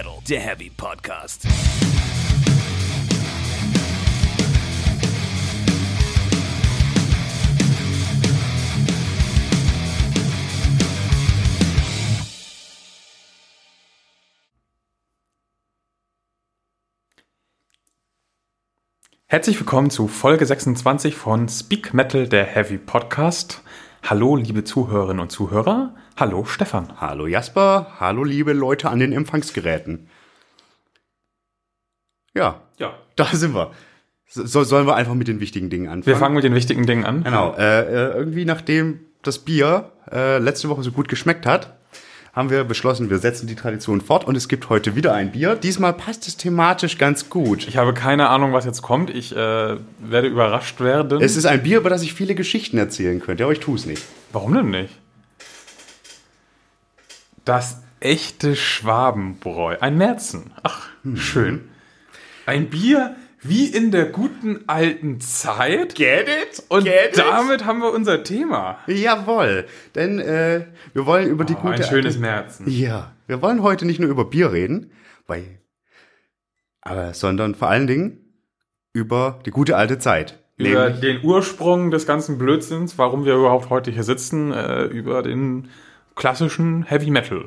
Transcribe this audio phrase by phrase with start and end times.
[0.00, 1.46] Metal, der Heavy Podcast.
[19.26, 23.62] Herzlich willkommen zu Folge 26 von Speak Metal, der Heavy Podcast.
[24.02, 25.94] Hallo, liebe Zuhörerinnen und Zuhörer.
[26.16, 27.00] Hallo, Stefan.
[27.00, 30.08] Hallo Jasper, hallo liebe Leute an den Empfangsgeräten.
[32.34, 32.94] Ja, Ja.
[33.16, 33.72] da sind wir.
[34.26, 36.06] So, sollen wir einfach mit den wichtigen Dingen anfangen?
[36.06, 37.24] Wir fangen mit den wichtigen Dingen an.
[37.24, 41.76] Genau, äh, äh, irgendwie nachdem das Bier äh, letzte Woche so gut geschmeckt hat,
[42.32, 45.56] haben wir beschlossen, wir setzen die Tradition fort und es gibt heute wieder ein Bier.
[45.56, 47.66] Diesmal passt es thematisch ganz gut.
[47.66, 49.10] Ich habe keine Ahnung, was jetzt kommt.
[49.10, 51.20] Ich äh, werde überrascht werden.
[51.20, 53.84] Es ist ein Bier, über das ich viele Geschichten erzählen könnte, aber ich tue es
[53.84, 54.04] nicht.
[54.32, 54.96] Warum denn nicht?
[57.44, 59.76] Das echte Schwabenbräu.
[59.80, 60.52] Ein Märzen.
[60.62, 61.68] Ach, schön.
[62.46, 65.94] Ein Bier wie in der guten alten Zeit.
[65.94, 66.62] Get it?
[66.68, 67.18] Und Get it?
[67.18, 68.78] damit haben wir unser Thema.
[68.86, 72.70] Jawohl, denn äh, wir wollen über die Oh, gute ein schönes alte- Märzen.
[72.70, 74.92] Ja, wir wollen heute nicht nur über Bier reden,
[75.26, 75.58] bei,
[76.82, 78.18] aber, sondern vor allen Dingen
[78.92, 80.38] über die gute alte Zeit.
[80.56, 85.22] Über Nämlich, den Ursprung des ganzen Blödsinns, warum wir überhaupt heute hier sitzen, äh, über
[85.22, 85.68] den
[86.16, 87.46] klassischen Heavy Metal.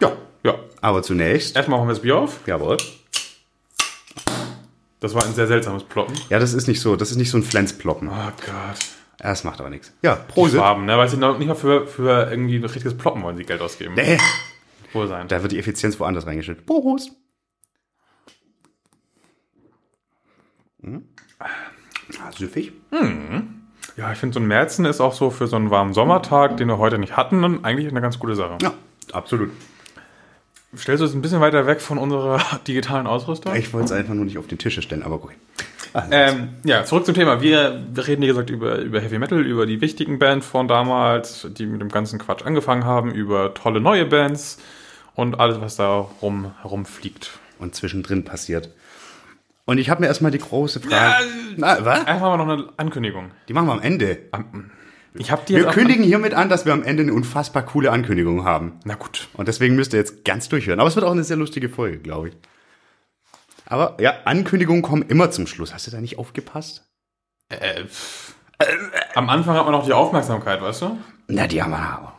[0.00, 2.40] ja, Ja, aber zunächst, erstmal machen wir das Bier auf.
[2.46, 2.76] jawohl.
[5.00, 6.14] Das war ein sehr seltsames Ploppen.
[6.28, 8.08] Ja, das ist nicht so, das ist nicht so ein Flenzploppen.
[8.08, 8.46] Oh Gott.
[9.20, 9.92] Ja, Das macht aber nichts.
[10.02, 10.58] Ja, Die Prosit.
[10.58, 10.96] Schwaben, ne?
[10.98, 13.94] Weil sie noch nicht mal für, für irgendwie ein richtiges Ploppen wollen sie Geld ausgeben.
[13.94, 14.18] Nee,
[14.92, 15.28] Wohl sein.
[15.28, 16.66] da wird die Effizienz woanders reingestellt.
[16.66, 17.10] Prost.
[20.82, 21.04] Hm.
[21.38, 22.72] Ah, süffig.
[23.96, 26.68] Ja, ich finde, so ein Märzen ist auch so für so einen warmen Sommertag, den
[26.68, 28.58] wir heute nicht hatten, eigentlich eine ganz gute Sache.
[28.62, 28.72] Ja,
[29.12, 29.50] absolut.
[30.76, 33.54] Stellst du es ein bisschen weiter weg von unserer digitalen Ausrüstung?
[33.54, 35.32] Ich wollte es einfach nur nicht auf den Tische stellen, aber gut.
[36.10, 37.40] Ähm, ja, zurück zum Thema.
[37.40, 41.46] Wir, wir reden, wie gesagt, über, über Heavy Metal, über die wichtigen Bands von damals,
[41.50, 44.58] die mit dem ganzen Quatsch angefangen haben, über tolle neue Bands
[45.14, 47.38] und alles, was da rum, herumfliegt.
[47.58, 48.70] Und zwischendrin passiert.
[49.64, 51.24] Und ich habe mir erstmal die große Frage.
[51.56, 52.06] Na, was?
[52.06, 53.32] Einfach mal noch eine Ankündigung.
[53.48, 54.18] Die machen wir am Ende.
[55.18, 57.90] Ich habe die Wir auch- kündigen hiermit an, dass wir am Ende eine unfassbar coole
[57.90, 58.78] Ankündigung haben.
[58.84, 59.28] Na gut.
[59.34, 60.78] Und deswegen müsst ihr jetzt ganz durchhören.
[60.80, 62.36] Aber es wird auch eine sehr lustige Folge, glaube ich.
[63.66, 65.74] Aber ja, Ankündigungen kommen immer zum Schluss.
[65.74, 66.84] Hast du da nicht aufgepasst?
[67.48, 68.34] Äh, pff.
[69.14, 70.98] Am Anfang hat man noch die Aufmerksamkeit, weißt du?
[71.28, 72.14] Na, die haben wir aber.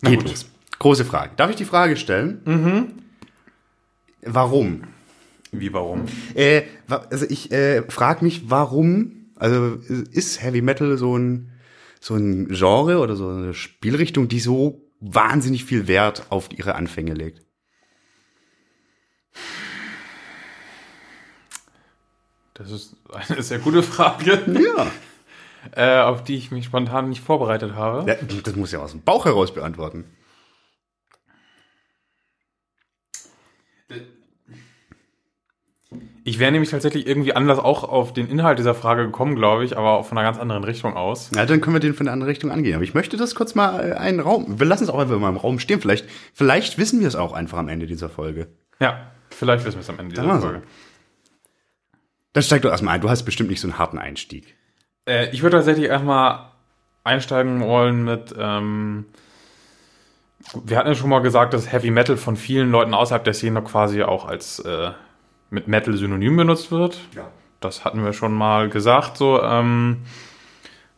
[0.00, 0.28] Na Geht gut.
[0.30, 0.46] los.
[0.78, 1.32] Große Frage.
[1.36, 2.40] Darf ich die Frage stellen?
[2.44, 2.92] Mhm.
[4.22, 4.84] Warum?
[5.52, 6.06] Wie, warum?
[6.34, 9.76] Äh, also ich äh, frage mich, warum, also
[10.10, 11.50] ist Heavy Metal so ein,
[12.04, 17.14] so ein Genre oder so eine Spielrichtung, die so wahnsinnig viel Wert auf ihre Anfänge
[17.14, 17.40] legt?
[22.54, 22.96] Das ist
[23.30, 24.90] eine sehr gute Frage, Ja.
[25.74, 28.08] äh, auf die ich mich spontan nicht vorbereitet habe.
[28.10, 28.16] ja.
[28.42, 30.04] Das muss ja aus dem Bauch heraus beantworten.
[36.26, 39.76] Ich wäre nämlich tatsächlich irgendwie anders auch auf den Inhalt dieser Frage gekommen, glaube ich,
[39.76, 41.30] aber auch von einer ganz anderen Richtung aus.
[41.36, 42.74] Ja, dann können wir den von der anderen Richtung angehen.
[42.74, 45.28] Aber ich möchte das kurz mal äh, einen Raum, wir lassen es auch einfach mal
[45.28, 45.82] im Raum stehen.
[45.82, 48.48] Vielleicht, vielleicht wissen wir es auch einfach am Ende dieser Folge.
[48.80, 50.46] Ja, vielleicht wissen wir es am Ende Dann dieser so.
[50.46, 50.62] Folge.
[52.32, 53.00] Dann steig doch erstmal ein.
[53.02, 54.56] Du hast bestimmt nicht so einen harten Einstieg.
[55.06, 56.52] Äh, ich würde tatsächlich erstmal
[57.04, 58.34] einsteigen wollen mit.
[58.38, 59.04] Ähm,
[60.64, 63.60] wir hatten ja schon mal gesagt, dass Heavy Metal von vielen Leuten außerhalb der Szene
[63.60, 64.92] quasi auch als äh,
[65.54, 66.98] mit Metal synonym benutzt wird.
[67.14, 67.28] Ja.
[67.60, 69.16] Das hatten wir schon mal gesagt.
[69.16, 70.02] So, ähm,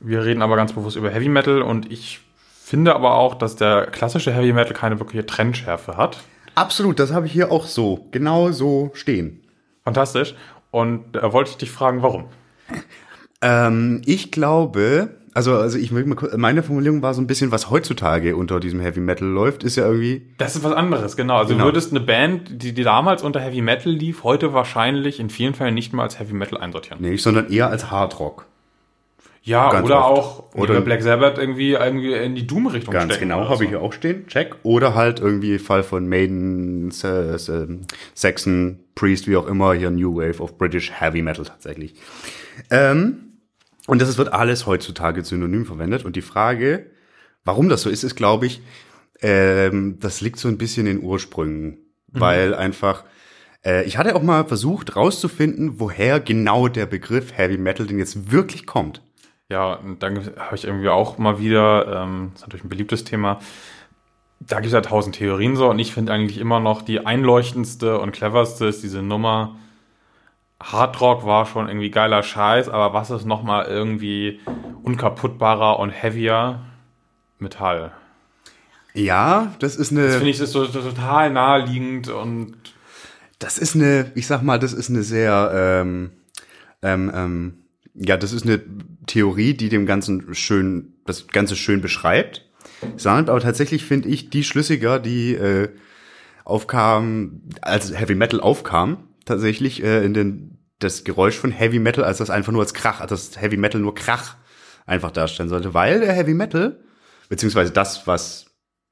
[0.01, 2.21] wir reden aber ganz bewusst über Heavy Metal und ich
[2.61, 6.25] finde aber auch, dass der klassische Heavy Metal keine wirkliche Trendschärfe hat.
[6.57, 9.43] Absolut, das habe ich hier auch so, genau so stehen.
[9.85, 10.35] Fantastisch.
[10.71, 12.25] Und da wollte ich dich fragen, warum?
[13.43, 17.71] Ähm, ich glaube, also, also ich will mal meine Formulierung war so ein bisschen, was
[17.71, 21.37] heutzutage unter diesem Heavy Metal läuft, ist ja irgendwie, Das ist was anderes, genau.
[21.37, 21.65] Also Genau.
[21.67, 25.55] du würdest eine Band, die, die damals unter Heavy Metal lief, heute wahrscheinlich in vielen
[25.55, 26.99] Fällen nicht mehr als Heavy Metal einsortieren.
[27.01, 28.47] nee, sondern eher als Hardrock.
[29.43, 30.19] Ja, Ganz oder oft.
[30.55, 33.63] auch Oder- Black Sabbath irgendwie, irgendwie in die Doom-Richtung Ganz stecken genau, habe so.
[33.63, 34.57] ich hier auch stehen, check.
[34.65, 37.81] Oder halt irgendwie Fall von Maiden, ähm,
[38.15, 41.95] Saxon, Priest, wie auch immer, hier New Wave of British Heavy Metal tatsächlich.
[42.71, 43.19] Ähm,
[43.87, 46.05] und das wird alles heutzutage synonym verwendet.
[46.05, 46.91] Und die Frage,
[47.45, 48.63] warum das so ist, ist, glaube ich,
[49.21, 51.79] ähm, das liegt so ein bisschen in den Ursprüngen.
[52.13, 53.05] Weil einfach,
[53.65, 58.31] äh, ich hatte auch mal versucht rauszufinden, woher genau der Begriff Heavy Metal denn jetzt
[58.31, 59.03] wirklich kommt.
[59.49, 63.05] Ja, und dann habe ich irgendwie auch mal wieder, ähm, das ist natürlich ein beliebtes
[63.05, 63.39] Thema,
[64.41, 67.99] da gibt es ja tausend Theorien so und ich finde eigentlich immer noch die einleuchtendste
[67.99, 69.57] und cleverste ist diese Nummer.
[70.63, 74.41] Hardrock war schon irgendwie geiler Scheiß, aber was ist nochmal irgendwie
[74.83, 76.63] unkaputtbarer und heavier?
[77.39, 77.93] Metall.
[78.95, 80.07] Ja, das ist eine.
[80.07, 82.57] Das finde ich das ist so, so total naheliegend und
[83.39, 86.13] Das ist eine, ich sag mal, das ist eine sehr, ähm,
[86.81, 87.59] ähm, ähm,
[87.95, 88.63] ja, das ist eine
[89.07, 92.43] Theorie, die dem Ganzen schön, das Ganze schön beschreibt.
[92.97, 95.69] Sondern aber tatsächlich finde ich die schlüssiger, die äh,
[96.45, 102.19] aufkam, als Heavy Metal aufkam, tatsächlich äh, in den das Geräusch von Heavy Metal, als
[102.19, 104.37] das einfach nur als Krach, als das Heavy Metal nur Krach
[104.85, 106.79] einfach darstellen sollte, weil der Heavy Metal
[107.29, 108.47] beziehungsweise das, was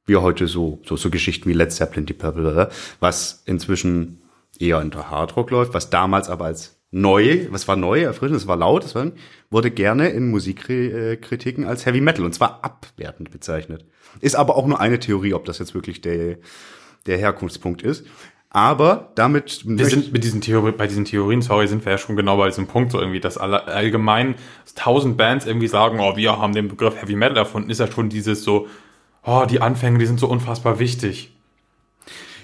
[0.06, 2.70] wir heute so, so, so Geschichten wie Led Zeppelin, Deep Purple, oder,
[3.00, 4.22] was inzwischen
[4.58, 8.56] eher unter Hardrock läuft, was damals aber als neu, was war neu, erfrischend, es war
[8.56, 9.10] laut, es war,
[9.50, 13.84] wurde gerne in Musikkritiken als Heavy Metal und zwar abwertend bezeichnet.
[14.20, 16.38] Ist aber auch nur eine Theorie, ob das jetzt wirklich der,
[17.06, 18.06] der Herkunftspunkt ist.
[18.56, 22.14] Aber damit wir sind mit diesen Theorie, bei diesen Theorien, sorry, sind wir ja schon
[22.14, 24.36] genau bei diesem Punkt so irgendwie, dass alle, allgemein
[24.76, 28.10] tausend Bands irgendwie sagen, oh, wir haben den Begriff Heavy Metal erfunden, ist ja schon
[28.10, 28.68] dieses so,
[29.24, 31.32] oh, die Anfänge, die sind so unfassbar wichtig.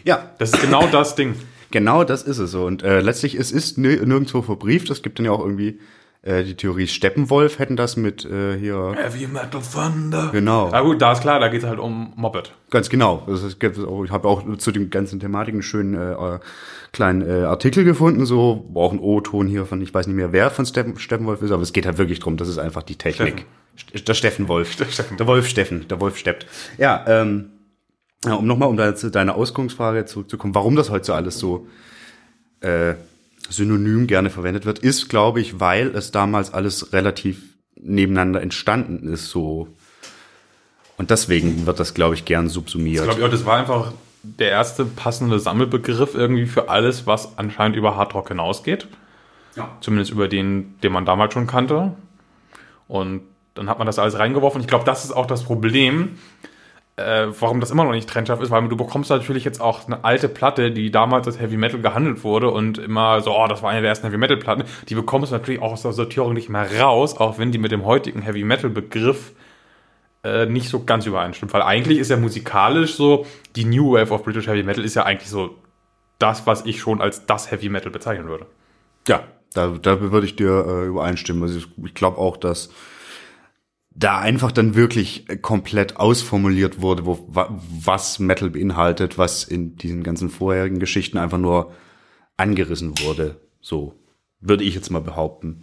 [0.03, 1.37] ja, Das ist genau das Ding.
[1.71, 2.65] Genau, das ist es so.
[2.67, 4.91] Und äh, letztlich, es ist nir- nirgendwo verbrieft.
[4.91, 5.79] Es gibt dann ja auch irgendwie
[6.23, 8.93] äh, die Theorie, Steppenwolf hätten das mit äh, hier.
[8.97, 10.29] Heavy Metal Thunder.
[10.33, 10.69] Genau.
[10.71, 12.53] Na gut, da ist klar, da geht es halt um Moped.
[12.71, 13.23] Ganz genau.
[13.27, 16.39] Also es gibt auch, ich habe auch zu den ganzen Thematiken einen schönen äh, äh,
[16.93, 20.51] kleinen äh, Artikel gefunden, so auch ein O-Ton hier von, ich weiß nicht mehr, wer
[20.51, 22.37] von Steppen, Steppenwolf ist, aber es geht halt wirklich drum.
[22.37, 23.47] Das ist einfach die Technik.
[23.79, 24.77] St- Der Steffenwolf.
[24.79, 25.17] Der Steffen.
[25.17, 25.89] Der Wolf Steffen.
[25.89, 26.47] Der Wolf steppt.
[26.77, 27.51] Ja, ähm,
[28.27, 31.67] ja, um nochmal um da zu deiner Ausgangsfrage zurückzukommen, warum das heute so alles so
[32.61, 32.93] äh,
[33.51, 37.43] synonym gerne verwendet wird, ist, glaube ich, weil es damals alles relativ
[37.77, 39.69] nebeneinander entstanden ist, so.
[40.97, 43.05] Und deswegen wird das, glaube ich, gern subsumiert.
[43.05, 43.93] Ich glaube, ja, das war einfach
[44.23, 48.87] der erste passende Sammelbegriff irgendwie für alles, was anscheinend über Hardrock hinausgeht.
[49.57, 49.77] Ja.
[49.81, 51.95] Zumindest über den, den man damals schon kannte.
[52.87, 53.23] Und
[53.55, 54.61] dann hat man das alles reingeworfen.
[54.61, 56.19] Ich glaube, das ist auch das Problem,
[56.97, 60.05] äh, warum das immer noch nicht trennscharf ist, weil du bekommst natürlich jetzt auch eine
[60.05, 63.71] alte Platte, die damals als Heavy Metal gehandelt wurde und immer so, oh, das war
[63.71, 64.65] eine der ersten Heavy Metal Platten.
[64.89, 67.73] Die bekommst du natürlich auch aus der Sortierung nicht mehr raus, auch wenn die mit
[67.73, 69.33] dem heutigen Heavy Metal Begriff
[70.25, 71.53] äh, nicht so ganz übereinstimmt.
[71.53, 73.27] Weil eigentlich ist ja musikalisch so,
[73.57, 75.57] die New Wave of British Heavy Metal ist ja eigentlich so
[76.19, 78.47] das, was ich schon als das Heavy Metal bezeichnen würde.
[79.09, 81.43] Ja, da, da würde ich dir äh, übereinstimmen.
[81.43, 82.71] Also ich, ich glaube auch, dass
[84.01, 89.77] da einfach dann wirklich äh, komplett ausformuliert wurde, wo, wa, was Metal beinhaltet, was in
[89.77, 91.73] diesen ganzen vorherigen Geschichten einfach nur
[92.37, 93.41] angerissen wurde.
[93.61, 93.95] So
[94.41, 95.61] würde ich jetzt mal behaupten.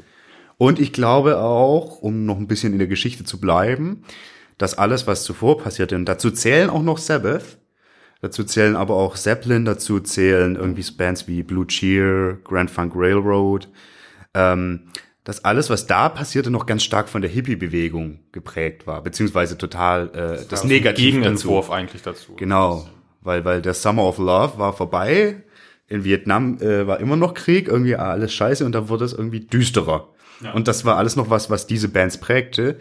[0.58, 4.04] Und ich glaube auch, um noch ein bisschen in der Geschichte zu bleiben,
[4.58, 7.58] dass alles, was zuvor passierte, und dazu zählen auch noch Sabbath,
[8.22, 13.68] dazu zählen aber auch Zeppelin, dazu zählen irgendwie Bands wie Blue Cheer, Grand Funk Railroad,
[14.34, 14.90] ähm,
[15.28, 20.08] dass alles, was da passierte, noch ganz stark von der Hippie-Bewegung geprägt war, beziehungsweise total
[20.14, 21.18] äh, das ein Negativ dazu.
[21.20, 22.34] Gegenentwurf eigentlich dazu.
[22.38, 22.88] Genau,
[23.22, 25.44] weil, weil der Summer of Love war vorbei.
[25.90, 29.42] In Vietnam äh, war immer noch Krieg, irgendwie alles scheiße und da wurde es irgendwie
[29.42, 30.08] düsterer.
[30.54, 32.78] Und das war alles noch was, was diese Bands prägte.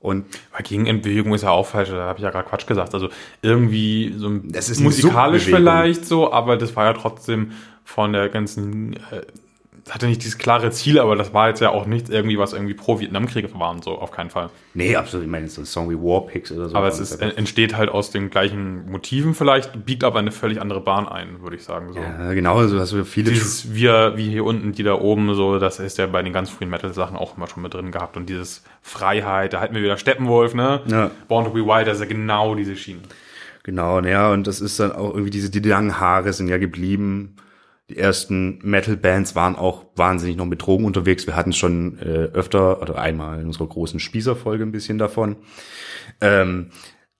[0.00, 2.94] Und Weil Gegenentbewegung ist ja auch falsch, da habe ich ja gerade Quatsch gesagt.
[2.94, 3.08] Also
[3.42, 7.52] irgendwie so ein- Das ist musikalisch vielleicht so, aber das war ja trotzdem
[7.84, 9.41] von der ganzen, äh, das
[9.90, 12.74] hatte nicht dieses klare Ziel, aber das war jetzt ja auch nichts irgendwie, was irgendwie
[12.74, 14.50] pro Vietnamkrieg war und so, auf keinen Fall.
[14.74, 16.76] nee, absolut, ich meine, so ein Song wie Warpigs oder so.
[16.76, 20.80] Aber es ist, entsteht halt aus den gleichen Motiven vielleicht, biegt aber eine völlig andere
[20.80, 21.92] Bahn ein, würde ich sagen.
[21.92, 21.98] So.
[21.98, 25.58] ja, genau, so hast du viele Dieses wir, wie hier unten, die da oben, so,
[25.58, 28.16] das ist ja bei den ganz frühen Metal-Sachen auch immer schon mit drin gehabt.
[28.16, 30.80] Und dieses Freiheit, da hatten wir wieder Steppenwolf, ne?
[30.86, 31.10] Ja.
[31.26, 33.00] Born to be Wild, das ist ja genau diese Schiene.
[33.64, 37.36] Genau, ja, und das ist dann auch irgendwie diese, die langen Haare sind ja geblieben.
[37.92, 41.26] Die ersten Metal-Bands waren auch wahnsinnig noch mit Drogen unterwegs.
[41.26, 45.36] Wir hatten schon äh, öfter oder einmal in unserer großen Spießerfolge ein bisschen davon.
[46.22, 46.70] Ähm,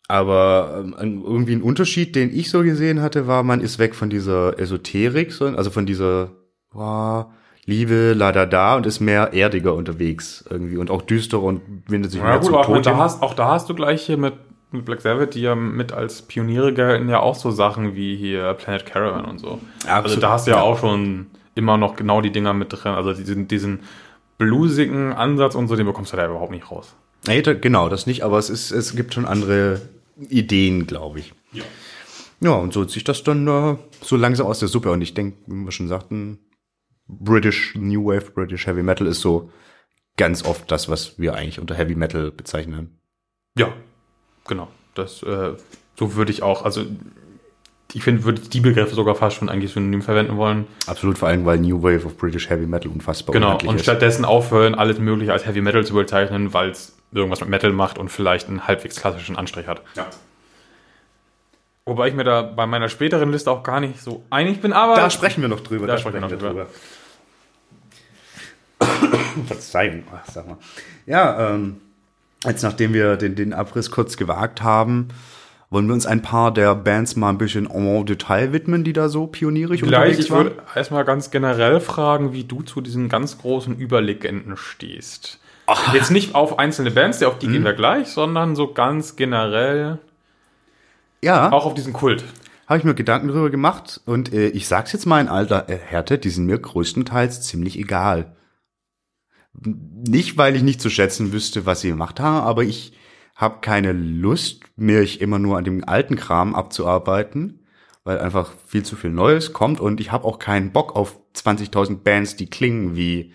[0.09, 4.09] aber ähm, irgendwie ein Unterschied, den ich so gesehen hatte, war, man ist weg von
[4.09, 6.31] dieser Esoterik, so, also von dieser
[6.71, 7.27] wow,
[7.67, 12.13] Liebe, la da da und ist mehr erdiger unterwegs irgendwie und auch düsterer und windet
[12.13, 14.17] sich Ja mehr gut, zum auch, Tod da hast, auch da hast du gleich hier
[14.17, 14.35] mit,
[14.73, 18.55] mit Black Sabbath, die ja mit als Pioniere gelten, ja auch so Sachen wie hier
[18.55, 19.61] Planet Caravan und so.
[19.85, 20.63] Also Absolut, da hast du ja, ja.
[20.63, 22.93] auch schon immer noch genau die Dinger mit drin.
[22.93, 23.81] Also diesen, diesen
[24.39, 26.95] bluesigen Ansatz und so, den bekommst du da überhaupt nicht raus.
[27.27, 29.81] Nee, genau, das nicht, aber es ist, es gibt schon andere
[30.29, 31.33] Ideen, glaube ich.
[31.53, 31.63] Ja.
[32.41, 34.91] Ja, und so zieht das dann äh, so langsam aus der Suppe.
[34.91, 36.41] Und ich denke, wie wir schon sagten,
[37.07, 39.51] British New Wave, British Heavy Metal ist so
[40.17, 42.99] ganz oft das, was wir eigentlich unter Heavy Metal bezeichnen.
[43.57, 43.73] Ja,
[44.47, 44.69] genau.
[44.95, 45.53] Das äh,
[45.99, 46.85] so würde ich auch, also
[47.95, 50.67] ich finde, würde die Begriffe sogar fast schon eigentlich synonym verwenden wollen.
[50.87, 53.83] Absolut, vor allem, weil New Wave of British Heavy Metal unfassbar Genau, und ist.
[53.83, 57.99] stattdessen aufhören, alles Mögliche als Heavy Metal zu bezeichnen, weil es irgendwas mit Metal macht
[57.99, 59.83] und vielleicht einen halbwegs klassischen Anstrich hat.
[59.95, 60.07] Ja.
[61.85, 64.95] Wobei ich mir da bei meiner späteren Liste auch gar nicht so einig bin, aber
[64.95, 65.87] Da sprechen wir noch drüber.
[65.87, 66.67] Da sprechen wir noch drüber.
[69.47, 70.57] Verzeihung, ach, sag mal.
[71.07, 71.81] Ja, ähm,
[72.45, 75.09] jetzt nachdem wir den, den Abriss kurz gewagt haben,
[75.71, 79.09] wollen wir uns ein paar der Bands mal ein bisschen en Detail widmen, die da
[79.09, 80.45] so pionierig Vielleicht, unterwegs ich waren?
[80.45, 85.39] würde erstmal ganz generell fragen, wie du zu diesen ganz großen Überlegenden stehst.
[85.95, 87.53] Jetzt nicht auf einzelne Bands, die auf die Hm.
[87.55, 89.99] gehen wir gleich, sondern so ganz generell
[91.25, 92.25] Ja, auch auf diesen Kult.
[92.67, 96.19] habe ich mir Gedanken drüber gemacht und äh, ich sag's jetzt mal in alter Härte,
[96.19, 98.27] die sind mir größtenteils ziemlich egal.
[99.55, 102.93] Nicht, weil ich nicht zu schätzen wüsste, was sie gemacht haben, aber ich
[103.35, 107.67] habe keine Lust, mich immer nur an dem alten Kram abzuarbeiten,
[108.05, 112.03] weil einfach viel zu viel Neues kommt und ich habe auch keinen Bock auf 20.000
[112.03, 113.33] Bands, die klingen wie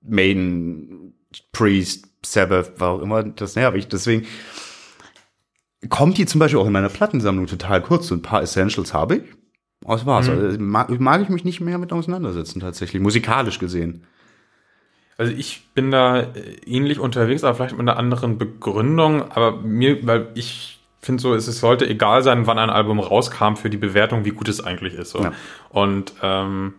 [0.00, 1.14] Maiden,
[1.52, 3.88] Priest, Sabbath, war auch immer das nervig.
[3.88, 4.26] Deswegen
[5.88, 8.08] kommt die zum Beispiel auch in meiner Plattensammlung total kurz.
[8.08, 9.22] So ein paar Essentials habe ich.
[9.80, 10.28] Das war's.
[10.28, 14.04] Also mag, mag ich mich nicht mehr mit auseinandersetzen, tatsächlich, musikalisch gesehen.
[15.22, 16.26] Also ich bin da äh,
[16.66, 19.30] ähnlich unterwegs, aber vielleicht mit einer anderen Begründung.
[19.30, 23.54] Aber mir, weil ich finde so, es es sollte egal sein, wann ein Album rauskam
[23.54, 25.10] für die Bewertung, wie gut es eigentlich ist.
[25.10, 25.22] So.
[25.22, 25.32] Ja.
[25.70, 26.74] Und ähm,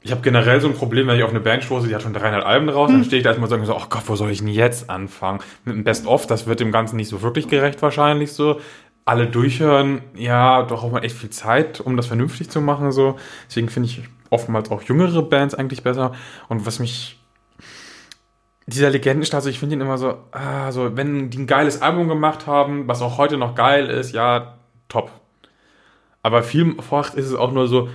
[0.00, 2.12] ich habe generell so ein Problem, wenn ich auf eine Band stoße, die hat schon
[2.12, 4.32] 300 Alben raus, dann stehe ich da erstmal so und so, oh Gott, wo soll
[4.32, 5.38] ich denn jetzt anfangen?
[5.64, 8.60] Mit dem Best-of, das wird dem Ganzen nicht so wirklich gerecht wahrscheinlich so.
[9.04, 13.16] Alle durchhören, ja, doch auch mal echt viel Zeit, um das vernünftig zu machen so.
[13.46, 16.12] Deswegen finde ich oftmals auch jüngere Bands eigentlich besser.
[16.48, 17.17] Und was mich
[18.68, 22.46] dieser Legendenstatus, ich finde ihn immer so, ah, so, wenn die ein geiles Album gemacht
[22.46, 24.58] haben, was auch heute noch geil ist, ja,
[24.88, 25.10] top.
[26.22, 27.88] Aber vielfach ist es auch nur so,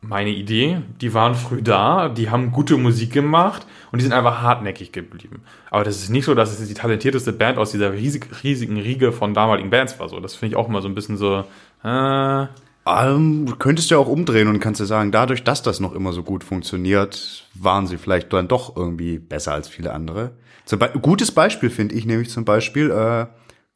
[0.00, 4.42] meine Idee, die waren früh da, die haben gute Musik gemacht und die sind einfach
[4.42, 5.42] hartnäckig geblieben.
[5.70, 9.12] Aber das ist nicht so, dass es die talentierteste Band aus dieser riesig, riesigen Riege
[9.12, 10.08] von damaligen Bands war.
[10.08, 11.44] So, das finde ich auch immer so ein bisschen so,
[11.84, 12.46] äh,
[12.84, 16.22] Du könntest ja auch umdrehen und kannst ja sagen, dadurch, dass das noch immer so
[16.22, 20.32] gut funktioniert, waren sie vielleicht dann doch irgendwie besser als viele andere.
[20.64, 23.26] Zum Be gutes Beispiel finde ich nämlich zum Beispiel, äh,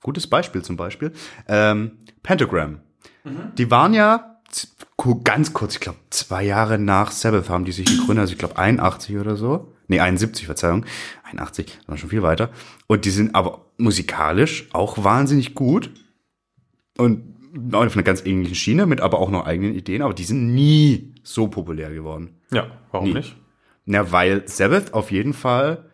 [0.03, 1.13] gutes Beispiel zum Beispiel,
[1.49, 2.81] ähm, Pentagram.
[3.59, 4.37] Die waren ja
[5.25, 8.57] ganz kurz, ich glaube zwei Jahre nach Sabbath haben die sich gegründet, also ich glaube
[8.57, 9.73] 81 oder so.
[9.89, 10.85] Nee, 71, Verzeihung.
[11.25, 12.51] 81, das war schon viel weiter.
[12.89, 15.91] Und die sind aber musikalisch auch wahnsinnig gut
[16.99, 17.36] und
[17.73, 21.15] auf einer ganz ähnlichen Schiene, mit aber auch noch eigenen Ideen, aber die sind nie
[21.23, 22.31] so populär geworden.
[22.53, 23.15] ja, warum Nie.
[23.15, 23.37] nicht?
[23.85, 25.91] Na, weil Sabbath auf jeden Fall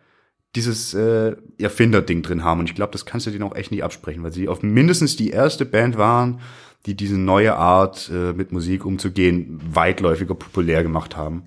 [0.55, 3.83] dieses äh, Erfinder-Ding drin haben und ich glaube, das kannst du denen auch echt nicht
[3.83, 6.41] absprechen, weil sie auf mindestens die erste Band waren,
[6.85, 11.43] die diese neue Art, äh, mit Musik umzugehen, weitläufiger populär gemacht haben.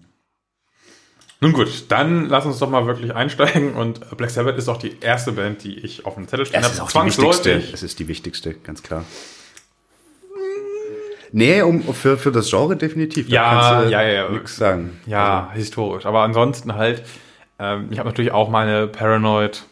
[1.40, 4.92] Nun gut, dann lass uns doch mal wirklich einsteigen und Black Sabbath ist auch die
[5.00, 6.74] erste Band, die ich auf dem Zettel stehen Es habe.
[6.74, 7.52] ist auch die wichtigste.
[7.74, 9.04] Es ist die wichtigste, ganz klar.
[11.32, 13.28] Nee, um, für, für das Genre definitiv.
[13.28, 14.28] Da Ja, kannst du ja, ja, ja.
[14.30, 15.00] Nix sagen.
[15.06, 16.06] Ja, historisch.
[16.06, 17.02] Aber ansonsten halt,
[17.58, 19.64] ähm, ich habe natürlich auch meine Paranoid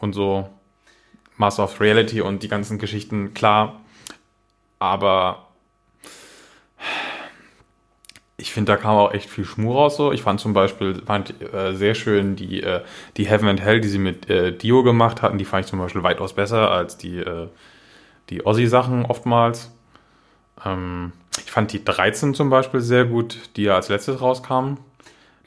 [0.00, 0.48] und so
[1.36, 3.80] Master of Reality und die ganzen Geschichten, klar.
[4.78, 5.48] Aber
[8.36, 9.96] ich finde, da kam auch echt viel Schmur raus.
[9.96, 10.12] So.
[10.12, 12.82] Ich fand zum Beispiel fand, äh, sehr schön die, äh,
[13.16, 15.38] die Heaven and Hell, die sie mit äh, Dio gemacht hatten.
[15.38, 17.48] Die fand ich zum Beispiel weitaus besser als die, äh,
[18.30, 19.73] die Ozzy-Sachen oftmals.
[20.64, 21.12] Ähm,
[21.44, 24.78] ich fand die 13 zum Beispiel sehr gut, die ja als letztes rauskamen.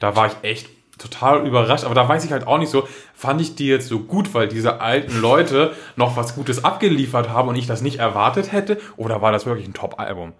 [0.00, 3.40] Da war ich echt total überrascht, aber da weiß ich halt auch nicht so, fand
[3.40, 7.56] ich die jetzt so gut, weil diese alten Leute noch was Gutes abgeliefert haben und
[7.56, 10.32] ich das nicht erwartet hätte, oder war das wirklich ein Top-Album?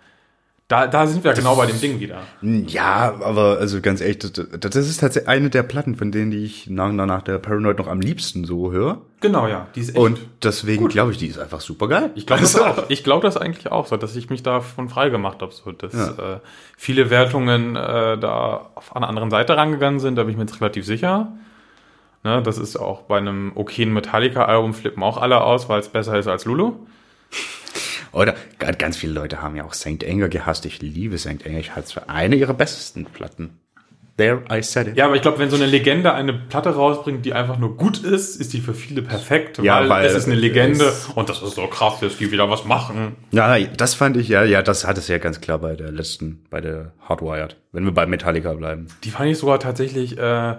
[0.69, 2.21] Da, da sind wir genau bei dem Ding wieder.
[2.43, 6.45] Ja, aber also ganz ehrlich, das, das ist tatsächlich eine der Platten, von denen die
[6.45, 9.01] ich nach, nach der Paranoid noch am liebsten so höre.
[9.23, 9.67] Genau, ja.
[9.75, 12.11] Die ist echt Und deswegen glaube ich, die ist einfach super geil.
[12.17, 12.85] Ich glaube das auch.
[12.91, 15.95] Ich glaube das eigentlich auch, so, dass ich mich davon frei gemacht habe, so, dass
[15.95, 16.41] äh,
[16.77, 20.17] viele Wertungen äh, da auf einer anderen Seite rangegangen sind.
[20.17, 21.33] Da bin ich mir jetzt relativ sicher.
[22.25, 26.19] Ne, das ist auch bei einem okayen Metallica-Album flippen auch alle aus, weil es besser
[26.19, 26.75] ist als Lulu.
[28.13, 30.05] Oder ga- ganz viele Leute haben ja auch St.
[30.07, 30.65] Anger gehasst.
[30.67, 31.47] Ich liebe St.
[31.47, 31.59] Anger.
[31.59, 33.51] Ich halte es für eine ihrer besten Platten.
[34.17, 34.97] There, I said it.
[34.97, 37.99] Ja, aber ich glaube, wenn so eine Legende eine Platte rausbringt, die einfach nur gut
[38.03, 41.29] ist, ist die für viele perfekt, Ja, weil, weil es ist eine Legende es- und
[41.29, 43.15] das ist so krass, dass die wieder was machen.
[43.31, 46.43] Ja, das fand ich, ja, ja, das hat es ja ganz klar bei der letzten,
[46.51, 47.59] bei der Hardwired.
[47.71, 48.89] Wenn wir bei Metallica bleiben.
[49.05, 50.57] Die fand ich sogar tatsächlich äh,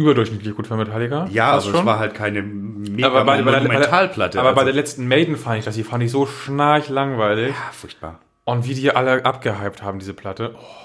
[0.00, 1.28] überdurchschnittlich gut für Metallica.
[1.30, 4.64] Ja, also also es war halt keine mega aber bei, bei, der, aber bei also,
[4.64, 7.48] der letzten Maiden fand ich das, die fand ich so schnarchlangweilig.
[7.50, 8.18] ja, furchtbar.
[8.44, 10.54] Und wie die alle abgehypt haben, diese Platte.
[10.56, 10.80] Oh.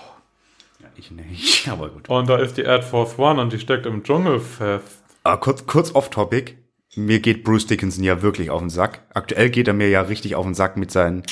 [0.82, 2.10] Ja, ich nicht, aber gut.
[2.10, 5.04] Und da ist die Air Force One und die steckt im Dschungel fest.
[5.24, 6.58] Aber kurz, kurz off-topic.
[6.98, 9.02] Mir geht Bruce Dickinson ja wirklich auf den Sack.
[9.14, 11.24] Aktuell geht er mir ja richtig auf den Sack mit seinen,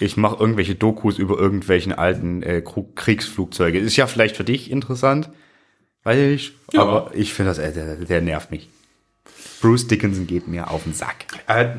[0.00, 3.78] ich mache irgendwelche Dokus über irgendwelchen alten äh, Kriegsflugzeuge.
[3.78, 5.30] Ist ja vielleicht für dich interessant,
[6.04, 6.82] weiß ich, Ja.
[6.82, 8.68] aber ich finde das, äh, der, der nervt mich.
[9.60, 11.26] Bruce Dickinson geht mir auf den Sack.
[11.46, 11.76] Äh,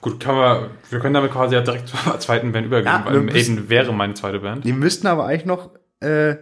[0.00, 3.20] gut, kann man, wir können damit quasi ja direkt zur zweiten Band übergehen, Ja, weil
[3.20, 4.64] müssen- Aiden wäre meine zweite Band.
[4.64, 5.70] Wir müssten aber eigentlich noch
[6.00, 6.36] äh,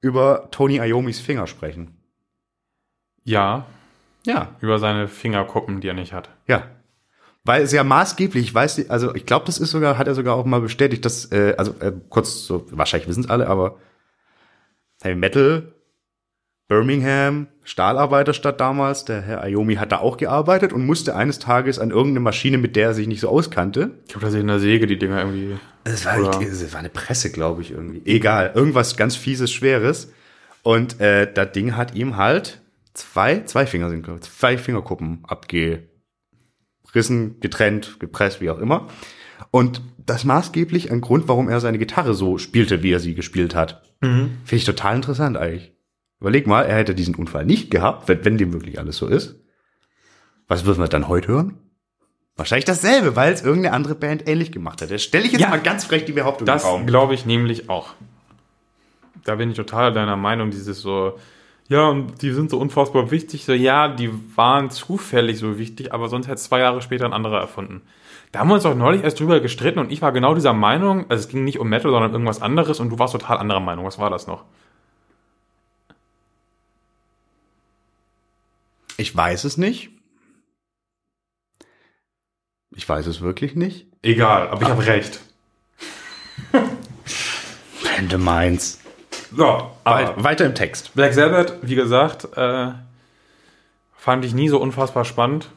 [0.00, 1.96] über Tony Iommis Finger sprechen.
[3.24, 3.66] Ja,
[4.26, 6.30] Ja, über seine Fingerkuppen, die er nicht hat.
[6.46, 6.66] Ja.
[7.44, 10.14] Weil es ja maßgeblich, ich weiß nicht, also ich glaube, das ist sogar, hat er
[10.14, 13.78] sogar auch mal bestätigt, dass, äh, also äh, kurz so, wahrscheinlich wissen es alle, aber
[15.02, 15.71] Heavy Metal,
[16.68, 21.90] Birmingham, Stahlarbeiterstadt damals, der Herr Ayomi hat da auch gearbeitet und musste eines Tages an
[21.90, 23.98] irgendeine Maschine, mit der er sich nicht so auskannte.
[24.06, 25.56] Ich glaube, da in der Säge die Dinger irgendwie.
[25.84, 28.02] Es war, war eine Presse, glaube ich, irgendwie.
[28.04, 30.12] Egal, irgendwas ganz fieses, schweres.
[30.62, 32.60] Und äh, das Ding hat ihm halt
[32.94, 38.88] zwei, zwei Finger sind, zwei Fingerkuppen abgerissen, getrennt, gepresst, wie auch immer.
[39.50, 43.54] Und das maßgeblich ein Grund, warum er seine Gitarre so spielte, wie er sie gespielt
[43.54, 43.82] hat.
[44.44, 45.72] Finde ich total interessant eigentlich.
[46.22, 49.40] Überleg mal, er hätte diesen Unfall nicht gehabt, wenn, wenn dem wirklich alles so ist.
[50.46, 51.58] Was würden wir dann heute hören?
[52.36, 54.92] Wahrscheinlich dasselbe, weil es irgendeine andere Band ähnlich gemacht hat.
[54.92, 55.48] Da stelle ich jetzt Ja.
[55.48, 56.86] mal ganz frech die Behauptung Das Raum.
[56.86, 57.94] glaube ich nämlich auch.
[59.24, 61.18] Da bin ich total deiner Meinung, dieses so,
[61.68, 63.44] ja, und die sind so unfassbar wichtig.
[63.44, 67.12] So, ja, die waren zufällig so wichtig, aber sonst hätte es zwei Jahre später ein
[67.12, 67.82] anderer erfunden.
[68.30, 71.10] Da haben wir uns auch neulich erst drüber gestritten und ich war genau dieser Meinung,
[71.10, 73.84] also es ging nicht um Metal, sondern irgendwas anderes und du warst total anderer Meinung.
[73.84, 74.44] Was war das noch?
[78.96, 79.90] Ich weiß es nicht.
[82.74, 83.86] Ich weiß es wirklich nicht.
[84.02, 85.20] Egal, aber ich habe recht.
[87.96, 88.80] Wenn du meinst.
[89.34, 90.94] So, aber weiter im Text.
[90.94, 92.72] Black Sabbath, wie gesagt, äh,
[93.96, 95.50] fand ich nie so unfassbar spannend.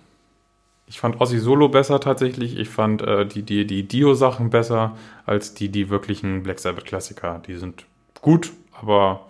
[0.88, 2.58] Ich fand Ozzy Solo besser tatsächlich.
[2.58, 4.95] Ich fand äh, die, die, die Dio-Sachen besser
[5.26, 7.41] als die, die wirklichen Black Sabbath-Klassiker.
[7.48, 7.86] Die sind
[8.21, 9.26] gut, aber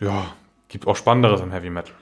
[0.00, 0.26] ja,
[0.68, 1.94] gibt auch Spannenderes im Heavy Metal.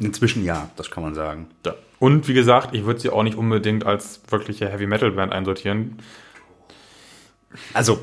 [0.00, 1.48] Inzwischen ja, das kann man sagen.
[1.64, 1.74] Ja.
[1.98, 5.98] Und wie gesagt, ich würde sie auch nicht unbedingt als wirkliche Heavy Metal Band einsortieren.
[7.72, 8.00] Also,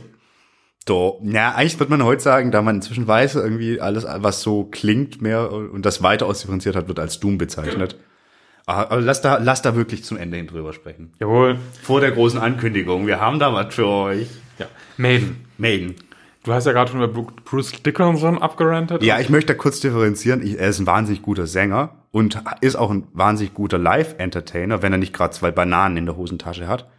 [0.88, 4.64] so, ja, eigentlich wird man heute sagen, da man inzwischen weiß, irgendwie alles, was so
[4.66, 7.94] klingt mehr und das weiter ausdifferenziert hat, wird als Doom bezeichnet.
[7.94, 11.14] Aber aber lass da, lass da wirklich zum Ende hin drüber sprechen.
[11.20, 11.58] Jawohl.
[11.82, 13.08] Vor der großen Ankündigung.
[13.08, 14.28] Wir haben da was für euch.
[14.60, 14.68] Ja.
[14.98, 15.46] Maiden.
[15.58, 15.96] Maiden.
[16.44, 19.04] Du hast ja gerade schon über Bruce Dickinson abgerantet.
[19.04, 20.42] Ja, ich möchte da kurz differenzieren.
[20.42, 24.92] Ich, er ist ein wahnsinnig guter Sänger und ist auch ein wahnsinnig guter Live-Entertainer, wenn
[24.92, 26.90] er nicht gerade zwei Bananen in der Hosentasche hat.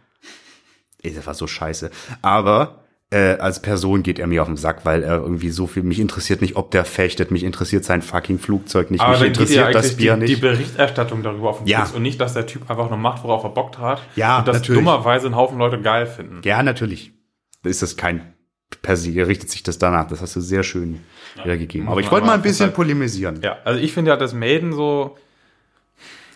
[1.01, 1.91] Ist einfach so scheiße.
[2.21, 5.83] Aber äh, als Person geht er mir auf den Sack, weil er irgendwie so viel,
[5.83, 9.65] mich interessiert nicht, ob der fechtet, mich interessiert sein fucking Flugzeug nicht, Aber mich interessiert
[9.65, 10.41] ja das Bier die, die nicht.
[10.41, 11.85] Berichterstattung darüber auf den Ja.
[11.93, 14.01] Und nicht, dass der Typ einfach nur macht, worauf er Bock hat.
[14.15, 14.79] Ja, und das natürlich.
[14.79, 16.39] dummerweise ein Haufen Leute geil finden.
[16.45, 17.11] ja, natürlich.
[17.63, 18.32] Ist das kein
[18.81, 20.07] per se, richtet sich das danach.
[20.07, 20.99] Das hast du sehr schön
[21.41, 21.87] wiedergegeben.
[21.87, 23.39] Aber ich wollte mal ein bisschen halt- polemisieren.
[23.41, 25.17] Ja, also ich finde ja, dass Maiden so,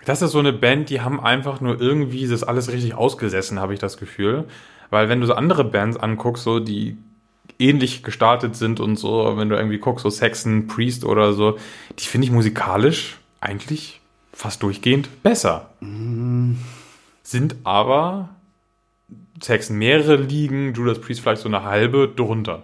[0.05, 3.73] das ist so eine Band, die haben einfach nur irgendwie das alles richtig ausgesessen, habe
[3.73, 4.45] ich das Gefühl.
[4.89, 6.97] Weil wenn du so andere Bands anguckst, so die
[7.59, 11.57] ähnlich gestartet sind und so, wenn du irgendwie guckst, so Saxon, Priest oder so,
[11.99, 13.99] die finde ich musikalisch eigentlich
[14.31, 15.71] fast durchgehend besser.
[17.23, 18.29] Sind aber
[19.41, 22.63] Saxon mehrere Ligen, Judas Priest vielleicht so eine halbe drunter.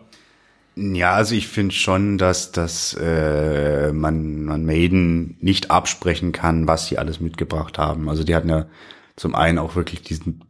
[0.75, 6.87] Ja, also ich finde schon, dass, dass äh, man, man Maiden nicht absprechen kann, was
[6.87, 8.09] sie alles mitgebracht haben.
[8.09, 8.65] Also die hatten ja
[9.15, 10.43] zum einen auch wirklich diesen,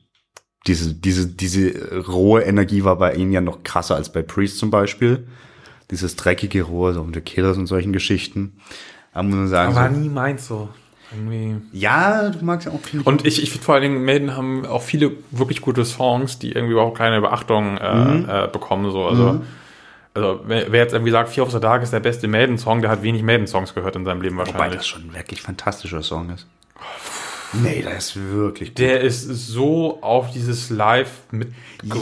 [0.66, 4.72] diese, diese, diese rohe Energie war bei ihnen ja noch krasser als bei Priest zum
[4.72, 5.28] Beispiel.
[5.92, 8.58] Dieses dreckige Rohr, so unter Killers und solchen Geschichten.
[9.14, 10.70] Da muss man sagen, Aber so, nie meins so.
[11.16, 11.56] Irgendwie.
[11.72, 13.02] ja, du magst ja auch viel.
[13.02, 16.52] Und ich, ich finde vor allen Dingen, Maiden haben auch viele wirklich gute Songs, die
[16.52, 18.30] irgendwie überhaupt keine Beachtung äh, Mhm.
[18.30, 18.92] äh, bekommen.
[18.92, 19.06] So.
[19.06, 19.42] Also,
[20.16, 22.90] also wer, wer jetzt irgendwie sagt, Fear of the Dark ist der beste Maiden-Song, der
[22.92, 24.78] hat wenig Maiden-Songs gehört in seinem Leben Wobei wahrscheinlich.
[24.78, 26.48] das schon ein wirklich fantastischer Song ist.
[27.62, 28.80] Nee, der ist wirklich gut.
[28.80, 31.50] Der ist so auf dieses live mit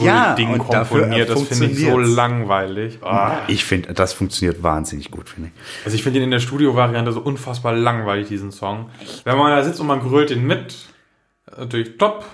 [0.02, 1.28] Ja, Ding komponiert.
[1.28, 2.98] Das finde ich so langweilig.
[3.02, 3.42] Ah.
[3.48, 5.84] Ich finde, das funktioniert wahnsinnig gut, finde ich.
[5.84, 8.90] Also ich finde ihn in der Studio-Variante so unfassbar langweilig, diesen Song.
[9.24, 10.76] Wenn man da sitzt und man grölt ihn mit,
[11.56, 12.24] natürlich top.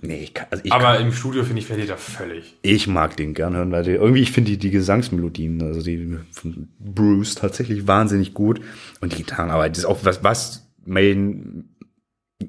[0.00, 2.56] Nee, ich kann, also ich, Aber im Studio finde ich, verliert er völlig.
[2.60, 6.18] ich mag den gern hören, weil die, irgendwie, ich finde die, die Gesangsmelodien, also die
[6.30, 8.60] von Bruce tatsächlich wahnsinnig gut.
[9.00, 11.70] Und die Gitarrenarbeit, das ist auch was, was Main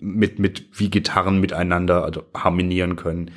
[0.02, 3.32] mit, mit, wie Gitarren miteinander also harmonieren können,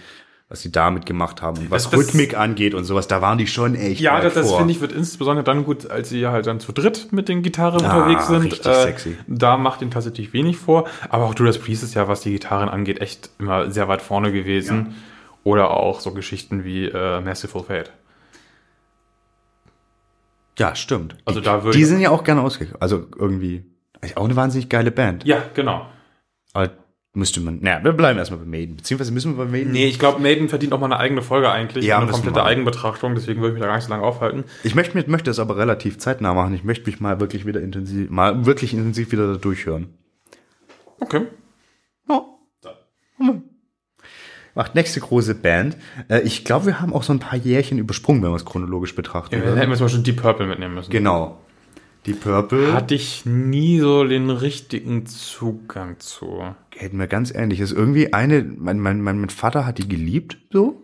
[0.48, 1.58] was sie damit gemacht haben.
[1.58, 4.52] Und was Das- Rhythmik angeht und sowas, da waren die schon echt Ja, das, das
[4.54, 7.84] finde ich wird insbesondere dann gut, als sie halt dann zu dritt mit den Gitarren
[7.84, 8.42] Ah, unterwegs sind.
[8.44, 9.16] richtig Äh, sexy.
[9.26, 10.88] Da macht ihn tatsächlich wenig vor.
[11.10, 14.32] Aber auch Judas Priest ist ja, was die Gitarren angeht, echt immer sehr weit vorne
[14.32, 14.94] gewesen.
[15.44, 17.92] Oder auch so Geschichten wie äh, Merciful Fate.
[20.58, 21.16] Ja, stimmt.
[21.24, 22.76] Also da würde Die sind ja auch gerne ausgegangen.
[22.80, 23.64] Also irgendwie,
[24.16, 25.24] auch eine wahnsinnig geile Band.
[25.24, 25.86] Ja, genau.
[26.52, 26.70] Aber
[27.14, 28.76] müsste man, naja, wir bleiben erstmal bei Maiden.
[28.76, 29.72] Beziehungsweise müssen wir bei Maiden.
[29.72, 31.84] Nee, ich glaube, Maiden verdient auch mal eine eigene Folge eigentlich.
[31.84, 32.42] Ja, eine komplette.
[32.44, 34.44] Eigenbetrachtung, deswegen würde ich mich da gar nicht so lange aufhalten.
[34.62, 36.54] Ich möchte, mir- möchte es aber relativ zeitnah machen.
[36.54, 39.94] Ich möchte mich mal wirklich wieder intensiv, mal wirklich intensiv wieder da durchhören.
[41.00, 41.22] Okay.
[42.08, 42.24] Ja.
[44.54, 45.76] Macht nächste große Band.
[46.08, 48.94] Äh, ich glaube, wir haben auch so ein paar Jährchen übersprungen, wenn wir es chronologisch
[48.94, 49.36] betrachten.
[49.36, 50.90] Ja, dann hätten wir zum Beispiel Deep Purple mitnehmen müssen.
[50.90, 51.38] Genau.
[52.06, 56.54] Die Purple Hatte ich nie so den richtigen Zugang zu.
[56.76, 57.60] hätten wir ganz ähnlich.
[57.60, 60.82] Ist irgendwie eine, mein, mein, mein, mein Vater hat die geliebt, so.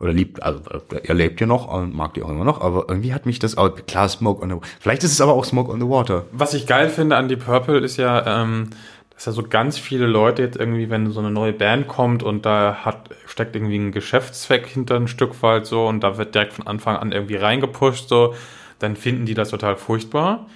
[0.00, 2.86] Oder liebt, also äh, er lebt ja noch und mag die auch immer noch, aber
[2.88, 5.72] irgendwie hat mich das auch, klar, Smoke on the Vielleicht ist es aber auch Smoke
[5.72, 6.26] on the Water.
[6.32, 8.70] Was ich geil finde an Deep Purple ist ja, ähm,
[9.10, 12.46] dass ja so ganz viele Leute jetzt irgendwie, wenn so eine neue Band kommt und
[12.46, 16.52] da hat, steckt irgendwie ein Geschäftszweck hinter ein Stück weit so und da wird direkt
[16.52, 18.34] von Anfang an irgendwie reingepusht so,
[18.78, 20.46] dann finden die das total furchtbar.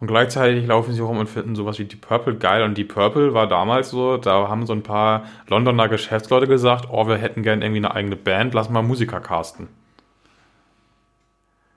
[0.00, 2.64] Und gleichzeitig laufen sie rum und finden sowas wie Deep Purple geil.
[2.64, 7.06] Und Deep Purple war damals so, da haben so ein paar Londoner Geschäftsleute gesagt, oh,
[7.06, 9.68] wir hätten gern irgendwie eine eigene Band, lass mal Musiker casten.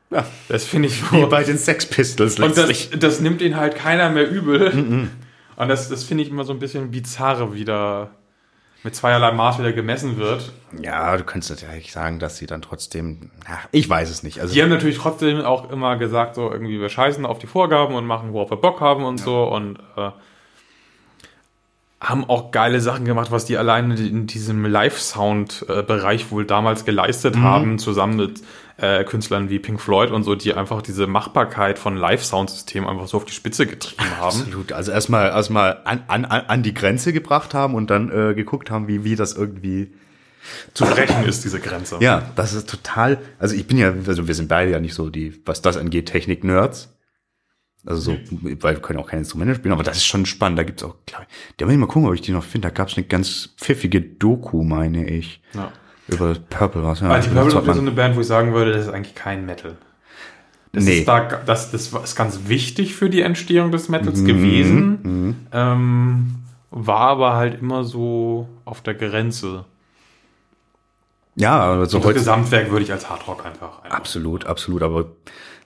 [0.09, 0.25] Ja.
[0.47, 2.89] Das finde ich Wie bei den Sex Pistols und letztlich.
[2.89, 5.09] das, das nimmt ihn halt keiner mehr übel.
[5.57, 8.09] Und das, das finde ich immer so ein bisschen bizarre, wie da
[8.85, 10.53] mit zweierlei Maß wieder gemessen wird.
[10.79, 14.39] Ja, du könntest natürlich sagen, dass sie dann trotzdem, na, ich weiß es nicht.
[14.39, 17.95] Also, Die haben natürlich trotzdem auch immer gesagt, so irgendwie, wir scheißen auf die Vorgaben
[17.95, 19.43] und machen, worauf wir Bock haben und so.
[19.43, 20.11] Und äh,
[21.99, 27.79] haben auch geile Sachen gemacht, was die alleine in diesem Live-Sound-Bereich wohl damals geleistet haben,
[27.79, 28.41] zusammen mit
[28.77, 33.17] äh, Künstlern wie Pink Floyd und so, die einfach diese Machbarkeit von Live-Sound-Systemen einfach so
[33.17, 34.39] auf die Spitze getrieben haben.
[34.39, 34.73] Absolut.
[34.73, 38.87] Also erstmal erstmal an, an, an die Grenze gebracht haben und dann äh, geguckt haben,
[38.87, 39.93] wie, wie das irgendwie.
[40.73, 41.97] Zu brechen ist diese Grenze.
[42.01, 43.17] Ja, das ist total.
[43.39, 46.07] Also ich bin ja, also wir sind beide ja nicht so die, was das angeht,
[46.07, 46.91] Technik-Nerds.
[47.83, 50.57] Also so, weil wir können auch keine Instrumente spielen, aber das ist schon spannend.
[50.57, 51.15] Da gibt's auch, ich,
[51.57, 52.67] da muss ich mal gucken, ob ich die noch finde.
[52.67, 55.41] Da gab's eine ganz pfiffige Doku, meine ich.
[55.53, 55.71] Ja.
[56.07, 56.99] Über Purple was.
[56.99, 59.15] Ja, Aber die Purple ist so eine Band, wo ich sagen würde, das ist eigentlich
[59.15, 59.75] kein Metal.
[60.71, 60.99] Das, Nee.
[60.99, 64.25] ist, da, das, das ist ganz wichtig für die Entstehung des Metals Mhm.
[64.27, 66.35] gewesen, ähm,
[66.69, 69.65] war aber halt immer so auf der Grenze.
[71.35, 72.19] ja, aber so Das heute.
[72.19, 73.81] Gesamtwerk würde ich als Hardrock einfach.
[73.83, 73.97] einfach.
[73.97, 74.83] Absolut, absolut.
[74.83, 75.05] Aber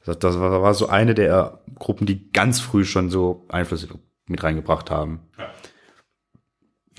[0.06, 3.88] das, das war, war so eine der Gruppen, die ganz früh schon so Einflüsse
[4.28, 5.20] mit reingebracht haben.
[5.38, 5.46] Ja.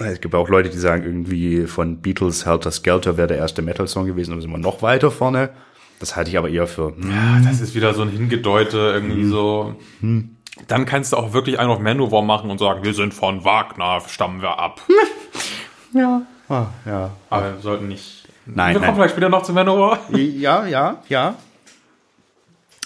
[0.00, 4.06] Es gibt auch Leute, die sagen, irgendwie von Beatles Helter Skelter wäre der erste Metal-Song
[4.06, 5.50] gewesen, aber sind wir noch weiter vorne.
[5.98, 9.26] Das halte ich aber eher für, hm, Ja, das ist wieder so ein Hingedeute, irgendwie
[9.26, 9.74] so.
[10.66, 14.00] Dann kannst du auch wirklich einen auf Manowar machen und sagen, wir sind von Wagner,
[14.08, 14.80] stammen wir ab.
[15.94, 17.10] ja, ah, ja.
[17.28, 18.26] Aber wir sollten nicht.
[18.46, 18.94] Nein, wir kommen nein.
[18.94, 19.98] vielleicht später noch zu Manowar.
[20.12, 21.34] Ja, ja, ja.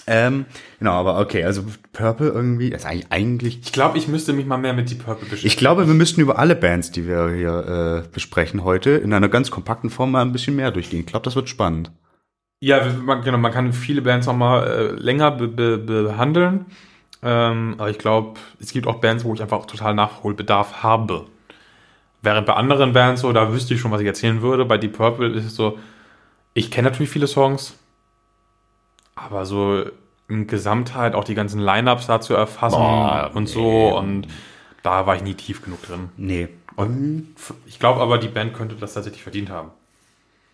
[0.07, 0.45] Ähm,
[0.79, 4.57] genau, aber okay, also Purple irgendwie, ist eigentlich, eigentlich Ich glaube, ich müsste mich mal
[4.57, 5.47] mehr mit Deep Purple beschäftigen.
[5.47, 9.29] Ich glaube, wir müssten über alle Bands, die wir hier äh, besprechen heute, in einer
[9.29, 10.99] ganz kompakten Form mal ein bisschen mehr durchgehen.
[10.99, 11.91] Ich glaube, das wird spannend.
[12.59, 16.65] Ja, man, genau, man kann viele Bands noch mal äh, länger be be behandeln.
[17.23, 21.25] Ähm, aber ich glaube, es gibt auch Bands, wo ich einfach total Nachholbedarf habe.
[22.21, 24.65] Während bei anderen Bands so, da wüsste ich schon, was ich erzählen würde.
[24.65, 25.79] Bei Deep Purple ist es so,
[26.53, 27.77] ich kenne natürlich viele Songs,
[29.15, 29.85] aber so
[30.27, 33.49] in Gesamtheit auch die ganzen Lineups da zu erfassen Boah, und nee.
[33.49, 34.27] so und
[34.83, 36.09] da war ich nie tief genug drin.
[36.17, 36.49] Nee.
[36.75, 39.71] Und ich glaube aber, die Band könnte das tatsächlich verdient haben.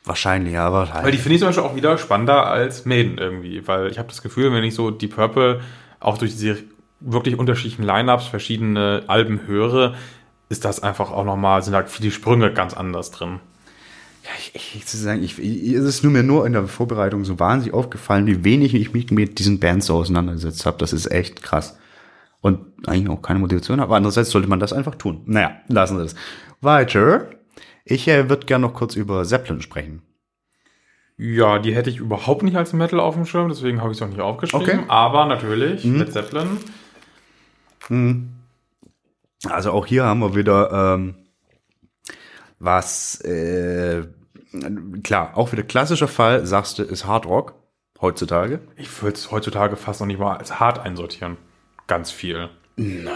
[0.03, 3.67] Wahrscheinlich, ja, aber Weil die finde ich zum Beispiel auch wieder spannender als Maiden irgendwie,
[3.67, 5.61] weil ich habe das Gefühl, wenn ich so die Purple
[5.99, 6.57] auch durch diese
[6.99, 9.95] wirklich unterschiedlichen Lineups, verschiedene Alben höre,
[10.49, 13.39] ist das einfach auch nochmal, sind halt viele Sprünge ganz anders drin.
[14.23, 16.67] Ja, ich, ich, ich, zu sagen, ich, ich, es ist nur mir nur in der
[16.67, 20.77] Vorbereitung so wahnsinnig aufgefallen, wie wenig ich mich mit diesen Bands so auseinandergesetzt habe.
[20.77, 21.77] Das ist echt krass.
[22.41, 25.21] Und eigentlich auch keine Motivation, aber andererseits sollte man das einfach tun.
[25.25, 26.15] Naja, lassen wir das.
[26.59, 27.29] Weiter.
[27.85, 30.01] Ich äh, würde gerne noch kurz über Zeppelin sprechen.
[31.17, 34.01] Ja, die hätte ich überhaupt nicht als Metal auf dem Schirm, deswegen habe ich es
[34.01, 34.67] auch nicht aufgeschrieben.
[34.67, 34.79] Okay.
[34.87, 36.57] Aber natürlich, Led Zeppelin.
[39.47, 41.15] Also auch hier haben wir wieder ähm,
[42.61, 44.03] was, äh,
[45.03, 47.55] klar, auch wieder klassischer Fall, sagst du, ist Hard Rock
[47.99, 48.59] heutzutage.
[48.75, 51.37] Ich würde es heutzutage fast noch nicht mal als hart einsortieren.
[51.87, 52.49] Ganz viel.
[52.75, 53.15] Naja.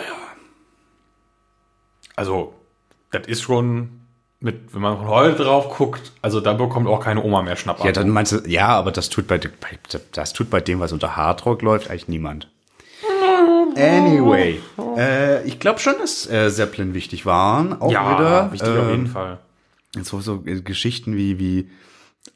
[2.15, 2.53] Also,
[3.12, 4.01] das ist schon
[4.39, 7.84] mit, wenn man von heute drauf guckt, also da bekommt auch keine Oma mehr Schnapp
[7.84, 9.49] Ja, dann meinst du, ja, aber das tut bei, bei
[10.12, 12.51] das tut bei dem, was unter Hard Rock läuft, eigentlich niemand.
[13.75, 14.59] Anyway,
[14.97, 17.79] äh, ich glaube schon, dass äh, Zeppelin wichtig waren.
[17.81, 18.51] Auch ja, wieder.
[18.51, 19.39] wichtig auf jeden ähm, Fall.
[20.01, 21.69] So, so äh, Geschichten wie, wie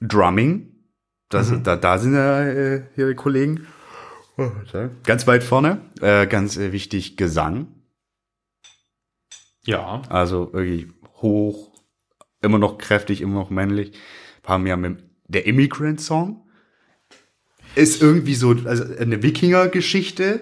[0.02, 0.75] Drumming.
[1.30, 3.67] Das, da, da sind ja äh, die Kollegen.
[4.38, 4.49] Oh.
[5.04, 5.82] Ganz weit vorne.
[6.02, 7.67] Äh, ganz äh, wichtig Gesang.
[9.65, 11.73] Ja, Also irgendwie hoch,
[12.41, 13.91] immer noch kräftig, immer noch männlich.
[14.45, 16.47] Haben ja mit der Immigrant Song.
[17.75, 20.41] Ist irgendwie so, also eine Wikinger-Geschichte.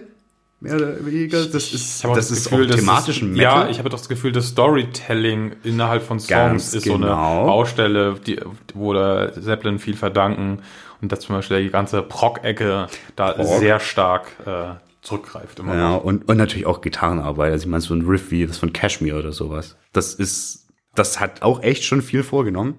[0.60, 1.46] Mehr oder weniger.
[1.46, 3.72] Das ist, das auch ist Gefühl, thematisch ein Ja, Metal.
[3.72, 7.46] ich habe doch das Gefühl, das Storytelling innerhalb von Songs Ganz ist so eine genau.
[7.46, 8.40] Baustelle, die,
[8.74, 10.64] wo der Zeppelin viel verdanken
[11.02, 13.60] und dass zum Beispiel die ganze Proc-Ecke da Prog.
[13.60, 15.60] sehr stark äh, zurückgreift.
[15.60, 16.04] Immer Ja, noch.
[16.04, 17.52] und, und natürlich auch Gitarrenarbeit.
[17.52, 19.78] Also ich meine, so ein Riff wie das von Cashmere oder sowas.
[19.94, 22.76] Das ist, das hat auch echt schon viel vorgenommen.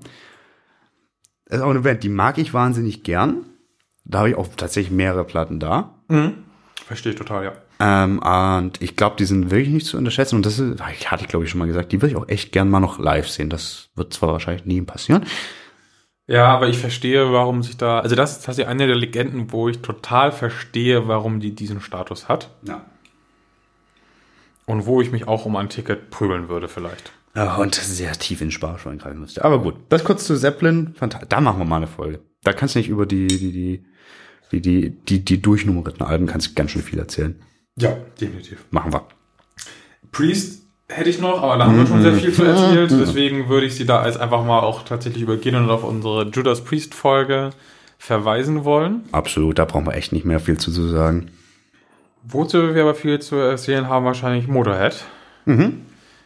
[1.47, 3.47] Das ist auch eine Band, die mag ich wahnsinnig gern.
[4.05, 5.95] Da habe ich auch tatsächlich mehrere Platten da.
[6.87, 7.53] Verstehe ich total, ja.
[7.81, 10.37] Ähm, und ich glaube, die sind wirklich nicht zu unterschätzen.
[10.37, 12.53] Und das ist, hatte ich glaube ich schon mal gesagt, die würde ich auch echt
[12.53, 13.51] gern mal noch live sehen.
[13.51, 15.25] Das wird zwar wahrscheinlich nie passieren.
[16.27, 18.01] Ja, aber ich verstehe, warum sich da.
[18.01, 22.29] Also, das ist tatsächlich eine der Legenden, wo ich total verstehe, warum die diesen Status
[22.29, 22.51] hat.
[22.67, 22.85] Ja.
[24.67, 27.13] Und wo ich mich auch um ein Ticket prügeln würde, vielleicht.
[27.35, 29.43] Ja, und sehr tief in Sparschwein greifen müsste.
[29.43, 30.95] Aber gut, das kurz zu Zeppelin.
[31.29, 32.21] Da machen wir mal eine Folge.
[32.43, 33.85] Da kannst du nicht über die, die, die,
[34.53, 37.41] die, die, die, die durchnummerierten Alben kannst du ganz schön viel erzählen.
[37.81, 38.65] Ja, definitiv.
[38.71, 39.03] Machen wir.
[40.11, 42.91] Priest hätte ich noch, aber da haben wir schon sehr viel zu erzählt.
[42.91, 46.65] Deswegen würde ich sie da als einfach mal auch tatsächlich übergehen und auf unsere Judas
[46.65, 47.51] Priest Folge
[47.99, 49.03] verweisen wollen.
[49.13, 51.31] Absolut, da brauchen wir echt nicht mehr viel zu, sagen.
[52.23, 55.05] Wozu wir aber viel zu erzählen haben, wahrscheinlich Motorhead.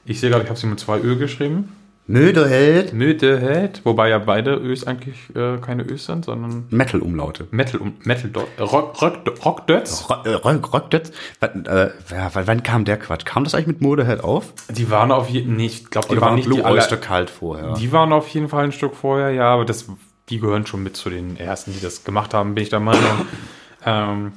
[0.05, 1.73] Ich sehe gerade, ich habe sie mit zwei Ö geschrieben.
[2.07, 2.93] Möderheld.
[2.93, 7.47] Motorhead, wobei ja beide Ös eigentlich äh, keine Ös sind, sondern Metal-Umlaute.
[7.53, 9.63] Metal und Metal äh, Rock, Rock, Rock.
[9.69, 11.13] Rock, äh, Rock, Rock Dötz.
[11.39, 11.91] Wann, äh,
[12.35, 13.25] wann kam der Quatsch?
[13.25, 14.53] Kam das eigentlich mit Motorhead auf?
[14.69, 17.31] Die waren auf jeden nee, ich glaube, die waren war nicht Blue die Oyster kalt
[17.31, 17.75] vorher?
[17.75, 19.87] Die waren auf jeden Fall ein Stück vorher, ja, aber das,
[20.29, 23.27] die gehören schon mit zu den ersten, die das gemacht haben, bin ich der Meinung.
[23.87, 24.33] ähm,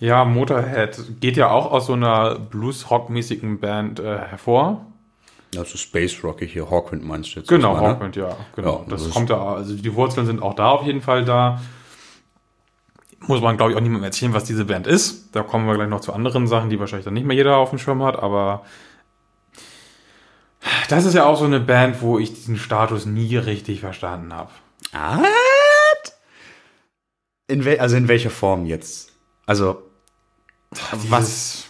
[0.00, 4.86] ja, Motorhead geht ja auch aus so einer Blues-Rock-mäßigen Band äh, hervor.
[5.58, 7.48] Also Space Rocky hier, Hawkwind meinst du jetzt?
[7.48, 7.94] Genau, erstmal, ne?
[7.94, 8.78] Hawkwind, ja, genau.
[8.80, 11.60] Ja, das das kommt da, also die Wurzeln sind auch da auf jeden Fall da.
[13.26, 15.34] Muss man, glaube ich, auch niemandem erzählen, was diese Band ist.
[15.34, 17.70] Da kommen wir gleich noch zu anderen Sachen, die wahrscheinlich dann nicht mehr jeder auf
[17.70, 18.64] dem Schirm hat, aber
[20.88, 24.50] das ist ja auch so eine Band, wo ich diesen Status nie richtig verstanden habe.
[24.92, 26.12] What?
[27.48, 29.12] In wel also in welcher Form jetzt?
[29.46, 29.82] Also,
[31.08, 31.66] was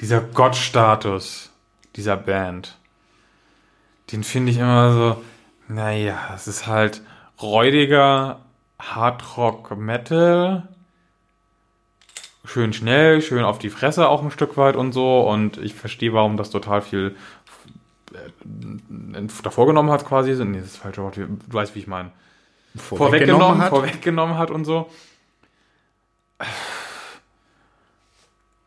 [0.00, 1.50] dieser Gottstatus
[1.96, 2.78] dieser Band,
[4.14, 5.24] den finde ich immer so,
[5.66, 7.02] naja, es ist halt
[7.42, 8.38] räudiger
[8.78, 10.68] Hardrock Metal,
[12.44, 15.28] schön schnell, schön auf die Fresse auch ein Stück weit und so.
[15.28, 17.16] Und ich verstehe, warum das total viel
[18.12, 21.88] äh, davor genommen hat quasi, nee, das ist das falsche Wort, du weißt, wie ich
[21.88, 22.12] meine
[22.76, 23.70] vorweggenommen, hat.
[23.70, 24.90] vorweggenommen hat und so.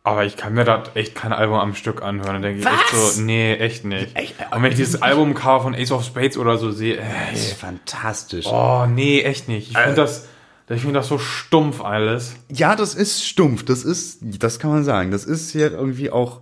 [0.08, 2.34] Aber ich kann mir da echt kein Album am Stück anhören.
[2.36, 4.16] Dann denke ich echt so, nee, echt nicht.
[4.16, 4.36] Echt?
[4.52, 7.54] Und wenn ich dieses Albumcover von Ace of Spades oder so sehe, Das äh, ist
[7.60, 8.46] fantastisch.
[8.46, 9.72] oh, nee, echt nicht.
[9.72, 10.30] Ich finde das,
[10.70, 12.36] ich finde das so stumpf alles.
[12.50, 13.66] Ja, das ist stumpf.
[13.66, 15.12] Das ist, das kann man sagen.
[15.12, 16.40] Das ist ja irgendwie auch.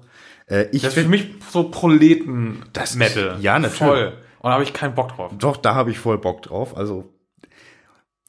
[0.47, 2.69] Äh, ich Das ist für mich so Proleten-Metal.
[2.71, 3.77] Das ist- ja, natürlich.
[3.79, 4.13] Voll.
[4.41, 5.31] Und da habe ich keinen Bock drauf.
[5.39, 6.77] Doch, da habe ich voll Bock drauf.
[6.77, 7.11] Also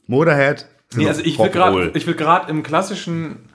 [0.07, 0.67] Motorhead.
[0.95, 3.51] Nee, also ich will gerade, ich will gerade im klassischen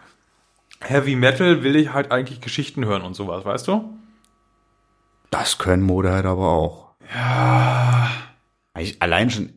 [0.82, 3.98] Heavy Metal will ich halt eigentlich Geschichten hören und sowas, weißt du?
[5.30, 6.92] Das können Motorhead aber auch.
[7.14, 8.10] Ja.
[8.80, 9.54] Ich, allein schon.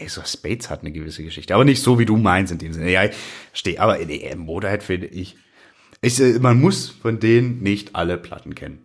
[0.00, 2.72] Ace of Spades hat eine gewisse Geschichte, aber nicht so wie du meinst in dem
[2.72, 2.88] Sinne.
[2.88, 3.16] Ja, ich
[3.52, 5.36] stehe, aber nee, Motorhead finde ich,
[6.00, 6.20] ich.
[6.20, 8.84] äh, Man muss von denen nicht alle Platten kennen.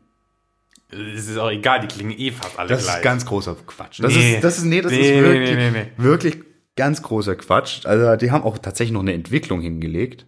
[0.90, 2.96] Es ist auch egal, die klingen eh fast alle Das gleich.
[2.96, 4.00] ist ganz großer Quatsch.
[4.02, 4.36] Das Nee.
[4.36, 5.86] ist, das ist, nee, das Nee, ist wirklich, nee.
[5.98, 6.38] wirklich
[6.76, 7.86] ganz großer Quatsch.
[7.86, 10.26] Also, die haben auch tatsächlich noch eine Entwicklung hingelegt.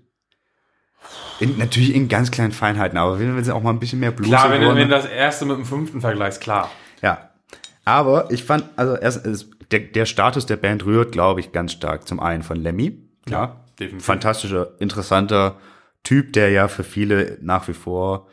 [1.40, 4.30] In, natürlich in ganz kleinen Feinheiten, aber wenn jetzt auch mal ein bisschen mehr Blues
[4.30, 6.72] Klar, wenn, wollen- wenn du das erste mit dem fünften vergleichst, klar.
[7.02, 7.30] Ja.
[7.84, 11.74] Aber ich fand, also erst, es- der, der Status der Band rührt, glaube ich, ganz
[11.74, 12.98] stark zum einen von Lemmy.
[13.26, 13.66] Klar.
[13.80, 14.06] definitiv.
[14.06, 15.58] Fantastischer, interessanter
[16.04, 18.28] Typ, der ja für viele nach wie vor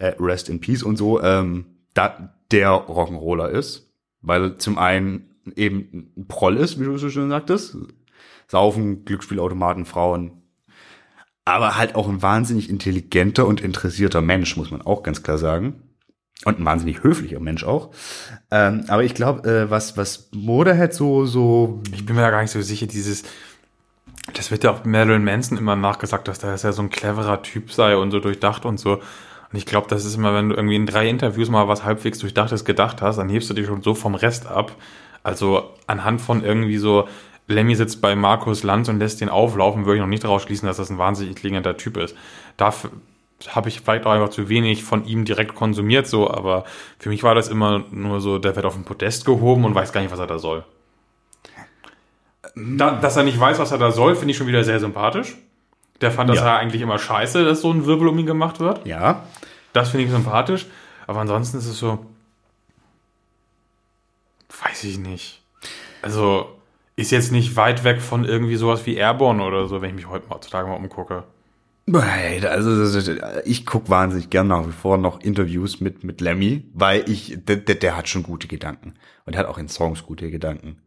[0.00, 3.88] äh, Rest in Peace und so, ähm, da, der Rock'n'Roller ist.
[4.20, 7.76] Weil zum einen eben ein Proll ist, wie du so schön sagtest.
[8.48, 10.41] Saufen, Glücksspielautomaten, Frauen.
[11.44, 15.82] Aber halt auch ein wahnsinnig intelligenter und interessierter Mensch, muss man auch ganz klar sagen.
[16.44, 17.90] Und ein wahnsinnig höflicher Mensch auch.
[18.50, 21.80] Ähm, aber ich glaube, äh, was, was Motorhead so, so.
[21.92, 23.22] Ich bin mir da gar nicht so sicher, dieses,
[24.34, 27.72] das wird ja auch Marilyn Manson immer nachgesagt, dass der ja so ein cleverer Typ
[27.72, 28.94] sei und so durchdacht und so.
[28.94, 32.18] Und ich glaube, das ist immer, wenn du irgendwie in drei Interviews mal was halbwegs
[32.18, 34.74] durchdachtes gedacht hast, dann hebst du dich schon so vom Rest ab.
[35.22, 37.06] Also anhand von irgendwie so,
[37.52, 40.66] Lemmy sitzt bei Markus Lanz und lässt den auflaufen, würde ich noch nicht daraus schließen,
[40.66, 42.16] dass das ein wahnsinnig intelligenter Typ ist.
[42.56, 42.90] Dafür
[43.48, 46.64] habe ich vielleicht auch einfach zu wenig von ihm direkt konsumiert, so, aber
[46.98, 49.92] für mich war das immer nur so, der wird auf den Podest gehoben und weiß
[49.92, 50.64] gar nicht, was er da soll.
[52.54, 55.36] Da, dass er nicht weiß, was er da soll, finde ich schon wieder sehr sympathisch.
[56.00, 56.46] Der fand das Ja.
[56.46, 58.84] ja eigentlich immer scheiße, dass so ein Wirbel um ihn gemacht wird.
[58.86, 59.22] Ja.
[59.72, 60.66] Das finde ich sympathisch.
[61.06, 62.04] Aber ansonsten ist es so.
[64.64, 65.40] Weiß ich nicht.
[66.02, 66.48] Also,
[66.96, 70.08] ist jetzt nicht weit weg von irgendwie sowas wie Airborne oder so, wenn ich mich
[70.08, 71.24] heute heutzutage mal umgucke.
[71.86, 72.98] Nein, Also
[73.44, 77.56] ich guck wahnsinnig gern nach wie vor noch Interviews mit mit Lemmy, weil ich der,
[77.56, 78.94] der, der hat schon gute Gedanken
[79.26, 80.80] und er hat auch in Songs gute Gedanken.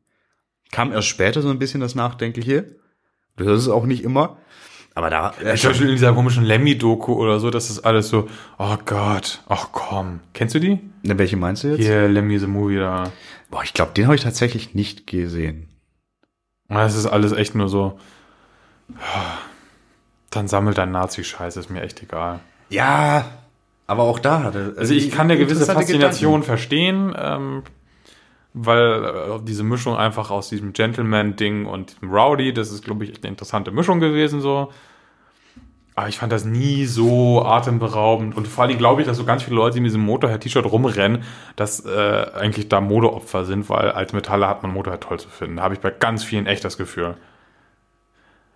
[0.72, 2.78] Kam erst später so ein bisschen das Nachdenkliche.
[3.36, 4.38] Du hörst es auch nicht immer,
[4.94, 8.30] aber da äh, Zum Beispiel in dieser komischen Lemmy-Doku oder so, das ist alles so,
[8.58, 10.22] oh Gott, ach komm.
[10.34, 10.80] Kennst du die?
[11.04, 11.82] Ne, welche meinst du jetzt?
[11.82, 13.12] Hier, Lemmy the Movie da.
[13.52, 15.68] Boah, ich glaube, den habe ich tatsächlich nicht gesehen.
[16.70, 18.00] Das ist alles echt nur so,
[20.30, 22.40] dann sammelt dein Nazi-Scheiß, ist mir echt egal.
[22.70, 23.26] Ja,
[23.88, 27.64] aber auch da hatte Also ich kann eine gewisse Faszination verstehen, ähm,
[28.54, 33.12] weil äh, diese Mischung einfach aus diesem Gentleman-Ding und dem Rowdy, das ist, glaube ich,
[33.12, 34.72] echt eine interessante Mischung gewesen so.
[35.98, 38.36] Aber ich fand das nie so atemberaubend.
[38.36, 41.24] Und vor allem glaube ich, dass so ganz viele Leute in diesem Motorhead-T-Shirt rumrennen,
[41.56, 45.58] dass äh, eigentlich da Modeopfer sind, weil als Metaller hat man Motorhead toll zu finden.
[45.58, 47.16] Da habe ich bei ganz vielen echt das Gefühl.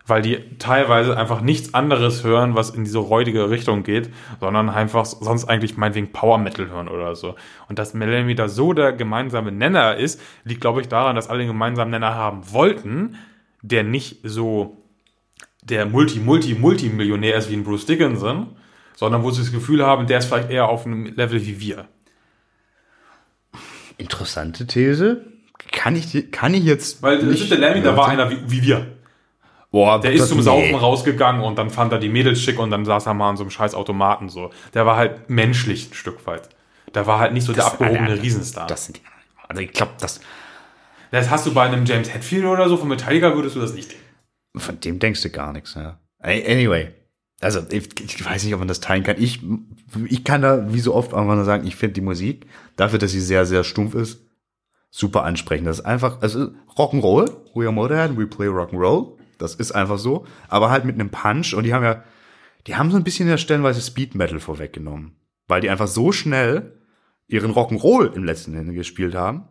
[0.06, 4.10] Weil die teilweise einfach nichts anderes hören, was in diese räudige Richtung geht,
[4.42, 7.36] sondern einfach sonst eigentlich meinetwegen Power Metal hören oder so.
[7.70, 11.40] Und dass Melanie da so der gemeinsame Nenner ist, liegt, glaube ich, daran, dass alle
[11.40, 13.16] einen gemeinsamen Nenner haben wollten,
[13.62, 14.79] der nicht so
[15.64, 18.56] der Multi-Multi-Multimillionär ist wie ein Bruce Dickinson,
[18.96, 21.88] sondern wo sie das Gefühl haben, der ist vielleicht eher auf einem Level wie wir.
[23.98, 25.26] Interessante These.
[25.72, 27.02] Kann ich, kann ich jetzt.
[27.04, 28.88] Weil nicht- der Lemmy, da war einer wie, wie wir.
[29.72, 30.44] Boah, Der ist zum nee.
[30.44, 33.38] Saufen rausgegangen und dann fand er die Mädels schick und dann saß er mal an
[33.38, 34.50] so einem scheiß Automaten so.
[34.74, 36.50] Der war halt menschlich ein Stück weit.
[36.96, 38.66] Der war halt nicht so der Das- abgehobene Alter, Riesenstar.
[38.66, 39.02] Das, sind die.
[39.48, 40.22] Also ich glaube, das
[41.12, 43.92] das hast du bei einem James Hetfield oder so von Metallica würdest du das nicht
[43.92, 44.04] denken.
[44.56, 45.76] Von dem denkst du gar nichts.
[45.76, 46.00] Ja.
[46.20, 46.90] Anyway,
[47.42, 49.16] also ich, weiß nicht, ob man das teilen kann.
[49.20, 49.42] Ich
[50.06, 53.12] ich kann da wie so oft einfach nur sagen, ich finde die Musik dafür, dass
[53.12, 54.22] sie sehr sehr stumpf ist,
[54.90, 55.68] super ansprechend.
[55.68, 57.32] Das ist einfach also Rock'n'Roll.
[57.56, 59.18] We are Motorhead, we play Rock'n'Roll.
[59.38, 62.04] Das ist einfach so, aber halt mit einem Punch und die haben ja
[62.68, 65.16] die haben so ein bisschen ja stellenweise Speed Metal vorweggenommen,
[65.48, 66.74] weil die einfach so schnell
[67.28, 69.48] ihren Rock'n'Roll im letzten Ende gespielt haben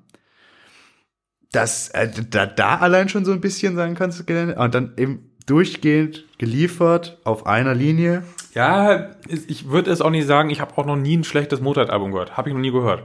[1.52, 6.24] dass äh, da, da allein schon so ein bisschen sein kannst und dann eben durchgehend
[6.38, 8.22] geliefert auf einer Linie.
[8.54, 12.12] Ja, ich würde es auch nicht sagen, ich habe auch noch nie ein schlechtes Motorhead-Album
[12.12, 12.36] gehört.
[12.36, 13.04] Habe ich noch nie gehört.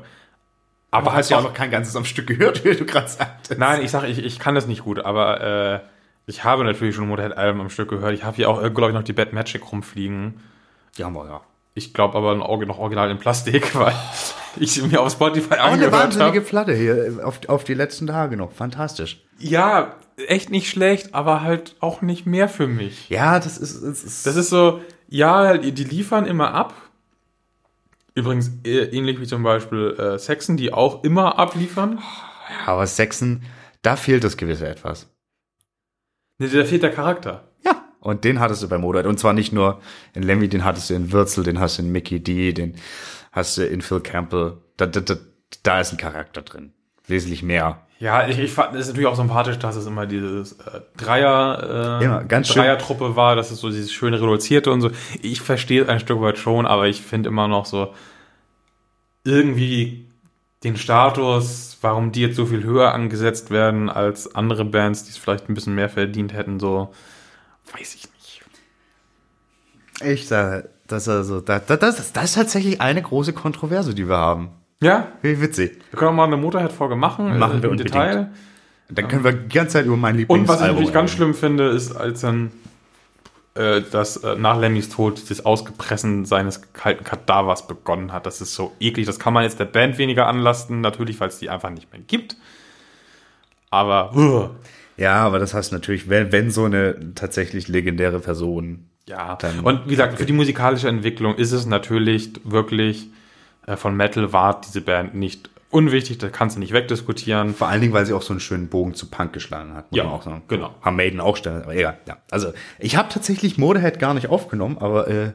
[0.91, 3.59] Aber hast halt ja auch noch kein ganzes am Stück gehört, wie du gerade sagtest.
[3.59, 5.79] Nein, ich sage, ich, ich kann das nicht gut, aber äh,
[6.25, 8.13] ich habe natürlich schon Motorhead-Alben am Stück gehört.
[8.13, 10.39] Ich habe hier auch, glaube ich, noch die Bad Magic rumfliegen.
[10.97, 11.41] Die haben wir ja.
[11.75, 13.93] Ich glaube aber noch original in Plastik, weil
[14.57, 16.47] ich mir auf Spotify Auch eine angehört wahnsinnige habe.
[16.49, 18.51] Platte hier auf, auf die letzten Tage noch.
[18.51, 19.23] Fantastisch.
[19.39, 19.95] Ja,
[20.27, 23.09] echt nicht schlecht, aber halt auch nicht mehr für mich.
[23.09, 26.73] Ja, das ist, das ist, Das ist so, ja, die, liefern immer ab.
[28.15, 31.99] Übrigens äh, ähnlich wie zum Beispiel äh, Saxon, die auch immer abliefern.
[32.65, 33.43] aber Sexen,
[33.81, 35.07] da fehlt das gewisse etwas.
[36.37, 37.43] Nee, da fehlt der Charakter.
[38.03, 39.07] Und den hattest du bei Motorhead.
[39.07, 39.79] Und zwar nicht nur
[40.13, 42.75] in Lemmy, den hattest du in Würzel, den hast du in Mickey D, den
[43.31, 44.57] hast du in Phil Campbell.
[44.75, 45.15] Da, da, da,
[45.63, 46.73] da ist ein Charakter drin.
[47.07, 47.87] Wesentlich mehr.
[47.99, 51.99] Ja, ich, ich fand es ist natürlich auch sympathisch, dass es immer dieses äh, Dreier,
[52.01, 52.63] äh, Ja, ganz schön.
[52.63, 54.91] Dreiertruppe war, dass es so dieses schöne reduzierte und so.
[55.21, 57.93] Ich verstehe es ein Stück weit schon, aber ich finde immer noch so
[59.23, 60.09] irgendwie
[60.65, 65.17] den Status, warum die jetzt so viel höher angesetzt werden als andere Bands, die es
[65.17, 66.91] vielleicht ein bisschen mehr verdient hätten, so
[67.71, 68.43] weiß ich nicht.
[70.03, 74.17] Ich sage, das, also, das, das, das, das ist tatsächlich eine große Kontroverse, die wir
[74.17, 74.49] haben.
[74.81, 75.79] Ja, Wie witzig.
[75.91, 77.95] wir können auch mal eine Motorhead-Folge machen, Machen äh, wir im unbedingt.
[77.95, 78.31] Detail.
[78.89, 81.33] Dann können wir die ganze Zeit über mein Und Lieblingsalbum was ich natürlich ganz schlimm
[81.33, 82.51] finde, ist, als dann
[83.55, 88.25] äh, dass äh, nach Lemmys Tod das Ausgepressen seines kalten Kadavers begonnen hat.
[88.25, 89.05] Das ist so eklig.
[89.05, 92.01] Das kann man jetzt der Band weniger anlasten, natürlich, weil es die einfach nicht mehr
[92.01, 92.35] gibt.
[93.69, 94.49] Aber uh,
[94.97, 98.89] Ja, aber das heißt natürlich, wenn, wenn so eine tatsächlich legendäre Person.
[99.07, 99.35] ja.
[99.37, 103.07] Dann- Und wie gesagt, für die musikalische Entwicklung ist es natürlich wirklich
[103.65, 106.17] äh, von Metal war diese Band nicht unwichtig.
[106.19, 107.55] Da kannst du nicht wegdiskutieren.
[107.55, 109.89] Vor allen Dingen, weil sie auch so einen schönen Bogen zu Punk geschlagen hat.
[109.91, 110.41] muss Ja, man auch sagen.
[110.47, 110.75] genau.
[110.81, 111.97] Haben Maiden auch stellen, aber egal.
[112.07, 112.17] Ja.
[112.29, 115.31] Also, ich habe tatsächlich Motorhead gar nicht aufgenommen, aber äh,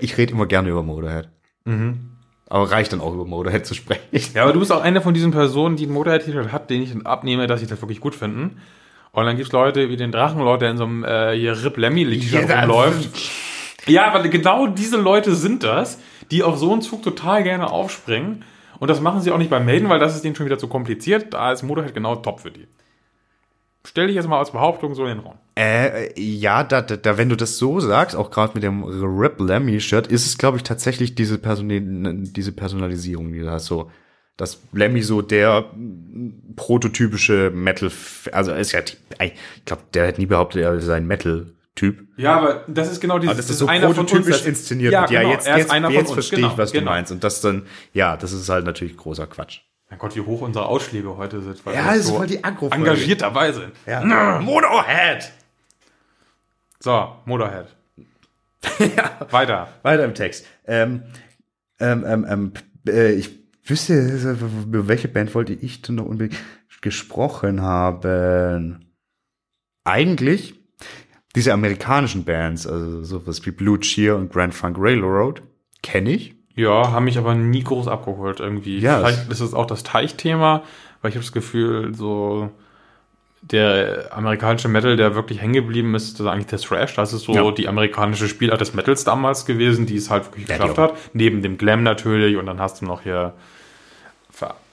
[0.00, 1.28] ich rede immer gerne über Motorhead.
[2.48, 4.02] Aber reicht dann auch über Motorhead zu sprechen.
[4.34, 6.92] Ja, aber du bist auch eine von diesen Personen, die ein Motorhead-T-Shirt hat, den ich
[6.92, 8.56] dann abnehme, dass ich das wirklich gut finden.
[9.12, 12.04] Und dann gibt's Leute wie den Drachenlord, der in so einem äh, hier Rip Lemmy
[12.04, 13.10] T-Shirt Ja, rumläuft.
[13.86, 15.98] Ja, aber genau diese Leute sind das,
[16.30, 18.44] die auf so einen Zug total gerne aufspringen.
[18.78, 20.68] Und das machen sie auch nicht bei Maiden, weil das ist denen schon wieder zu
[20.68, 21.34] kompliziert.
[21.34, 22.66] Da ist Motorhead genau top für die.
[23.86, 25.38] Stell dich jetzt mal als Behauptung so in den Raum.
[25.56, 29.40] Äh, ja, da, da, da, wenn du das so sagst, auch gerade mit dem Rip
[29.40, 33.90] Lemmy Shirt, ist es, glaube ich, tatsächlich diese, Person diese Personalisierung, die da so,
[34.40, 35.66] dass Lemmy so der
[36.56, 37.90] prototypische Metal,
[38.32, 39.34] also ist ja, ich
[39.66, 42.06] glaube, der hat nie behauptet, er sei ein Metal-Typ.
[42.16, 43.32] Ja, aber das ist genau dieses.
[43.32, 44.92] Aber das ist so einer von uns, das- inszeniert.
[44.92, 45.10] Ja, wird.
[45.10, 46.86] ja genau, jetzt, jetzt, einer von jetzt verstehe genau, ich, was genau.
[46.86, 47.12] du meinst.
[47.12, 49.60] Und das dann, ja, das ist halt natürlich großer Quatsch.
[49.90, 51.64] Mein Gott, wie hoch unsere Ausschläge heute sind.
[51.66, 52.76] Weil Ja, das ist so voll die Agro-Folge.
[52.76, 53.72] engagiert dabei sind.
[53.86, 54.40] Ja.
[54.40, 55.32] Motorhead!
[56.78, 57.66] So, Motorhead.
[59.30, 59.68] Weiter.
[59.82, 60.46] Weiter im Text.
[60.66, 61.02] Ähm,
[61.78, 62.52] ähm, ähm, ähm,
[62.86, 63.39] äh, ich
[63.70, 63.94] wüsste,
[64.66, 66.36] über welche Band wollte ich denn noch unbedingt
[66.80, 68.86] gesprochen haben?
[69.84, 70.54] Eigentlich
[71.36, 75.42] diese amerikanischen Bands, also sowas wie Blue Cheer und Grand Funk Railroad,
[75.82, 76.34] kenne ich.
[76.56, 78.78] Ja, haben mich aber nie groß abgeholt irgendwie.
[78.78, 80.62] Ja, Vielleicht ist es auch das Teichthema,
[81.00, 82.50] weil ich habe das Gefühl, so
[83.42, 86.94] der amerikanische Metal, der wirklich hängen geblieben ist, das ist eigentlich der Thrash.
[86.96, 87.50] Das ist so Ja.
[87.52, 90.94] die amerikanische Spielart des Metals damals gewesen, die es halt wirklich Ja, geschafft hat.
[91.14, 93.32] Neben dem Glam natürlich und dann hast du noch hier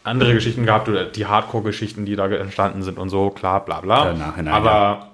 [0.08, 4.14] andere Geschichten gehabt oder die Hardcore-Geschichten, die da entstanden sind und so, klar, bla bla.
[4.14, 5.12] Nachhinein, aber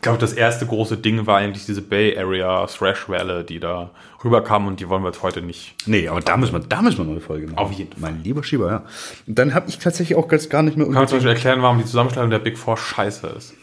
[0.00, 3.90] ich glaube, das erste große Ding war eigentlich diese Bay Area Thrash-Welle, die da
[4.24, 5.74] rüberkam und die wollen wir jetzt heute nicht.
[5.86, 7.58] Nee, aber da müssen wir, da müssen wir eine neue Folge machen.
[7.58, 8.10] Auf jeden Fall.
[8.10, 8.84] Mein lieber Schieber, ja.
[9.26, 11.60] Und dann habe ich tatsächlich auch ganz gar nicht mehr Kann man zum Beispiel erklären,
[11.60, 13.54] warum die Zusammenstellung der Big Four scheiße ist.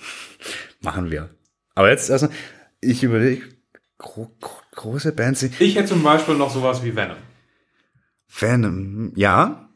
[0.81, 1.29] machen wir.
[1.73, 2.31] Aber jetzt erstmal,
[2.81, 3.41] ich überlege,
[3.97, 7.17] gro gro große Bands, Ich hätte zum Beispiel noch sowas wie Venom.
[8.27, 9.66] Venom, ja.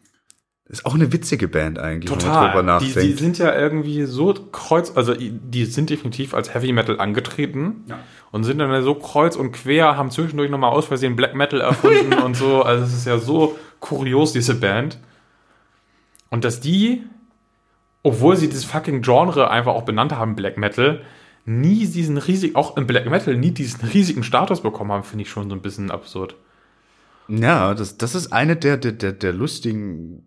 [0.72, 2.48] Ist auch eine witzige Band eigentlich, wenn man Total.
[2.48, 2.96] drüber Die, nachdenkt.
[3.04, 8.00] die sind ja irgendwie so kreuz, also die sind definitiv als Heavy Metal angetreten Ja.
[8.32, 12.14] und sind dann so kreuz und quer, haben zwischendurch nochmal aus Versehen Black Metal erfunden
[12.24, 12.64] und so.
[12.64, 14.98] Also es ist ja so kurios, diese Band.
[16.30, 17.04] Und dass die,
[18.04, 21.02] obwohl sie dieses fucking Genre einfach auch benannt haben, Black Metal,
[21.44, 25.30] nie diesen riesigen, auch im Black Metal, nie diesen riesigen Status bekommen haben, finde ich
[25.30, 26.36] schon so ein bisschen absurd.
[27.28, 30.26] Ja, das, das ist eine der, der, der, der lustigen.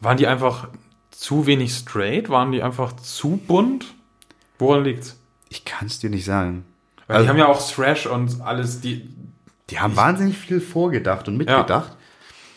[0.00, 0.68] Waren die einfach
[1.10, 2.28] zu wenig straight?
[2.28, 3.86] Waren die einfach zu bunt?
[4.58, 5.18] Woran liegt's?
[5.48, 6.64] Ich kann es dir nicht sagen.
[7.06, 9.08] Weil Also- die haben ja auch Thrash und alles, die.
[9.70, 11.96] Die haben wahnsinnig viel vorgedacht und mitgedacht.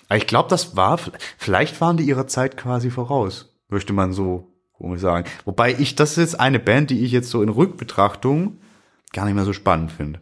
[0.07, 0.99] Aber ich glaube, das war,
[1.37, 5.25] vielleicht waren die ihrer Zeit quasi voraus, möchte man so komisch sagen.
[5.45, 8.57] Wobei ich, das ist jetzt eine Band, die ich jetzt so in Rückbetrachtung
[9.13, 10.19] gar nicht mehr so spannend finde.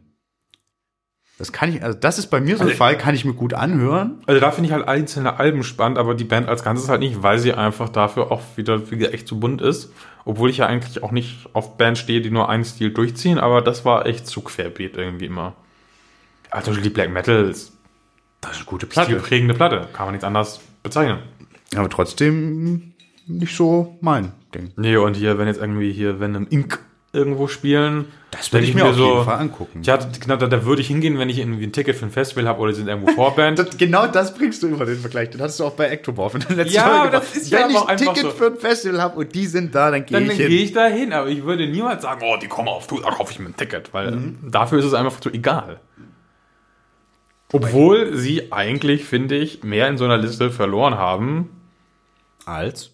[1.40, 3.34] Das kann ich, also das ist bei mir so ein Also- Fall, kann ich mir
[3.34, 4.22] gut anhören.
[4.28, 7.24] Also da finde ich halt einzelne Alben spannend, aber die Band als Ganzes halt nicht,
[7.24, 9.92] weil sie einfach dafür auch wieder, wieder echt zu bunt ist.
[10.26, 13.62] Obwohl ich ja eigentlich auch nicht auf Bands stehe, die nur einen Stil durchziehen, aber
[13.62, 15.56] das war echt zu querbeet irgendwie immer.
[16.52, 17.72] Also die Black Metal ist
[18.42, 21.20] Das ist eine gute stilprägende Platte, kann man nichts anderes bezeichnen.
[21.76, 22.94] Aber trotzdem
[23.28, 24.72] nicht so mein Ding.
[24.76, 26.80] Nee, und hier, wenn jetzt irgendwie hier Venom Inc.
[27.12, 29.82] irgendwo spielen, Das würde denk ich mir auf jeden Fall angucken.
[29.84, 32.48] Ja, genau, da, da würde ich hingehen, wenn ich irgendwie ein Ticket für ein Festival
[32.48, 33.58] habe oder sie sind irgendwo Vorband.
[33.58, 35.32] Das, genau das bringst du immer den Vergleich.
[35.32, 37.76] Den hattest du auch bei Ectomorph in der letzten Ja, Folge das ist ja Wenn
[37.76, 38.30] aber ich ein Ticket so.
[38.32, 40.58] für ein Festival habe und die sind da, dann gehe dann ich gehe hin.
[40.66, 43.32] ich da hin, aber ich würde niemals sagen, oh, die kommen auf Tour, da kaufe
[43.32, 44.38] ich mir ein Ticket, weil Mhm.
[44.52, 45.80] dafür ist es einfach zu egal.
[47.52, 51.50] Obwohl sie eigentlich, finde ich, mehr in so einer Liste verloren haben.
[52.46, 52.92] Als?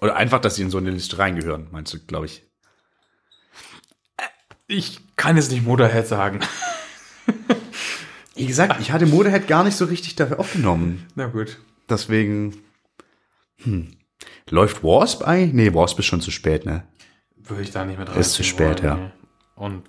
[0.00, 2.42] Oder einfach, dass sie in so eine Liste reingehören, meinst du, glaube ich.
[4.68, 6.40] Ich kann jetzt nicht Motorhead sagen.
[8.34, 11.06] Wie gesagt, ich hatte Motorhead gar nicht so richtig dafür aufgenommen.
[11.14, 11.58] Na gut.
[11.88, 12.60] Deswegen,
[13.62, 13.96] hm.
[14.48, 15.54] Läuft Wasp eigentlich?
[15.54, 16.86] Nee, Wasp ist schon zu spät, ne?
[17.36, 18.18] Würde ich da nicht mit rein.
[18.18, 19.12] Ist zu spät, ja.
[19.56, 19.84] Und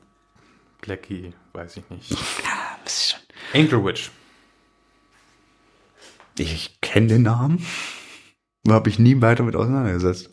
[0.82, 2.16] Blackie, weiß ich nicht.
[2.84, 3.20] Das ist schon
[3.54, 4.12] Angel Witch.
[6.38, 7.66] ich kenne den Namen.
[8.68, 10.30] Habe ich nie weiter mit auseinandergesetzt.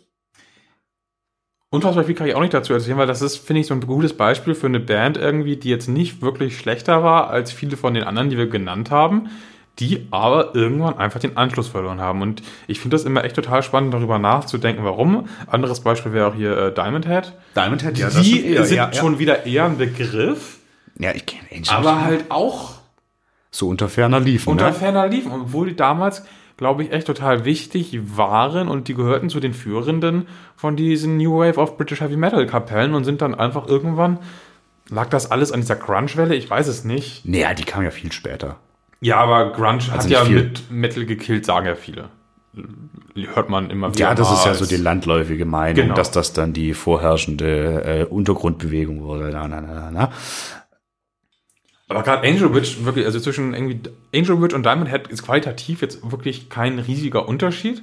[1.70, 3.80] Unfassbar viel kann ich auch nicht dazu erzählen, weil das ist, finde ich, so ein
[3.80, 7.94] gutes Beispiel für eine Band irgendwie, die jetzt nicht wirklich schlechter war als viele von
[7.94, 9.28] den anderen, die wir genannt haben,
[9.80, 12.22] die aber irgendwann einfach den Anschluss verloren haben.
[12.22, 15.28] Und ich finde das immer echt total spannend, darüber nachzudenken, warum.
[15.48, 17.32] Anderes Beispiel wäre auch hier äh, Diamond Head.
[17.56, 18.92] Diamond Head, ja, die das schon eher, sind ja, ja.
[18.92, 20.58] schon wieder eher ein Begriff,
[21.00, 22.74] Ja, ich kenne aber halt auch
[23.50, 24.72] so unter ferner liefen, unter ne?
[24.72, 26.24] ferner liefen, obwohl die damals,
[26.56, 30.26] glaube ich, echt total wichtig waren und die gehörten zu den Führenden
[30.56, 34.18] von diesen New Wave of British Heavy Metal Kapellen und sind dann einfach irgendwann,
[34.88, 36.34] lag das alles an dieser Grunge-Welle?
[36.34, 37.26] Ich weiß es nicht.
[37.26, 38.56] Naja, die kam ja viel später.
[39.00, 40.42] Ja, aber Grunge hat Also ja nicht viel.
[40.44, 42.08] mit Metal gekillt, sagen ja viele.
[43.34, 43.98] Hört man immer wieder.
[44.00, 45.94] Ja, das ist ja so die landläufige Meinung, Genau.
[45.94, 49.30] dass das dann die vorherrschende äh, Untergrundbewegung wurde.
[49.32, 50.10] Na, na, na, na.
[51.88, 53.80] Aber gerade Angel Witch, wirklich, also zwischen irgendwie
[54.14, 57.82] Angel Witch und Diamond Head ist qualitativ jetzt wirklich kein riesiger Unterschied.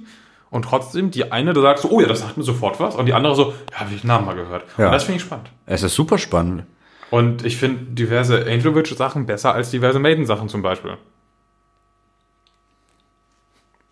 [0.49, 2.95] Und trotzdem, die eine, da sagst du, oh ja, das sagt mir sofort was.
[2.95, 4.65] Und die andere so, ja, habe ich den Namen mal gehört.
[4.77, 4.87] Ja.
[4.87, 5.49] Und das finde ich spannend.
[5.65, 6.63] Es ist super spannend.
[7.09, 10.97] Und ich finde diverse Angel Witch Sachen besser als diverse Maiden Sachen zum Beispiel.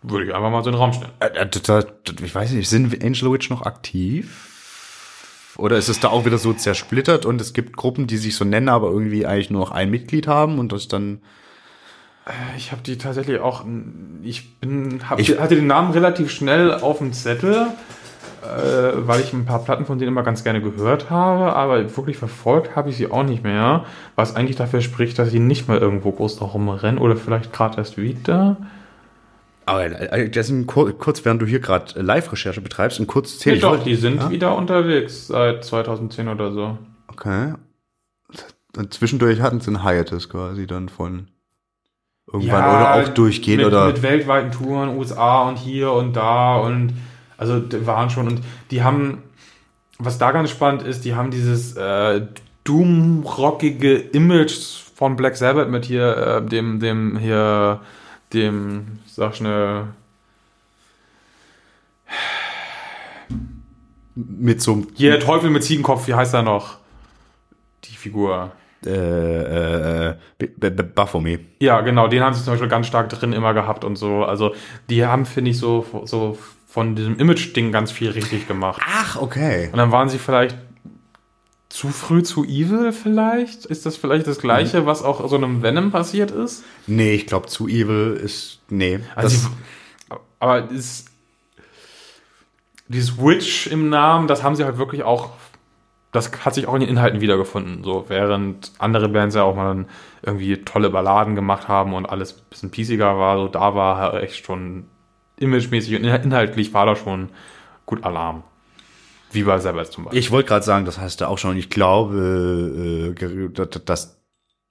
[0.02, 1.12] Würde ich einfach mal so in den Raum stellen.
[1.20, 4.49] Äh, äh, Ich weiß nicht, sind Angel Witch noch aktiv?
[5.60, 8.44] Oder ist es da auch wieder so zersplittert und es gibt Gruppen, die sich so
[8.44, 11.20] nennen, aber irgendwie eigentlich nur noch ein Mitglied haben und das dann.
[12.56, 13.64] Ich habe die tatsächlich auch,
[14.22, 17.66] ich bin, hab, Ich- hatte den Namen relativ schnell auf dem Zettel,
[18.42, 22.16] äh, weil ich ein paar Platten von denen immer ganz gerne gehört habe, aber wirklich
[22.16, 23.84] verfolgt habe ich sie auch nicht mehr,
[24.16, 27.78] was eigentlich dafür spricht, dass sie nicht mehr irgendwo groß noch rumrennen oder vielleicht gerade
[27.78, 28.56] erst wieder.
[29.66, 33.06] Aber äh, das ist ein, kur- kurz, während du hier gerade äh, Live-Recherche betreibst, ein
[33.06, 33.56] kurz zählen.
[33.56, 36.78] Nee, doch, die sind wieder unterwegs seit 2010 oder so.
[37.08, 37.54] Okay.
[38.76, 41.28] Und zwischendurch hatten sie ein Hiatus quasi dann von
[42.32, 43.86] irgendwann oder auch durchgehend mit, oder.
[43.86, 46.94] mit weltweiten Touren, USA und hier und da und
[47.36, 48.40] also waren schon und
[48.70, 49.22] die haben,
[49.98, 52.26] was da ganz spannend ist, die haben dieses äh,
[52.64, 54.52] Doom-rockige Image
[54.94, 57.80] von Black Sabbath mit hier äh, dem, dem hier,
[58.32, 59.84] dem, sag schnell,
[64.14, 66.78] mit so einem hier der Teufel mit Ziegenkopf, wie heißt er noch?
[67.84, 68.52] Die Figur.
[68.86, 71.40] äh, äh, B- Baphomet.
[71.60, 74.24] Ja, genau, den haben sie zum Beispiel ganz stark drin immer gehabt und so.
[74.24, 74.54] Also
[74.88, 78.80] die haben, finde ich, so, so von diesem Image-Ding ganz viel richtig gemacht.
[78.86, 79.68] Ach, okay.
[79.72, 80.56] Und dann waren sie vielleicht
[81.70, 83.64] zu früh zu evil vielleicht?
[83.64, 86.64] Ist das vielleicht das gleiche, was auch so einem Venom passiert ist?
[86.86, 88.60] Nee, ich glaube, zu evil ist.
[88.68, 89.00] Nee.
[89.14, 89.48] Also sie,
[90.40, 91.06] aber das,
[92.88, 95.30] dieses Witch im Namen, das haben sie halt wirklich auch,
[96.10, 97.84] das hat sich auch in den Inhalten wiedergefunden.
[97.84, 99.86] So, während andere Bands ja auch mal
[100.22, 104.24] irgendwie tolle Balladen gemacht haben und alles ein bisschen piesiger war, so da war halt
[104.24, 104.86] echt schon
[105.36, 107.28] imagemäßig und inhaltlich war da schon
[107.86, 108.42] gut Alarm.
[109.32, 110.18] Wie bei Sabbath zum Beispiel.
[110.20, 111.56] ich wollte gerade sagen, das hast du auch schon.
[111.56, 114.20] Ich glaube, äh, dass, dass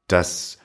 [0.08, 0.58] das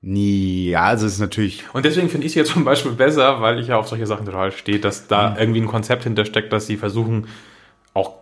[0.00, 0.70] nie.
[0.70, 1.64] Ja, also es ist natürlich.
[1.72, 4.26] Und deswegen finde ich sie jetzt zum Beispiel besser, weil ich ja auf solche Sachen
[4.26, 7.26] total stehe, dass da irgendwie ein Konzept hintersteckt, dass sie versuchen,
[7.94, 8.14] auch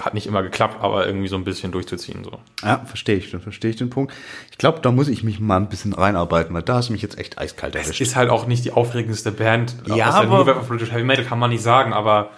[0.00, 2.24] hat nicht immer geklappt, aber irgendwie so ein bisschen durchzuziehen.
[2.24, 2.38] So.
[2.62, 4.14] Ja, verstehe ich, dann verstehe ich den Punkt.
[4.50, 7.02] Ich glaube, da muss ich mich mal ein bisschen reinarbeiten, weil da hast du mich
[7.02, 8.00] jetzt echt eiskalt Es erwischt.
[8.00, 10.90] ist halt auch nicht die aufregendste Band Ja, aus der aber- New Wave of British
[10.90, 12.30] Heavy Metal, kann man nicht sagen, aber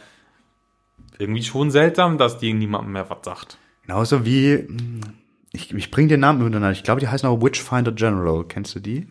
[1.23, 3.57] irgendwie schon seltsam, dass die niemandem mehr was sagt.
[3.87, 4.55] Genauso wie.
[4.59, 5.01] hm,
[5.53, 6.71] Ich, ich bringe den Namen übereinander.
[6.71, 8.45] Ich glaube, die heißen auch Witchfinder General.
[8.45, 9.07] Kennst du die?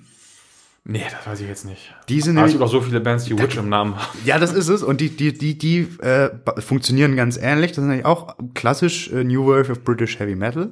[0.83, 1.93] Nee, das weiß ich jetzt nicht.
[2.09, 4.07] Die sind Aber es gibt auch so viele Bands, die Witch im Namen haben.
[4.25, 4.81] Ja, das ist es.
[4.81, 7.71] Und die, die, die, die äh, funktionieren ganz ähnlich.
[7.73, 10.71] Das ist nämlich auch klassisch äh, New Wave of British Heavy Metal.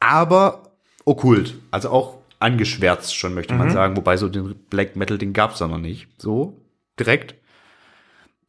[0.00, 0.70] Aber
[1.04, 1.56] okkult.
[1.72, 3.96] Also auch angeschwärzt schon, möchte man sagen.
[3.96, 6.06] Wobei so den Black Metal, den gab's da noch nicht.
[6.18, 6.56] So,
[7.00, 7.34] direkt.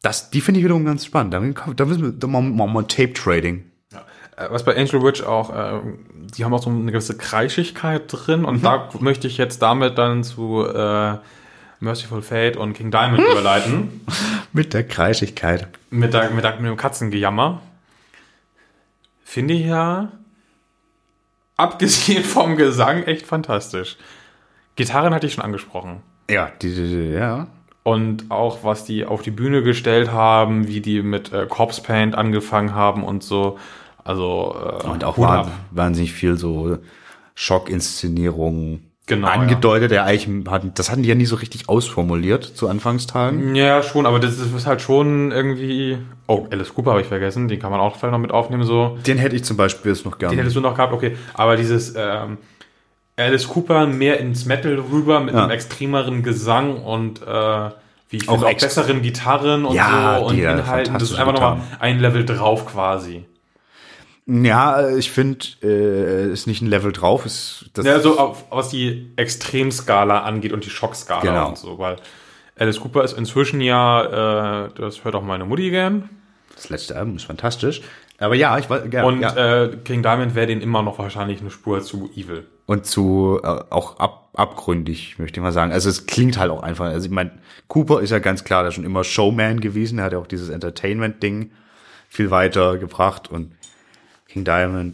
[0.01, 1.33] Das, die finde ich wiederum ganz spannend.
[1.33, 1.39] Da,
[1.85, 3.65] müssen wir, da machen wir mal Tape Trading.
[4.37, 5.81] Äh, Was bei Angel Witch auch, äh,
[6.35, 10.23] die haben auch so eine gewisse Kreischigkeit drin und da möchte ich jetzt damit dann
[10.23, 11.17] zu äh,
[11.81, 14.01] Merciful Fate und King Diamond überleiten.
[14.53, 15.67] Mit der Kreischigkeit.
[15.89, 17.61] Mit, der, mit, der, mit dem Katzengejammer.
[19.23, 20.11] Finde ich ja,
[21.57, 23.97] abgesehen vom Gesang, echt fantastisch.
[24.75, 26.01] Gitarren hatte ich schon angesprochen.
[26.29, 27.47] Ja, die, die, die ja.
[27.89, 32.15] Und auch, was die auf die Bühne gestellt haben, wie die mit äh, Corpse Paint
[32.15, 33.57] angefangen haben und so.
[34.03, 35.51] Also, äh, Und auch ab.
[35.71, 36.77] wahnsinnig viel so
[37.35, 39.89] Schockinszenierungen Genau, angedeutet.
[39.89, 43.55] Der eigentlich hatten, das hatten die ja nie so richtig ausformuliert zu Anfangstagen.
[43.55, 45.97] Ja, schon, aber das ist halt schon irgendwie.
[46.27, 48.99] Oh, Alice Cooper habe ich vergessen, den kann man auch vielleicht noch mit aufnehmen, so.
[49.07, 50.37] Den hätte ich zum Beispiel jetzt noch Den gerne.
[50.37, 51.15] hättest du noch gehabt, okay.
[51.33, 52.37] Aber dieses ähm,
[53.19, 55.41] Alice Cooper mehr ins Metal rüber mit Ja.
[55.43, 57.25] einem extremeren Gesang und äh,
[58.09, 60.93] wie ich Auch finde, auch ext- besseren Gitarren und Ja, so und ja Inhalten.
[60.95, 63.25] Das ist einfach nochmal ein Level drauf quasi.
[64.25, 67.25] Ja, ich finde, äh, ist nicht ein Level drauf.
[67.25, 71.49] Ist das Ja, so auf, was die Extremskala angeht und die Schockskala Genau.
[71.49, 71.95] und so, weil
[72.57, 76.09] Alice Cooper ist inzwischen ja, äh, das hört auch meine Mutti gern.
[76.55, 77.81] das letzte Album ist fantastisch.
[78.19, 79.07] Aber ja, ich war gerne.
[79.07, 79.63] Und ja.
[79.63, 82.45] äh, King Diamond wäre den immer noch wahrscheinlich eine Spur zu evil.
[82.69, 85.71] Und zu äh, auch ab, abgründig, möchte ich mal sagen.
[85.71, 86.85] Also es klingt halt auch einfach.
[86.85, 87.31] Also ich meine,
[87.67, 89.97] Cooper ist ja ganz klar, der ist schon immer Showman gewesen.
[89.97, 91.51] Er hat ja auch dieses Entertainment-Ding
[92.09, 93.55] viel weiter gebracht und
[94.27, 94.93] King Diamond,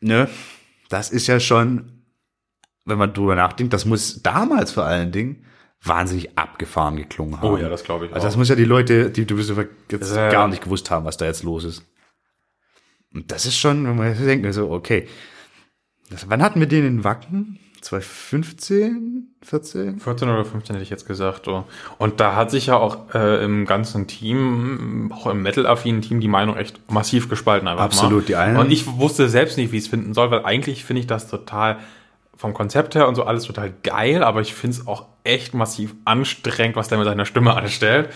[0.00, 0.28] ne,
[0.88, 2.02] das ist ja schon,
[2.84, 5.44] wenn man drüber nachdenkt, das muss damals vor allen Dingen
[5.84, 7.48] wahnsinnig abgefahren geklungen haben.
[7.48, 8.38] Oh ja, das glaube ich Also das auch.
[8.38, 10.30] muss ja die Leute, die du jetzt Ja.
[10.30, 11.84] gar nicht gewusst haben, was da jetzt los ist.
[13.14, 15.06] Und das ist schon, wenn man jetzt denkt, so, okay.
[16.10, 17.58] Das, wann hatten wir den in Wacken?
[17.82, 20.00] 2015, 14?
[20.00, 21.46] 14 oder 15 hätte ich jetzt gesagt.
[21.48, 21.64] Oh.
[21.98, 26.28] Und da hat sich ja auch äh, im ganzen Team, auch im Metal-affinen Team, die
[26.28, 28.26] Meinung echt massiv gespalten einfach Absolut, mal.
[28.26, 31.00] die einen- Und ich wusste selbst nicht, wie ich es finden soll, weil eigentlich finde
[31.00, 31.78] ich das total
[32.36, 35.94] vom Konzept her und so alles total geil, aber ich finde es auch echt massiv
[36.04, 38.10] anstrengend, was der mit seiner Stimme anstellt.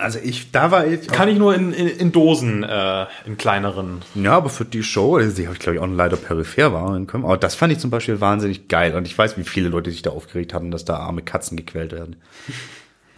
[0.00, 1.08] Also ich, da war ich.
[1.08, 4.02] Kann ich nur in, in, in Dosen, äh, in kleineren.
[4.14, 7.24] ja, aber für die Show, die habe ich glaube ich auch leider peripher waren können.
[7.24, 8.94] Aber das fand ich zum Beispiel wahnsinnig geil.
[8.94, 11.92] Und ich weiß, wie viele Leute sich da aufgeregt hatten, dass da arme Katzen gequält
[11.92, 12.16] werden.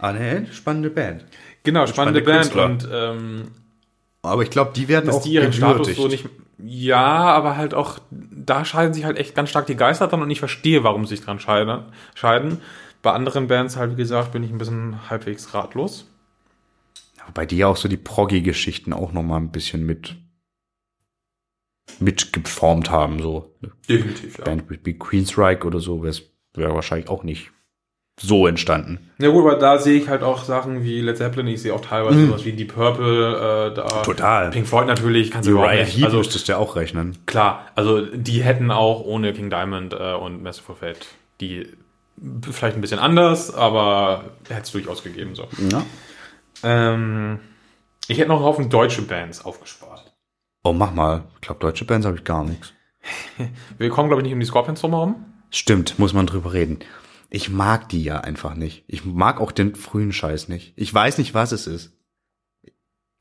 [0.03, 1.25] Ah, ne, spannende Band.
[1.61, 2.65] Genau, spannende, spannende Band Künstler.
[2.65, 3.51] und ähm,
[4.23, 6.27] Aber ich glaube, die werden dass auch die ihren Status so nicht.
[6.57, 10.31] Ja, aber halt auch, da scheiden sich halt echt ganz stark die Geister dran und
[10.31, 11.83] ich verstehe, warum sie sich dran scheiden.
[12.15, 12.61] scheiden.
[13.03, 16.07] Bei anderen Bands halt, wie gesagt, bin ich ein bisschen halbwegs ratlos.
[17.27, 20.15] Wobei die ja auch so die Proggy-Geschichten auch noch mal ein bisschen mit
[21.99, 23.55] mitgeformt haben, so.
[23.89, 24.45] Definitiv, ja.
[24.45, 26.15] Band wie Queensryche oder so wäre
[26.53, 27.51] wär wahrscheinlich auch nicht
[28.19, 29.09] so entstanden.
[29.19, 31.81] Ja gut, aber da sehe ich halt auch Sachen wie Led Zeppelin, ich sehe auch
[31.81, 33.87] teilweise sowas wie Deep Purple, äh, da.
[34.03, 34.51] Total.
[34.51, 35.97] Pink Floyd natürlich, kannst du überhaupt nicht.
[35.97, 37.17] Heep Also müsstest du ja auch rechnen.
[37.25, 41.07] klar, also die hätten auch ohne King Diamond äh, und Merciful Fate
[41.41, 41.67] die
[42.51, 45.47] vielleicht ein bisschen anders, aber hätte es durchaus gegeben so.
[45.71, 45.83] Ja.
[46.63, 47.39] Ähm,
[48.07, 50.13] ich hätte noch einen Haufen deutsche Bands aufgespart.
[50.63, 51.23] Oh, mach mal.
[51.35, 52.73] Ich glaube, deutsche Bands habe ich gar nichts.
[53.77, 55.25] Wir kommen, glaube ich, nicht um die Scorpions drumherum.
[55.49, 56.79] Stimmt, muss man drüber reden.
[57.29, 58.83] Ich mag die ja einfach nicht.
[58.87, 60.73] Ich mag auch den frühen Scheiß nicht.
[60.75, 61.93] Ich weiß nicht, was es ist.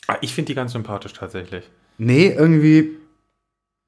[0.06, 1.70] Ah, Ich finde die ganz sympathisch tatsächlich.
[1.98, 2.96] Nee, irgendwie.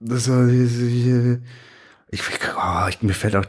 [0.01, 1.43] Das war diese-
[2.11, 2.23] ich,
[2.57, 3.45] oh, ich, mir fällt auch,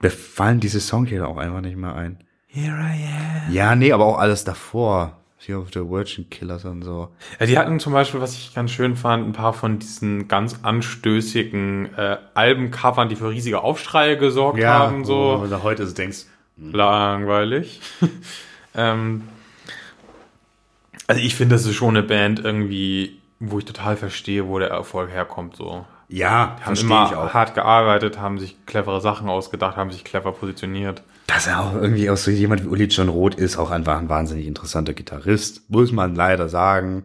[0.00, 2.24] mir fallen diese Songs hier auch einfach nicht mehr ein.
[2.46, 3.52] Here I am.
[3.52, 5.20] Ja, nee, aber auch alles davor.
[5.40, 7.08] Hier auf der Virgin Killers und so.
[7.38, 10.60] Ja, die hatten zum Beispiel, was ich ganz schön fand, ein paar von diesen ganz
[10.62, 15.04] anstößigen äh, Albencovern, die für riesige Aufschreie gesorgt haben.
[15.04, 15.38] So.
[15.40, 16.26] Wenn du heute so denkst,
[16.60, 17.80] Langweilig.
[18.74, 19.28] ähm,
[21.06, 24.70] also ich finde, das ist schon eine Band irgendwie, wo ich total verstehe, wo der
[24.70, 25.56] Erfolg herkommt.
[25.56, 25.86] So.
[26.08, 31.02] ja, Haben immer hart gearbeitet, haben sich clevere Sachen ausgedacht, haben sich clever positioniert.
[31.28, 34.08] Dass er auch irgendwie auch so jemand wie Uli John Roth ist, auch einfach ein
[34.08, 37.04] wahnsinnig interessanter Gitarrist, muss man leider sagen.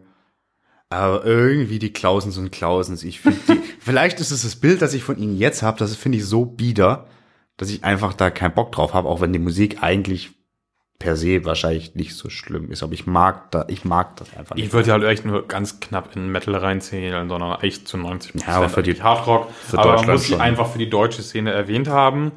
[0.88, 4.94] Aber irgendwie die Klausens und Klausens, ich finde die, vielleicht ist es das Bild, das
[4.94, 7.06] ich von ihnen jetzt habe, das finde ich so bieder,
[7.58, 10.30] dass ich einfach da keinen Bock drauf habe, auch wenn die Musik eigentlich
[10.98, 12.82] per se wahrscheinlich nicht so schlimm ist.
[12.82, 14.66] Aber ich mag da, ich mag das einfach nicht.
[14.66, 18.54] Ich würde halt echt nur ganz knapp in Metal reinzählen, sondern echt zu 90 Ja,
[18.54, 19.50] aber für die- Hardrock.
[19.52, 22.32] für aber man muss sie einfach für die deutsche Szene erwähnt haben.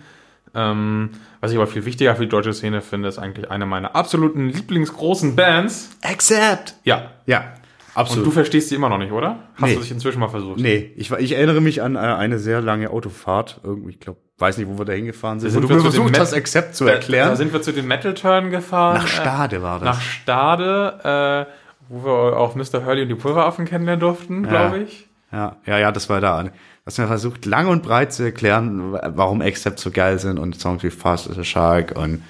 [0.55, 1.09] Ähm,
[1.41, 4.49] was ich aber viel wichtiger für die deutsche Szene finde, ist eigentlich eine meiner absoluten
[4.49, 5.89] Lieblingsgroßen Bands.
[6.01, 6.75] Accept!
[6.83, 7.11] Ja.
[7.25, 8.25] Ja, Und absolut.
[8.27, 9.39] du verstehst sie immer noch nicht, oder?
[9.55, 9.75] Hast Nee.
[9.75, 10.59] du dich inzwischen mal versucht?
[10.59, 13.59] nee, ich, ich erinnere mich an äh, eine sehr lange Autofahrt.
[13.63, 15.49] Irgendwie, ich glaube, weiß nicht, wo wir da hingefahren sind.
[15.49, 17.29] Da sind wo du versucht hast, Accept zu Da, erklären.
[17.29, 18.97] da sind wir zu den Metal Turn gefahren.
[18.97, 19.95] Nach Stade war äh, das.
[19.97, 21.53] Nach Stade, äh,
[21.89, 22.85] wo wir auch Mr.
[22.85, 25.07] Hurley und die Pulveraffen kennenlernen durften, glaube ich.
[25.31, 26.45] Ja, ja, ja, das war da.
[26.87, 30.57] Du hast mir versucht, lang und breit zu erklären, warum Accept so geil sind und
[30.57, 32.23] Songs wie Fast as a Shark und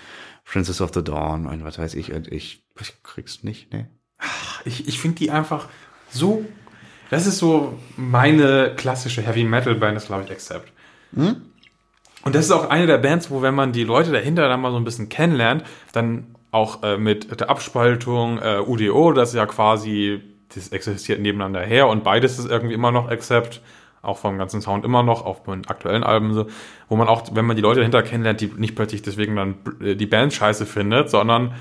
[0.46, 2.12] Princess of the Dawn und was weiß ich.
[2.12, 3.88] Und ich, ich krieg's nicht, ne?
[4.66, 5.68] Ich, ich finde die einfach
[6.10, 6.44] so.
[7.12, 10.72] Das ist so meine klassische Heavy Metal Band, ist glaube ich Accept.
[12.24, 14.72] Und das ist auch eine der Bands, wo wenn man die Leute dahinter dann mal
[14.72, 19.46] so ein bisschen kennenlernt, dann auch äh, mit der Abspaltung äh, UDO, das ist ja
[19.46, 20.20] quasi,
[20.56, 23.62] das existiert nebeneinander her und beides ist irgendwie immer noch Accept,
[24.08, 26.48] auch vom ganzen Sound immer noch, auf den aktuellen Alben so,
[26.90, 29.96] wo man auch, wenn man die Leute dahinter kennenlernt, die nicht plötzlich deswegen dann äh,
[29.96, 31.54] die Band scheiße findet, sondern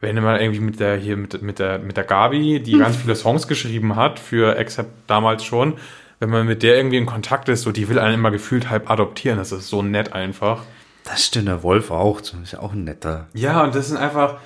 [0.00, 3.16] wenn man irgendwie mit der hier mit, mit der mit der Gabi, die ganz viele
[3.16, 5.74] Songs geschrieben hat für Accept damals schon,
[6.20, 8.90] wenn man mit der irgendwie in Kontakt ist, so die will einen immer gefühlt halb
[8.90, 10.62] adoptieren, das ist so nett einfach.
[11.04, 12.20] Das stimmt, der Wolf auch.
[12.20, 13.28] Ist ja auch ein netter.
[13.32, 14.36] Ja, und das sind einfach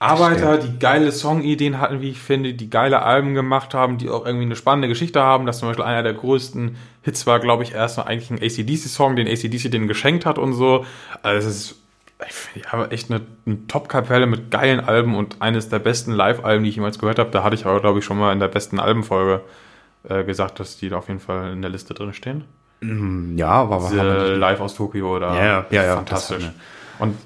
[0.00, 4.24] Arbeiter, die geile Songideen hatten, wie ich finde, die geile Alben gemacht haben, die auch
[4.24, 5.44] irgendwie eine spannende Geschichte haben.
[5.44, 9.16] Das zum Beispiel einer der größten Hits war, glaube ich, erst mal eigentlich ein ACDC-Song,
[9.16, 10.84] den ACDC denen geschenkt hat und so.
[11.22, 11.74] Also es ist
[12.54, 16.70] ich habe echt eine, eine Top-Kapelle mit geilen Alben und eines der besten Live-Alben, die
[16.70, 17.30] ich jemals gehört habe.
[17.30, 19.42] Da hatte ich aber, glaube ich, schon mal in der besten Albenfolge
[20.08, 22.44] äh, gesagt, dass die da auf jeden Fall in der Liste drin stehen.
[23.36, 26.50] Ja, war Diese war Live aus Tokio oder Ja, ja, ja, fantastisch.
[26.98, 27.16] Und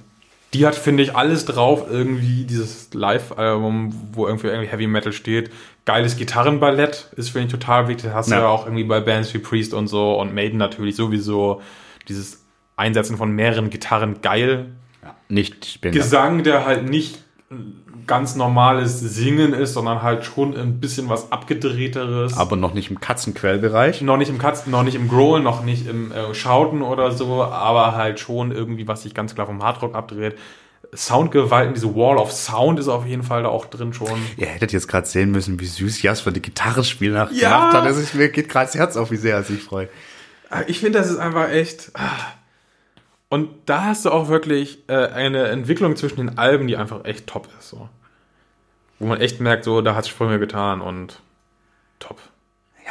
[0.54, 5.50] die hat, finde ich, alles drauf, irgendwie dieses Live-Album, wo irgendwie, irgendwie Heavy Metal steht.
[5.84, 8.04] Geiles Gitarrenballett ist, finde ich, total wichtig.
[8.06, 8.36] Das hast Ja.
[8.36, 11.62] du ja auch irgendwie bei Bands wie Priest und so und Maiden natürlich sowieso.
[12.08, 12.44] Dieses
[12.76, 14.72] Einsetzen von mehreren Gitarren geil.
[15.28, 17.18] nicht ich bin Gesang, der halt nicht
[18.06, 22.36] ganz normales Singen ist, sondern halt schon ein bisschen was abgedrehteres.
[22.36, 24.00] aber noch nicht im Katzenquellbereich.
[24.02, 27.42] noch nicht im Katzen, noch nicht im Growl, noch nicht im äh, Schauten oder so,
[27.42, 30.36] aber halt schon irgendwie, was sich ganz klar vom Hardrock abdreht.
[30.94, 34.10] Soundgewalten, diese Wall of Sound ist auf jeden Fall da auch drin schon.
[34.36, 37.72] Ihr hättet jetzt gerade sehen müssen, wie süß Jasper die Gitarrespiel nach Ja.
[37.72, 37.86] hat.
[37.86, 39.88] Das ist, mir geht gerade das Herz auf, wie sehr er sich freut.
[40.66, 41.92] Ich finde, das ist einfach echt.
[41.94, 42.10] ah.
[43.32, 47.26] Und da hast du auch wirklich äh, eine Entwicklung zwischen den Alben, die einfach echt
[47.26, 47.70] top ist.
[47.70, 47.88] So.
[48.98, 51.20] Wo man echt merkt, so, da hat Sprünge getan und
[51.98, 52.18] top.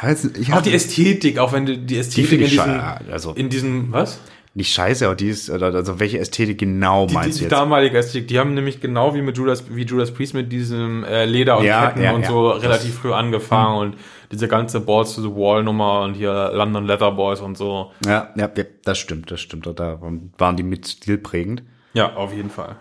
[0.02, 2.56] Ja, jetzt, ich Auch die Ästhetik, auch wenn du die die Ästhetik finde in ich
[2.56, 3.12] diesem, scheiße.
[3.12, 4.18] Also in diesem, was?
[4.54, 7.52] nicht scheiße, aber die ist, also welche Ästhetik genau Die, die, meinst die du jetzt?
[7.52, 11.24] damalige Ästhetik, die haben nämlich genau wie mit Judas, wie Judas Priest mit diesem äh,
[11.24, 12.28] Leder und Ja, Ketten ja, und ja.
[12.28, 13.96] so Das- relativ früh angefangen und
[14.32, 17.92] diese ganze Balls to the Wall Nummer und hier London Leather Boys und so.
[18.04, 19.66] Ja, ja, ja, das stimmt, das stimmt.
[19.66, 21.62] Da waren die mit stilprägend.
[21.92, 22.76] Ja, auf jeden Fall.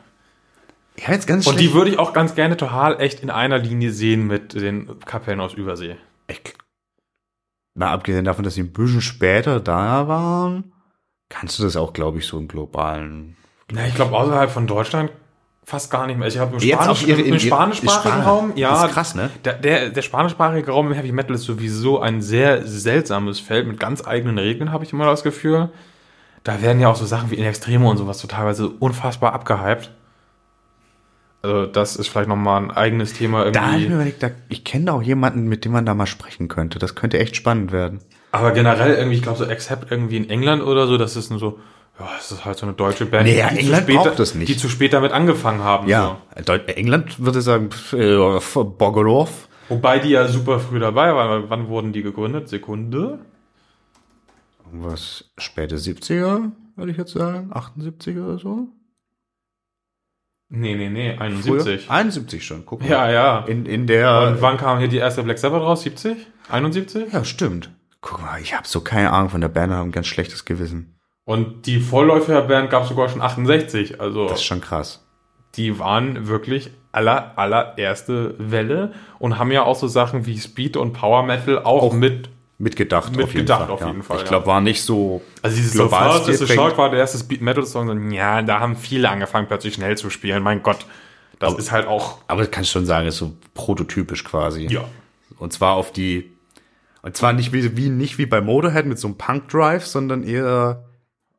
[0.98, 3.92] Ja, jetzt ganz Und die würde ich auch ganz gerne total echt in einer Linie
[3.92, 5.98] sehen mit den Kapellen aus Übersee.
[6.28, 6.42] Ich,
[7.74, 10.74] mal abgesehen davon, dass sie ein bisschen später da waren,
[11.30, 13.36] kannst du das auch, glaube ich, so im globalen.
[13.72, 15.12] Na, ich glaube außerhalb von Deutschland
[15.64, 16.28] fast gar nicht mehr.
[16.28, 19.30] Ich habe im, Spanisch, ihre- im in- spanischsprachigen Span- Raum, ja, Das ist krass, ne?
[19.46, 23.80] Der, der, der spanischsprachige Raum im Heavy Metal ist sowieso ein sehr seltsames Feld mit
[23.80, 25.70] ganz eigenen Regeln, habe ich immer das Gefühl.
[26.44, 29.92] Da werden ja auch so Sachen wie In Extremo und sowas so teilweise unfassbar abgehypt.
[31.44, 33.94] Also das ist vielleicht nochmal ein eigenes Thema Da habe ich mir irgendwie.
[33.96, 36.78] überlegt, da, ich kenne da auch jemanden, mit dem man da mal sprechen könnte.
[36.80, 38.00] Das könnte echt spannend werden.
[38.32, 41.40] Aber generell irgendwie, ich glaube so Accept irgendwie in England oder so, das ist nur
[41.40, 41.60] so,
[42.00, 44.20] ja, es ist halt so eine deutsche Band, Nee, ja, die, England zu spät, braucht
[44.20, 44.50] das nicht.
[44.50, 45.88] die zu spät damit angefangen haben.
[45.88, 48.16] Ja, Deut England würde sagen, äh,
[48.54, 49.30] Bogolov.
[49.30, 49.76] So.
[49.76, 51.50] Wobei die ja super früh dabei waren.
[51.50, 52.50] Wann wurden die gegründet?
[52.50, 53.20] Sekunde.
[54.72, 57.52] Was, späte 70er, würde ich jetzt sagen?
[57.54, 58.68] 78 oder so?
[60.50, 61.22] Nee, nee, nee, Früher?
[61.22, 61.90] 71.
[61.90, 62.90] 71 schon, guck mal.
[62.90, 63.40] Ja, ja.
[63.46, 64.28] In, in der.
[64.28, 65.84] Und wann kam hier die erste Black Sabbath raus?
[65.84, 66.18] 70?
[66.50, 67.14] 71?
[67.14, 67.70] ja, stimmt.
[68.02, 71.00] Guck mal, ich habe so keine Ahnung von der Band, habe ein ganz schlechtes Gewissen.
[71.32, 74.02] Und die Vorläuferband gab es sogar schon 68.
[74.02, 75.04] Also Das ist schon krass.
[75.56, 80.94] die waren wirklich aller, allererste Welle und haben ja auch so Sachen wie Speed und
[80.94, 82.30] Power Metal auch, Auch mit.
[82.58, 84.28] Mitgedacht, Mitgedacht auf jeden Fall, Ich ja.
[84.30, 85.22] glaube, war nicht so.
[85.42, 86.70] Also dieses global So Fast is the stilprägend.
[86.72, 87.88] Shock war der erste Speed Metal Song.
[87.88, 90.44] So, ja, da haben viele angefangen plötzlich schnell zu spielen.
[90.44, 90.86] Mein Gott,
[91.40, 92.20] das Aber- ist halt auch.
[92.28, 94.68] Aber das kannst schon sagen, ist so prototypisch quasi.
[94.70, 94.84] Ja.
[95.40, 96.32] Und zwar auf die.
[97.02, 100.22] Und zwar nicht wie, wie nicht wie bei Motorhead mit so einem Punk Drive, sondern
[100.24, 100.84] eher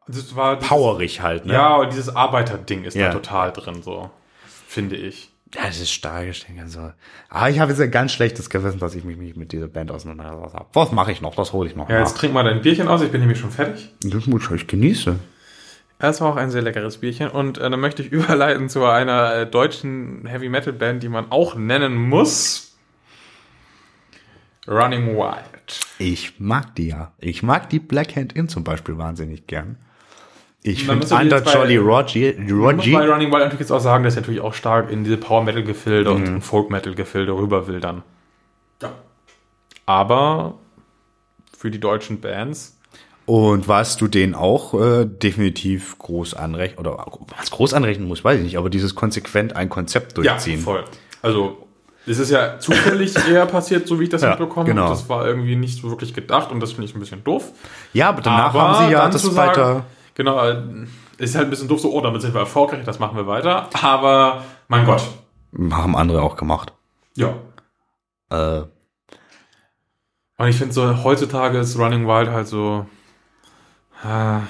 [0.09, 1.53] Das war dieses- powerig halt, ne?
[1.55, 3.07] Ja, und dieses Arbeiterding ist Ja.
[3.09, 4.11] da total drin, so
[4.67, 5.31] finde ich.
[5.55, 6.93] Ja, das ist stark, ich denke so.
[7.29, 9.91] Aber ich habe jetzt ein ganz schlechtes Gewissen, dass ich mich nicht mit dieser Band
[9.91, 10.67] auseinandergesetzt habe.
[10.73, 11.35] Was mache ich noch?
[11.35, 12.19] Das hole ich noch Ja, jetzt nach.
[12.19, 13.03] trink mal dein Bierchen aus.
[13.03, 13.93] Ich bin nämlich schon fertig.
[14.03, 15.17] Das muss ich genieße.
[15.99, 19.35] Es war auch ein sehr leckeres Bierchen und äh, dann möchte ich überleiten zu einer
[19.35, 22.77] äh, deutschen Heavy Metal Band, die man auch nennen muss.
[24.67, 25.81] Running Wild.
[25.99, 27.13] Ich mag die ja.
[27.19, 29.77] Ich mag die Black Hand Inn zum Beispiel wahnsinnig gern.
[30.65, 33.81] Ich finde Under jetzt bei- Jolly Roger, Man muss bei Running Wild natürlich jetzt auch
[33.81, 37.33] sagen, dass er natürlich auch stark in diese Power Metal Gefilde und Folk Metal Gefilde
[37.33, 38.03] rüber will dann.
[38.81, 38.93] Ja.
[39.87, 40.55] Aber
[41.57, 42.79] für die deutschen Bands
[43.27, 47.05] Und was du denen auch äh, definitiv groß anrechnen, oder
[47.39, 50.59] was groß anrechnen muss, weiß ich nicht, aber dieses konsequent ein Konzept durchziehen.
[50.59, 50.85] Ja, voll.
[51.23, 51.67] Also,
[52.07, 54.67] es ist ja zufällig eher passiert, so wie ich das Ja, mitbekomme.
[54.67, 54.89] genau.
[54.89, 57.53] Das war irgendwie nicht so wirklich gedacht und das finde ich ein bisschen doof.
[57.93, 59.85] Ja, aber danach Aber haben sie ja das sagen- weiter.
[60.15, 60.63] Genau, äh,
[61.19, 63.69] ist halt ein bisschen doof, so, oh, damit sind wir erfolgreich, das machen wir weiter.
[63.83, 65.03] Aber, mein Gott.
[65.71, 66.73] Haben andere auch gemacht.
[67.17, 67.35] Ja.
[68.31, 68.63] Äh,
[70.39, 72.87] Und ich finde so, heutzutage ist Running Wild halt so,
[74.05, 74.41] äh,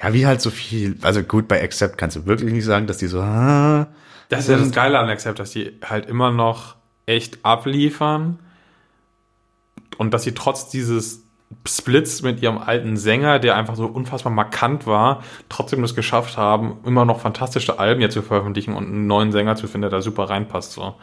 [0.00, 2.98] ja, wie halt so viel, also gut, bei Accept kannst du wirklich nicht sagen, dass
[2.98, 3.88] die so, ah,
[4.28, 8.38] das ist ja das Geile an Accept, dass die halt immer noch echt abliefern
[9.96, 11.22] und dass sie trotz dieses
[11.66, 16.78] Splits mit ihrem alten Sänger, der einfach so unfassbar markant war, trotzdem das geschafft haben,
[16.84, 20.02] immer noch fantastische Alben jetzt zu veröffentlichen und einen neuen Sänger zu finden, der da
[20.02, 20.72] super reinpasst.
[20.72, 20.94] So.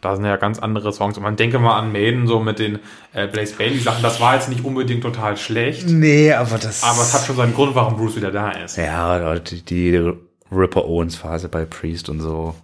[0.00, 1.16] Da sind ja ganz andere Songs.
[1.16, 2.78] Und man denke mal an Maiden, so mit den
[3.12, 4.02] äh, Blaze Bailey Sachen.
[4.02, 5.88] Das war jetzt nicht unbedingt total schlecht.
[5.88, 6.82] Nee, aber das.
[6.82, 8.76] Aber es hat schon seinen Grund, warum Bruce wieder da ist.
[8.76, 10.12] Ja, die, die
[10.52, 12.54] Ripper Owens Phase bei Priest und so.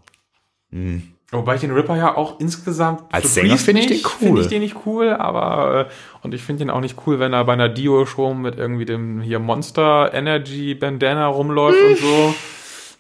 [0.71, 1.03] Hm.
[1.33, 4.27] Wobei ich den Ripper ja auch insgesamt als Sänger finde ich den cool.
[4.27, 7.33] Finde ich den nicht cool, aber äh, und ich finde den auch nicht cool, wenn
[7.33, 12.35] er bei einer Dio-Show mit irgendwie dem hier Monster Energy Bandana rumläuft und so.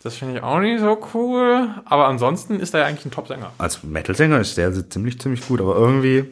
[0.02, 1.68] Das finde ich auch nicht so cool.
[1.84, 3.52] Aber ansonsten ist er ja eigentlich ein Top-Sänger.
[3.58, 6.24] Als Metal-Sänger ist der ziemlich, ziemlich gut, aber irgendwie.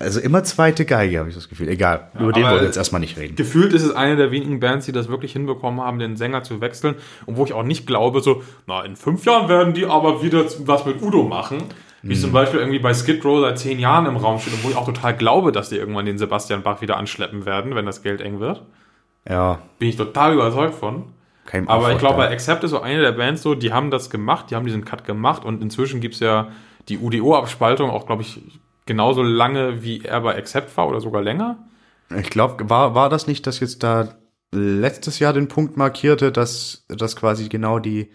[0.00, 1.68] Also immer zweite Geige, habe ich das Gefühl.
[1.68, 3.34] Egal, ja, über den wollen wir jetzt erstmal nicht reden.
[3.34, 6.60] Gefühlt ist es eine der wenigen Bands, die das wirklich hinbekommen haben, den Sänger zu
[6.60, 6.94] wechseln.
[7.26, 10.44] Und wo ich auch nicht glaube, so, na, in fünf Jahren werden die aber wieder
[10.60, 11.64] was mit Udo machen.
[12.02, 12.20] Wie hm.
[12.20, 14.76] zum Beispiel irgendwie bei Skid Row seit zehn Jahren im Raum steht und wo ich
[14.76, 18.20] auch total glaube, dass die irgendwann den Sebastian Bach wieder anschleppen werden, wenn das Geld
[18.20, 18.62] eng wird.
[19.28, 19.58] Ja.
[19.80, 21.06] Bin ich total überzeugt von.
[21.44, 24.10] Kein aber ich glaube, bei Accept ist so eine der Bands so, die haben das
[24.10, 26.48] gemacht, die haben diesen Cut gemacht und inzwischen gibt's ja
[26.88, 28.42] die UDO-Abspaltung auch, glaube ich,
[28.88, 31.68] genauso lange, wie er bei Accept war oder sogar länger.
[32.16, 34.16] Ich glaube, war, war das nicht, dass jetzt da
[34.50, 38.10] letztes Jahr den Punkt markierte, dass das quasi genau die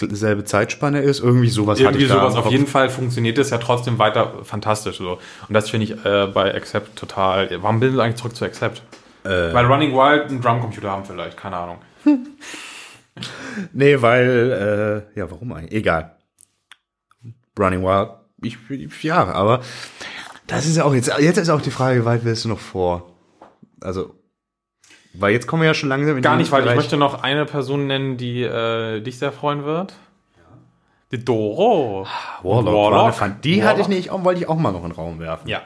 [0.00, 1.20] selbe Zeitspanne ist.
[1.20, 2.34] Irgendwie sowas Irgendwie ich sowas.
[2.34, 4.96] Auf jeden Fall funktioniert es ja trotzdem weiter fantastisch.
[4.96, 5.18] So.
[5.46, 7.50] Und das finde ich äh, bei Accept total.
[7.62, 8.82] Warum bilden sie eigentlich zurück zu Accept?
[9.24, 9.52] Äh.
[9.52, 11.78] Weil Running Wild einen Drumcomputer haben vielleicht, keine Ahnung.
[13.74, 15.72] nee, weil, äh, ja, warum eigentlich?
[15.72, 16.16] Egal.
[17.58, 19.60] Running Wild ich, ja, aber
[20.46, 22.58] das ist ja auch jetzt, jetzt ist auch die Frage, wie weit willst du noch
[22.58, 23.14] vor?
[23.80, 24.14] Also,
[25.14, 27.44] weil jetzt kommen wir ja schon langsam in Gar nicht, weil ich möchte noch eine
[27.44, 29.94] Person nennen, die äh, dich sehr freuen wird.
[31.10, 32.06] Die Doro.
[32.42, 32.66] Warlock.
[32.66, 33.20] Warlock.
[33.20, 33.42] Warlock.
[33.42, 33.68] Die Warlock.
[33.68, 35.46] hatte ich nicht, auch, wollte ich auch mal noch in den Raum werfen.
[35.48, 35.62] Ja.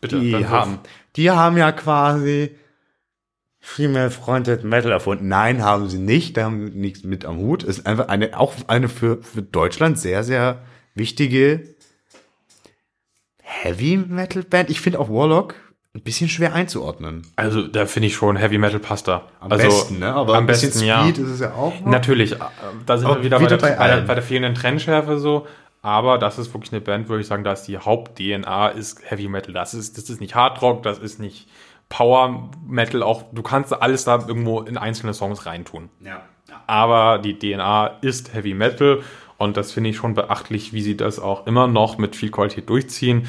[0.00, 0.20] Bitte.
[0.20, 0.78] Die haben,
[1.16, 2.56] die haben ja quasi
[3.58, 5.26] Female Fronted Metal erfunden.
[5.26, 6.36] Nein, haben sie nicht.
[6.36, 7.64] Da haben sie nichts mit am Hut.
[7.64, 10.60] Ist einfach eine, auch eine für, für Deutschland sehr, sehr
[10.94, 11.75] wichtige
[13.62, 14.70] Heavy Metal Band.
[14.70, 15.54] Ich finde auch Warlock
[15.96, 17.22] ein bisschen schwer einzuordnen.
[17.36, 19.24] Also da finde ich schon Heavy Metal Pasta.
[19.40, 20.12] Am also, besten, ne?
[20.12, 21.24] Aber am ein bisschen besten, Speed ja.
[21.24, 21.80] ist es ja auch.
[21.80, 21.86] Noch.
[21.86, 22.38] Natürlich, äh,
[22.84, 25.46] da sind wir wieder, wieder bei, der, bei, der, bei der fehlenden Trennschärfe so.
[25.82, 29.28] Aber das ist wirklich eine Band, würde ich sagen, da ist die Haupt-DNA ist Heavy
[29.28, 29.54] Metal.
[29.54, 31.48] Das ist, das ist nicht Hard Rock, das ist nicht
[31.88, 33.02] Power Metal.
[33.02, 35.88] Auch du kannst alles da irgendwo in einzelne Songs reintun.
[36.00, 36.22] Ja.
[36.66, 39.02] Aber die DNA ist Heavy Metal
[39.38, 42.68] und das finde ich schon beachtlich, wie sie das auch immer noch mit viel Qualität
[42.68, 43.28] durchziehen.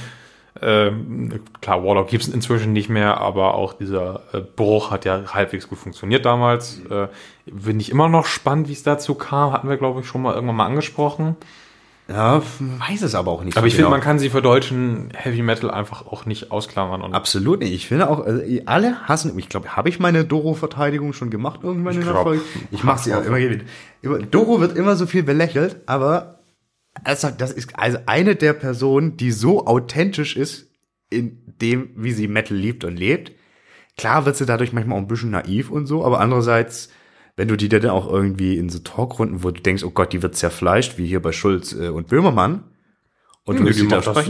[0.62, 5.34] Ähm, klar, Warlock gibt es inzwischen nicht mehr, aber auch dieser äh, Bruch hat ja
[5.34, 6.82] halbwegs gut funktioniert damals.
[6.90, 7.08] Äh,
[7.46, 9.52] Finde ich immer noch spannend, wie es dazu kam.
[9.52, 11.36] Hatten wir, glaube ich, schon mal irgendwann mal angesprochen.
[12.10, 13.58] Ja, weiß es aber auch nicht.
[13.58, 13.88] Aber ich genau.
[13.88, 17.14] finde, man kann sie für deutschen Heavy Metal einfach auch nicht ausklammern.
[17.14, 17.74] Absolut nicht.
[17.74, 21.94] Ich finde auch, also alle hassen, ich glaube, habe ich meine Doro-Verteidigung schon gemacht irgendwann
[21.94, 22.44] ich in der Folge?
[22.72, 23.64] Ich mache sie auch immer wieder.
[24.32, 26.40] Doro wird immer so viel belächelt, aber
[27.04, 30.72] also das ist also eine der Personen, die so authentisch ist
[31.10, 33.34] in dem, wie sie Metal liebt und lebt.
[33.98, 36.90] Klar wird sie dadurch manchmal auch ein bisschen naiv und so, aber andererseits,
[37.38, 40.22] wenn du die dann auch irgendwie in so Talkrunden, wo du denkst, oh Gott, die
[40.22, 42.64] wird zerfleischt, wie hier bei Schulz äh, und Böhmermann,
[43.48, 44.26] und du die macht das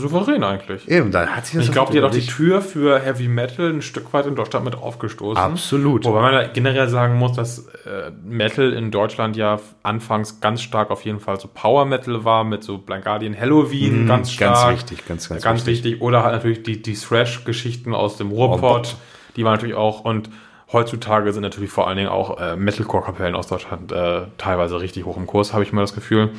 [0.00, 0.88] souverän eigentlich.
[0.88, 3.70] Eben, da hat sie das Ich glaube, die hat auch die Tür für Heavy Metal
[3.70, 5.40] ein Stück weit in Deutschland mit aufgestoßen.
[5.40, 6.04] Absolut.
[6.04, 11.04] Wobei man generell sagen muss, dass äh, Metal in Deutschland ja anfangs ganz stark auf
[11.04, 14.54] jeden Fall so Power Metal war, mit so Blind Guardian Halloween mhm, ganz stark.
[14.56, 15.84] Ganz wichtig, ganz, ganz, ganz wichtig.
[15.84, 16.02] wichtig.
[16.02, 18.96] Oder halt natürlich die, die Thrash-Geschichten aus dem Ruhrpott,
[19.36, 20.30] die waren natürlich auch und
[20.72, 25.16] heutzutage sind natürlich vor allen Dingen auch äh, Metalcore-Kapellen aus Deutschland äh, teilweise richtig hoch
[25.16, 26.30] im Kurs, habe ich mal das Gefühl.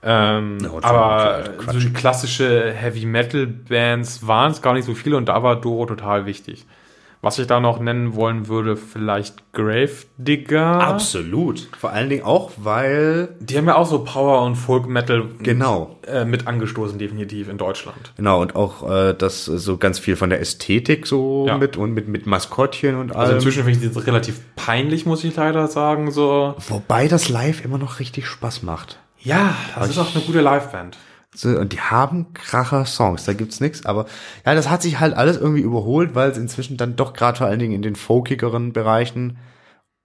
[0.00, 5.16] Ähm, no, aber so die klassische Heavy Metal Bands waren es gar nicht so viele
[5.16, 6.66] und da war Doro total wichtig.
[7.20, 10.80] Was ich da noch nennen wollen würde, vielleicht Gravedigger.
[10.80, 11.68] Absolut.
[11.76, 13.30] Vor allen Dingen auch, weil.
[13.40, 15.96] Die haben ja auch so Power und Folk Metal genau.
[16.06, 18.12] Äh, mit angestoßen, definitiv in Deutschland.
[18.16, 21.58] Genau, und auch äh, das so ganz viel von der Ästhetik so ja.
[21.58, 23.20] mit und mit, mit Maskottchen und allem.
[23.20, 26.12] Also inzwischen finde ich das relativ peinlich, muss ich leider sagen.
[26.12, 26.54] so.
[26.68, 29.00] Wobei das live immer noch richtig Spaß macht.
[29.20, 30.96] Ja, das ist auch eine gute Liveband.
[31.34, 34.06] So, und die haben kracher Songs, da gibt's nichts, aber
[34.46, 37.46] ja, das hat sich halt alles irgendwie überholt, weil es inzwischen dann doch gerade vor
[37.46, 39.38] allen Dingen in den folkigeren Bereichen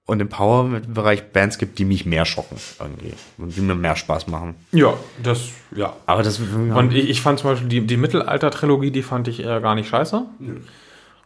[0.06, 4.28] und im Power-Bereich Bands gibt, die mich mehr schocken irgendwie und die mir mehr Spaß
[4.28, 4.56] machen.
[4.74, 5.96] Ja, das, ja.
[6.06, 6.40] Aber das.
[6.40, 9.88] Und ich, ich fand zum Beispiel die, die Mittelalter-Trilogie, die fand ich eher gar nicht
[9.88, 10.26] scheiße.
[10.40, 10.54] Ja.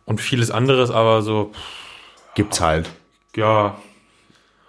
[0.05, 1.51] Und vieles anderes, aber so.
[2.35, 2.87] Gibt's halt.
[3.35, 3.77] Ja,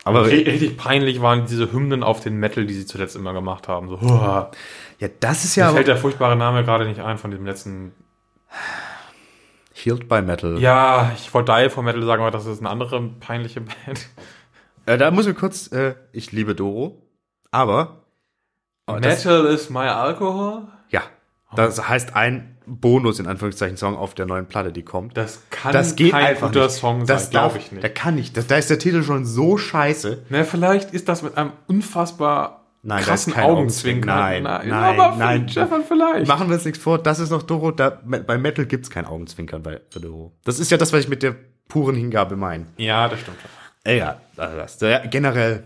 [0.09, 3.91] aber richtig peinlich waren diese Hymnen auf den Metal, die sie zuletzt immer gemacht haben.
[3.91, 4.51] So, Huah.
[4.99, 5.69] Ja, das ist ja.
[5.69, 7.93] Mir fällt der furchtbare Name gerade nicht ein von dem letzten.
[9.73, 10.59] Healed by Metal.
[10.59, 14.09] Ja, ich wollte Die for Metal sagen, aber das ist eine andere peinliche Band.
[14.87, 17.03] Äh, da muss ich kurz, äh, ich liebe Doro,
[17.51, 18.03] aber
[18.87, 20.63] oh, das, Metal is my alcohol?
[20.89, 21.03] ja,
[21.55, 25.17] das heißt ein Bonus in Anführungszeichen Song auf der neuen Platte, die kommt.
[25.17, 26.73] Das kann das geht kein einfach guter nicht.
[26.77, 27.83] Song das sein, glaube ich nicht.
[27.83, 28.37] Der kann nicht.
[28.37, 30.25] Das, da ist der Titel schon so scheiße.
[30.29, 34.19] Na, vielleicht ist das mit einem unfassbar Nein, krassen Augenzwinkern.
[34.19, 34.43] Augenzwinkern.
[34.43, 35.49] Nein, nein, aber nein.
[35.49, 36.29] Stefan, vielleicht.
[36.29, 37.73] Machen wir uns nichts vor, das ist noch Doro.
[37.73, 40.33] Da, bei Metal gibt's kein Augenzwinkern bei, bei Doro.
[40.45, 41.35] Das ist ja das, was ich mit der
[41.69, 42.67] puren Hingabe meine.
[42.77, 43.39] Ja, das stimmt.
[43.85, 44.81] Egal, also das.
[44.81, 45.65] Ja, generell,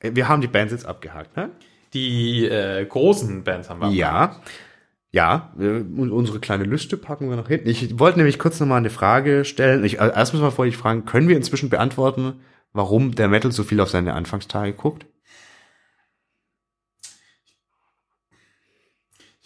[0.00, 1.50] wir haben die Bands jetzt abgehakt, ne?
[1.92, 3.88] Die äh, großen Bands haben wir.
[3.90, 4.36] Ja.
[5.10, 7.68] Ja, äh, und unsere kleine Liste packen wir noch hinten.
[7.68, 9.84] Ich wollte nämlich kurz nochmal eine Frage stellen.
[9.84, 12.40] Ich, also erst müssen wir vorher fragen, können wir inzwischen beantworten,
[12.72, 15.04] warum der Metal so viel auf seine Anfangstage guckt?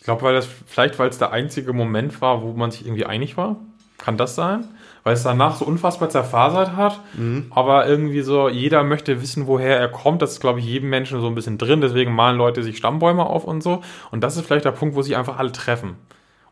[0.07, 3.37] Glaube, weil das vielleicht, weil es der einzige Moment war, wo man sich irgendwie einig
[3.37, 3.57] war.
[3.99, 4.65] Kann das sein?
[5.03, 7.01] Weil es danach so unfassbar zerfasert hat.
[7.15, 7.47] Mhm.
[7.51, 10.23] Aber irgendwie so, jeder möchte wissen, woher er kommt.
[10.23, 11.81] Das ist, glaube ich, jedem Menschen so ein bisschen drin.
[11.81, 13.83] Deswegen malen Leute sich Stammbäume auf und so.
[14.11, 15.97] Und das ist vielleicht der Punkt, wo sich einfach alle treffen.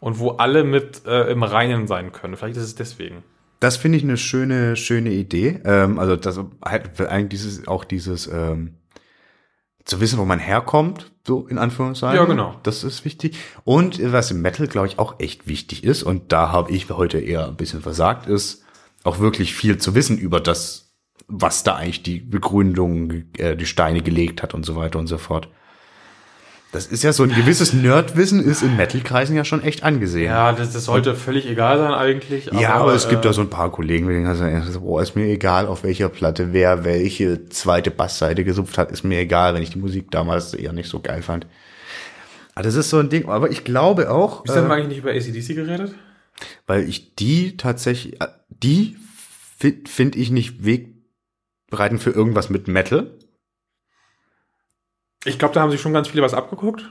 [0.01, 2.37] Und wo alle mit äh, im Reinen sein können.
[2.37, 3.23] Vielleicht ist es deswegen.
[3.61, 5.61] Das finde ich eine schöne, schöne Idee.
[5.65, 8.75] Ähm, also das halt eigentlich dieses, auch dieses ähm,
[9.85, 12.16] zu wissen, wo man herkommt, so in Anführungszeichen.
[12.16, 12.57] Ja, genau.
[12.62, 13.37] Das ist wichtig.
[13.64, 17.18] Und was im Metal, glaube ich, auch echt wichtig ist, und da habe ich heute
[17.18, 18.64] eher ein bisschen versagt, ist
[19.03, 20.95] auch wirklich viel zu wissen über das,
[21.28, 25.18] was da eigentlich die Begründung, äh, die Steine gelegt hat und so weiter und so
[25.18, 25.49] fort.
[26.75, 30.27] Das ist ja so ein gewisses Nerdwissen ist in Metal-Kreisen ja schon echt angesehen.
[30.27, 32.51] Ja, das, das sollte völlig egal sein eigentlich.
[32.53, 35.14] Ja, aber es gibt äh, da so ein paar Kollegen, die sagen, so, boah, ist
[35.14, 39.62] mir egal, auf welcher Platte wer welche zweite Bassseite gesupft hat, ist mir egal, wenn
[39.62, 41.47] ich die Musik damals eher nicht so geil fand.
[42.55, 44.99] Aber das ist so ein Ding, aber ich glaube auch, haben wir äh, eigentlich nicht
[44.99, 45.95] über ACDC geredet?
[46.66, 48.97] weil ich die tatsächlich, äh, die
[49.59, 53.18] finde find ich nicht wegbereitend für irgendwas mit Metal.
[55.25, 56.91] Ich glaube, da haben sie schon ganz viele was abgeguckt.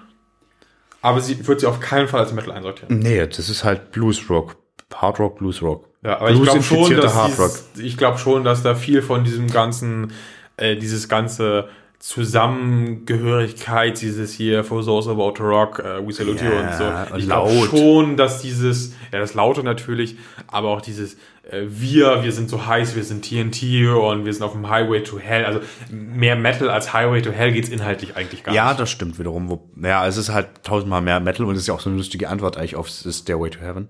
[1.01, 2.99] Aber sie wird sie auf keinen Fall als Metal einsortieren.
[2.99, 4.55] Nee, das ist halt Blues Rock,
[4.93, 5.89] Hard Rock, Blues Rock.
[6.01, 10.13] Ja, aber ich glaube schon, dass ich glaube schon, dass da viel von diesem ganzen,
[10.57, 11.67] äh, dieses ganze
[12.03, 17.13] Zusammengehörigkeit, dieses hier For Those About to Rock, äh, We Salute You Ja, und so.
[17.13, 21.13] und Ich glaube schon, dass dieses, ja, das Laute natürlich, aber auch dieses
[21.49, 25.01] äh, wir, wir sind so heiß, wir sind TNT und wir sind auf dem Highway
[25.01, 25.45] to Hell.
[25.45, 28.79] Also mehr Metal als Highway to Hell geht's inhaltlich eigentlich gar Ja, nicht.
[28.81, 29.49] das stimmt wiederum.
[29.49, 31.97] Wo, ja, es ist halt tausendmal mehr Metal und es ist ja auch so eine
[31.97, 33.87] lustige Antwort eigentlich auf Stairway to Heaven.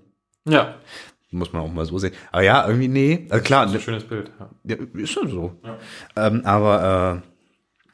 [0.48, 0.74] Ja,
[1.30, 2.12] Muss man auch mal so sehen.
[2.30, 3.26] Aber ja, irgendwie, nee.
[3.30, 4.30] Also klar, das ist ein ne, schönes Bild.
[4.38, 4.76] Ja.
[4.76, 5.52] ja, ist ja so.
[6.16, 7.22] Ähm, aber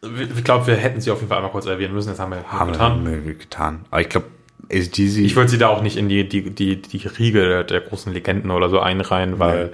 [0.03, 2.09] Ich glaube, wir hätten sie auf jeden Fall einmal kurz erwähnen müssen.
[2.09, 3.05] Das haben wir haben getan.
[3.05, 3.85] wir wir getan.
[3.91, 4.27] Aber ich glaube,
[4.73, 5.19] ACDC.
[5.19, 8.51] Ich würde sie da auch nicht in die, die, die, die Riege der, großen Legenden
[8.51, 9.73] oder so einreihen, weil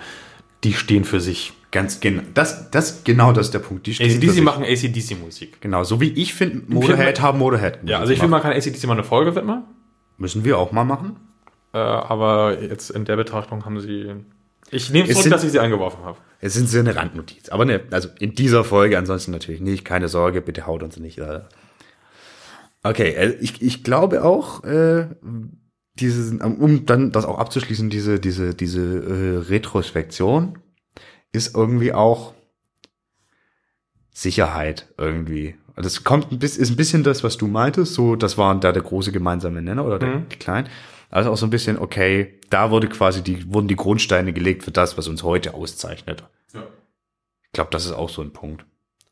[0.64, 1.52] die stehen für sich.
[1.70, 2.22] ganz genau.
[2.34, 3.86] Das, das, genau das ist der Punkt.
[3.86, 5.60] Die stehen ACDC machen ACDC-Musik.
[5.60, 7.80] Genau, so wie ich finde, Motorhead haben Motorhead.
[7.84, 9.64] Ja, also ich will, man kann ACDC mal eine Folge widmen,
[10.18, 11.16] Müssen wir auch mal machen.
[11.74, 14.14] äh, aber jetzt in der Betrachtung haben sie.
[14.70, 16.18] Ich nehme zurück, sind- dass ich sie eingeworfen habe.
[16.40, 17.48] Es sind so eine Randnotiz.
[17.50, 19.84] Aber ne, also in dieser Folge ansonsten natürlich nicht.
[19.84, 21.18] Keine Sorge, bitte haut uns nicht.
[21.18, 21.40] Äh.
[22.82, 25.06] Okay, äh, ich, ich glaube auch, äh,
[25.94, 30.58] dieses, um dann das auch abzuschließen, diese, diese, diese äh, Retrospektion
[31.32, 32.34] ist irgendwie auch
[34.12, 35.56] Sicherheit irgendwie.
[35.76, 38.72] Das kommt ein bisschen, ist ein bisschen das, was du meintest, so, das war da
[38.72, 40.28] der große gemeinsame Nenner oder der, Mhm.
[40.30, 40.68] die kleinen.
[41.10, 44.72] Also auch so ein bisschen, okay, da wurde quasi die, wurden die Grundsteine gelegt für
[44.72, 46.24] das, was uns heute auszeichnet.
[46.52, 46.62] Ja.
[47.42, 48.64] Ich glaube, das ist auch so ein Punkt.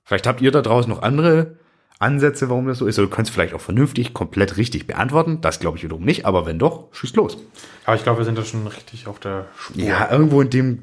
[0.05, 1.59] Vielleicht habt ihr da draußen noch andere
[1.99, 2.99] Ansätze, warum das so ist.
[2.99, 5.41] Oder du kannst vielleicht auch vernünftig, komplett richtig beantworten.
[5.41, 7.39] Das glaube ich wiederum nicht, aber wenn doch, schießt los.
[7.87, 9.83] Aber ich glaube, wir sind da schon richtig auf der Spur.
[9.83, 10.83] Ja, irgendwo in dem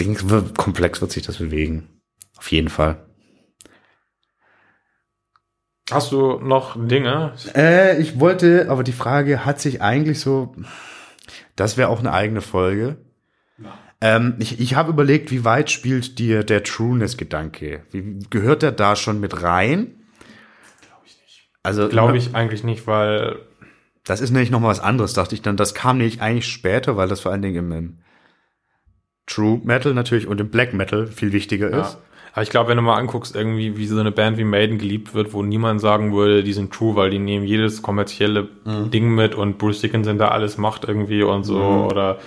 [0.00, 0.16] Ding,
[0.54, 2.00] Komplex wird sich das bewegen.
[2.38, 3.05] Auf jeden Fall.
[5.90, 7.32] Hast du noch Dinge?
[7.54, 10.54] Äh, ich wollte, aber die Frage hat sich eigentlich so,
[11.54, 12.96] das wäre auch eine eigene Folge.
[14.00, 17.82] Ähm, ich ich habe überlegt, wie weit spielt dir der Trueness-Gedanke?
[17.92, 19.94] Wie gehört der da schon mit rein?
[20.82, 21.48] Glaube ich nicht.
[21.62, 23.36] Also Glaube ich eigentlich nicht, weil
[24.04, 25.56] Das ist nämlich noch mal was anderes, dachte ich dann.
[25.56, 27.98] Das kam nämlich eigentlich später, weil das vor allen Dingen im, im
[29.26, 31.80] True Metal natürlich und im Black Metal viel wichtiger Ja.
[31.82, 31.98] ist.
[32.36, 35.14] Aber ich glaube, wenn du mal anguckst, irgendwie, wie so eine Band wie Maiden geliebt
[35.14, 38.90] wird, wo niemand sagen würde, die sind true, weil die nehmen jedes kommerzielle Mhm.
[38.90, 41.86] Ding mit und Bruce Dickinson da alles macht irgendwie und so, Mhm.
[41.86, 42.18] oder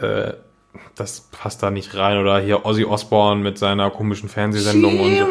[0.00, 0.32] äh,
[0.96, 2.18] das passt da nicht rein.
[2.18, 5.26] Oder hier Ozzy Osbourne mit seiner komischen Fernsehsendung und so.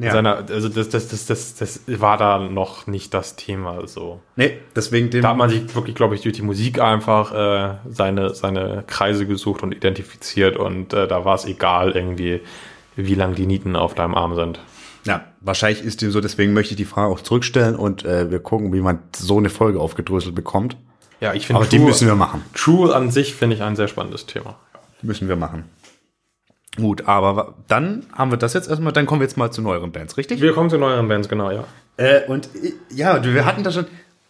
[0.00, 0.10] Ja.
[0.12, 4.20] Seiner, also das, das, das, das, das war da noch nicht das Thema so.
[4.36, 5.20] Nee, deswegen dem.
[5.22, 9.26] Da hat man sich wirklich, glaube ich, durch die Musik einfach äh, seine, seine Kreise
[9.26, 12.40] gesucht und identifiziert und äh, da war es egal irgendwie,
[12.96, 14.60] wie lang die Nieten auf deinem Arm sind.
[15.04, 18.40] ja, wahrscheinlich ist dem so, deswegen möchte ich die Frage auch zurückstellen und äh, wir
[18.40, 20.76] gucken, wie man so eine Folge aufgedröselt bekommt.
[21.20, 22.42] Ja, ich finde Aber die müssen wir machen.
[22.54, 24.56] True an sich finde ich ein sehr spannendes Thema.
[25.02, 25.64] Müssen wir machen.
[26.76, 29.92] Gut, aber dann haben wir das jetzt erstmal, dann kommen wir jetzt mal zu neueren
[29.92, 30.40] Bands, richtig?
[30.40, 31.64] Wir kommen zu neueren Bands, genau, ja.
[31.96, 33.86] Äh, und äh, ja, wir hatten da schon,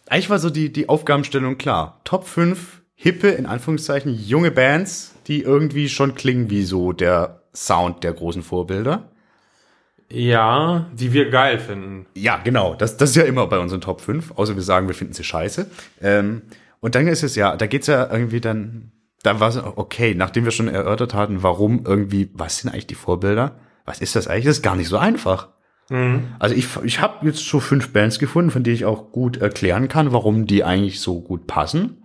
[0.07, 1.99] eigentlich war so die, die Aufgabenstellung klar.
[2.03, 8.03] Top 5 hippe, in Anführungszeichen, junge Bands, die irgendwie schon klingen wie so der Sound
[8.03, 9.09] der großen Vorbilder.
[10.09, 12.05] Ja, die wir geil finden.
[12.13, 12.75] Ja, genau.
[12.75, 15.23] Das, das ist ja immer bei unseren Top 5, außer wir sagen, wir finden sie
[15.23, 15.69] scheiße.
[16.01, 16.43] Ähm,
[16.79, 18.91] und dann ist es ja, da geht's ja irgendwie dann,
[19.23, 22.95] da war es okay, nachdem wir schon erörtert hatten, warum irgendwie, was sind eigentlich die
[22.95, 23.59] Vorbilder?
[23.85, 24.45] Was ist das eigentlich?
[24.45, 25.49] Das ist gar nicht so einfach.
[26.39, 29.87] Also ich, ich habe jetzt so fünf Bands gefunden, von denen ich auch gut erklären
[29.87, 32.03] kann, warum die eigentlich so gut passen.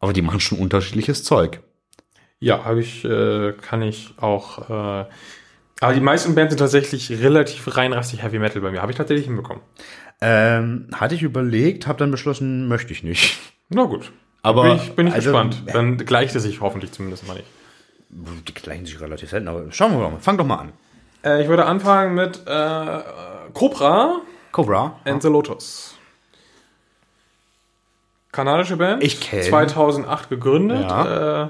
[0.00, 1.60] Aber die machen schon unterschiedliches Zeug.
[2.40, 4.70] Ja, habe ich, äh, kann ich auch.
[4.70, 5.04] Äh,
[5.82, 8.82] aber die meisten Bands sind tatsächlich relativ reinrassig Heavy Metal bei mir.
[8.82, 9.62] Habe ich tatsächlich hinbekommen.
[10.22, 13.38] Ähm, hatte ich überlegt, habe dann beschlossen, möchte ich nicht.
[13.68, 14.10] Na gut.
[14.42, 15.62] Aber, bin ich, bin ich also, gespannt.
[15.72, 17.46] Dann gleicht es sich hoffentlich zumindest mal nicht.
[18.48, 20.18] Die gleichen sich relativ selten, aber schauen wir mal.
[20.20, 20.72] Fang doch mal an.
[21.24, 23.00] Äh, ich würde anfangen mit äh,
[23.52, 24.20] Cobra
[24.52, 24.98] Cobra.
[25.04, 25.94] and the Lotus.
[28.32, 29.02] Kanadische Band.
[29.02, 29.42] Ich kenn.
[29.42, 30.82] 2008 gegründet.
[30.82, 31.44] Ja.
[31.44, 31.48] Äh,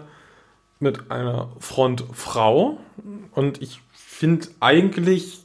[0.80, 2.78] mit einer Frontfrau.
[3.32, 5.44] Und ich finde eigentlich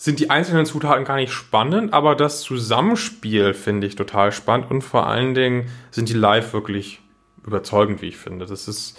[0.00, 4.80] sind die einzelnen Zutaten gar nicht spannend, aber das Zusammenspiel finde ich total spannend und
[4.80, 7.02] vor allen Dingen sind die live wirklich
[7.44, 8.46] überzeugend, wie ich finde.
[8.46, 8.98] Das ist,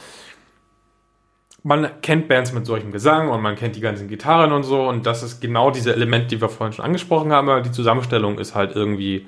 [1.64, 5.08] man kennt Bands mit solchem Gesang und man kennt die ganzen Gitarren und so und
[5.08, 8.54] das ist genau diese Element, die wir vorhin schon angesprochen haben, aber die Zusammenstellung ist
[8.54, 9.28] halt irgendwie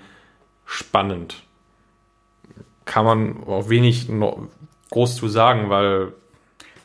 [0.66, 1.42] spannend.
[2.86, 4.10] Kann man auch wenig
[4.94, 6.14] groß zu sagen, weil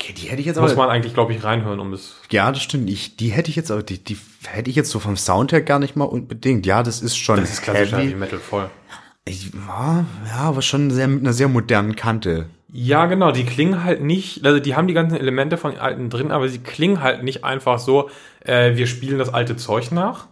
[0.01, 0.83] Okay, die hätte ich jetzt muss aber.
[0.83, 2.17] man eigentlich, glaube ich, reinhören, um es.
[2.31, 2.89] ja, das stimmt.
[2.89, 5.61] Ich, die hätte ich jetzt, aber die, die hätte ich jetzt so vom Sound her
[5.61, 6.67] gar nicht mal unbedingt.
[6.67, 8.15] Ja, das ist schon Das ist klassischer Heavy.
[8.15, 8.71] Metal voll.
[9.25, 12.47] Ich, ja, ja, aber schon sehr mit einer sehr modernen Kante.
[12.73, 16.11] Ja, genau, die klingen halt nicht, also die haben die ganzen Elemente von den alten
[16.11, 18.09] drin, aber sie klingen halt nicht einfach so,
[18.45, 20.27] äh, wir spielen das alte Zeug nach,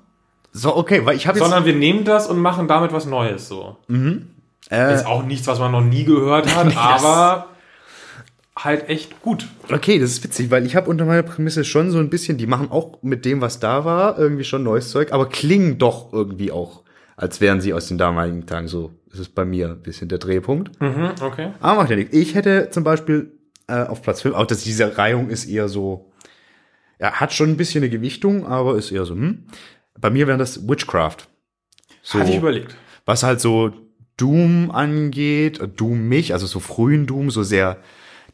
[0.53, 1.45] So, okay, weil ich habe jetzt.
[1.49, 3.79] sondern wir nehmen das und machen damit was Neues so.
[4.71, 7.47] äh, Ist auch nichts, was man noch nie gehört hat, aber
[8.57, 9.49] halt echt gut.
[9.71, 12.47] Okay, das ist witzig, weil ich habe unter meiner Prämisse schon so ein bisschen, die
[12.47, 16.51] machen auch mit dem, was da war, irgendwie schon neues Zeug, aber klingen doch irgendwie
[16.51, 16.83] auch,
[17.17, 18.93] als wären sie aus den damaligen Tagen so.
[19.11, 20.79] Das ist bei mir ein bisschen der Drehpunkt.
[20.81, 21.53] Mhm, okay.
[21.61, 22.15] Aber macht ja nichts.
[22.15, 23.33] Ich hätte zum Beispiel
[23.69, 26.11] äh, auf Platz 5, auch dass diese Reihung ist eher so,
[26.99, 29.45] ja, hat schon ein bisschen eine Gewichtung, aber ist eher so, hm.
[29.99, 31.17] Bei mir wäre das Witchcraft.
[32.03, 32.77] So, Hatte ich überlegt.
[33.07, 33.73] was halt so
[34.19, 37.79] Doom angeht, Doom mich, also so frühen Doom, so sehr,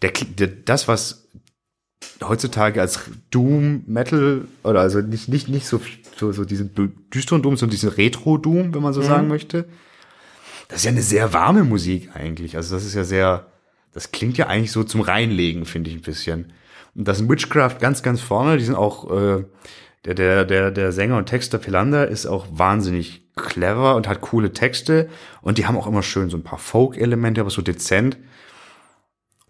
[0.03, 1.29] der, der das, was
[2.23, 3.01] heutzutage als
[3.31, 5.81] Doom Metal oder also nicht nicht nicht so
[6.17, 9.67] so, so diesen dü- düsteren Doom, sondern diesen Retro Doom, wenn man so sagen möchte.
[10.69, 12.57] Das ist ja eine sehr warme Musik eigentlich.
[12.57, 13.47] Also das ist ja sehr,
[13.93, 16.53] das klingt ja eigentlich so zum Reinlegen, finde ich ein bisschen.
[16.95, 18.57] Und das ist Witchcraft ganz ganz vorne.
[18.57, 19.45] Die sind auch äh,
[20.05, 24.53] der der der der Sänger und Texter Pelander ist auch wahnsinnig clever und hat coole
[24.53, 25.09] Texte
[25.41, 28.19] und die haben auch immer schön so ein paar Folk-Elemente, aber so dezent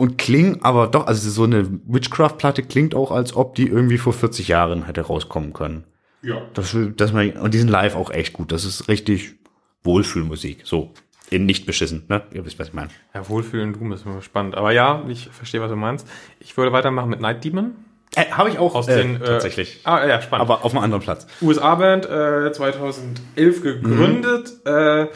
[0.02, 4.12] und klingen aber doch, also so eine Witchcraft-Platte klingt auch, als ob die irgendwie vor
[4.12, 5.84] 40 Jahren hätte rauskommen können.
[6.22, 6.42] Ja.
[6.54, 8.50] Das, das man, und die sind live auch echt gut.
[8.50, 9.36] Das ist richtig
[9.84, 10.62] Wohlfühlmusik.
[10.64, 10.92] So.
[11.30, 12.22] In nicht beschissen, ne?
[12.32, 12.88] Ihr wisst, was ich meine.
[13.14, 14.56] Ja, Wohlfühlen Doom ist immer spannend.
[14.56, 16.04] Aber ja, ich verstehe, was du meinst.
[16.40, 17.70] Ich würde weitermachen mit Night Demon.
[18.16, 19.82] Äh, Habe ich auch Aus den, äh, tatsächlich.
[19.84, 20.50] Ah, ja, spannend.
[20.50, 21.28] aber auf einem anderen Platz.
[21.40, 24.52] USA-Band, äh, 2011 gegründet.
[24.66, 25.06] Äh,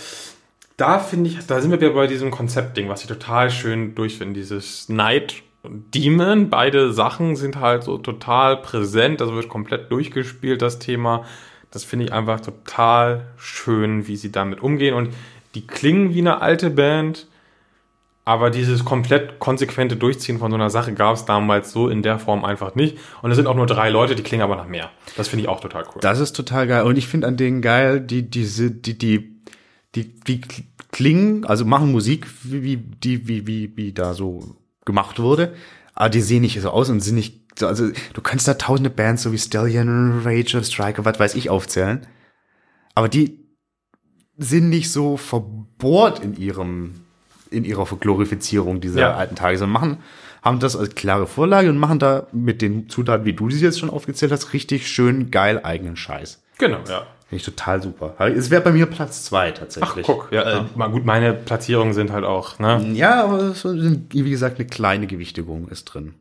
[0.77, 4.39] da finde ich, da sind wir wieder bei diesem Konzeptding, was ich total schön durchfinde.
[4.39, 9.21] Dieses Night und Demon, beide Sachen sind halt so total präsent.
[9.21, 11.25] Das wird komplett durchgespielt, das Thema.
[11.71, 14.95] Das finde ich einfach total schön, wie sie damit umgehen.
[14.95, 15.11] Und
[15.55, 17.27] die klingen wie eine alte Band.
[18.27, 22.19] Aber dieses komplett konsequente Durchziehen von so einer Sache gab es damals so in der
[22.19, 22.99] Form einfach nicht.
[23.23, 24.91] Und es sind auch nur drei Leute, die klingen aber nach mehr.
[25.17, 26.01] Das finde ich auch total cool.
[26.01, 26.83] Das ist total geil.
[26.83, 29.36] Und ich finde an denen geil, die, diese, die, die,
[29.97, 30.41] die, die
[30.93, 35.55] klingen, also machen Musik, wie, wie, die, wie, wie, wie da so gemacht wurde.
[35.95, 38.91] Aber die sehen nicht so aus und sind nicht, so, also du kannst da tausende
[38.91, 42.07] Bands, so wie Stallion, Rage, Striker, was weiß ich, aufzählen.
[42.95, 43.41] Aber die
[44.37, 47.07] sind nicht so verbohrt in ihrem
[47.51, 49.15] in ihrer Glorifizierung dieser Ja.
[49.15, 49.99] alten Tage, sondern machen,
[50.43, 53.79] haben das als klare Vorlage und machen da mit den Zutaten, wie du sie jetzt
[53.79, 56.43] schon aufgezählt hast, richtig schön geil eigenen Scheiß.
[56.59, 57.07] Genau, ja.
[57.29, 58.15] Finde ich total super.
[58.21, 60.07] Es wäre bei mir Platz zwei Ach, tatsächlich.
[60.07, 62.81] guck, ja, Äh, mal gut, meine Platzierungen sind halt auch, ne?
[62.93, 66.15] Ja, aber so, wie gesagt, eine kleine Gewichtigung ist drin.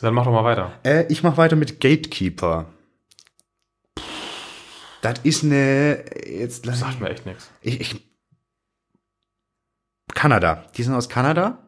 [0.00, 0.72] Dann mach doch mal weiter.
[0.82, 2.66] Äh, ich mache weiter mit Gatekeeper.
[5.02, 6.04] Das ist eine.
[6.26, 7.48] Jetzt lass Sagt mir echt nichts.
[7.62, 8.10] ich, ich,
[10.14, 10.64] Kanada.
[10.76, 11.58] Die sind aus Kanada,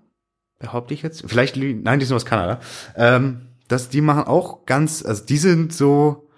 [0.58, 1.22] behaupte ich jetzt.
[1.26, 2.60] Vielleicht, nein, die sind aus Kanada.
[2.96, 6.28] Ähm, das, die machen auch ganz, also die sind so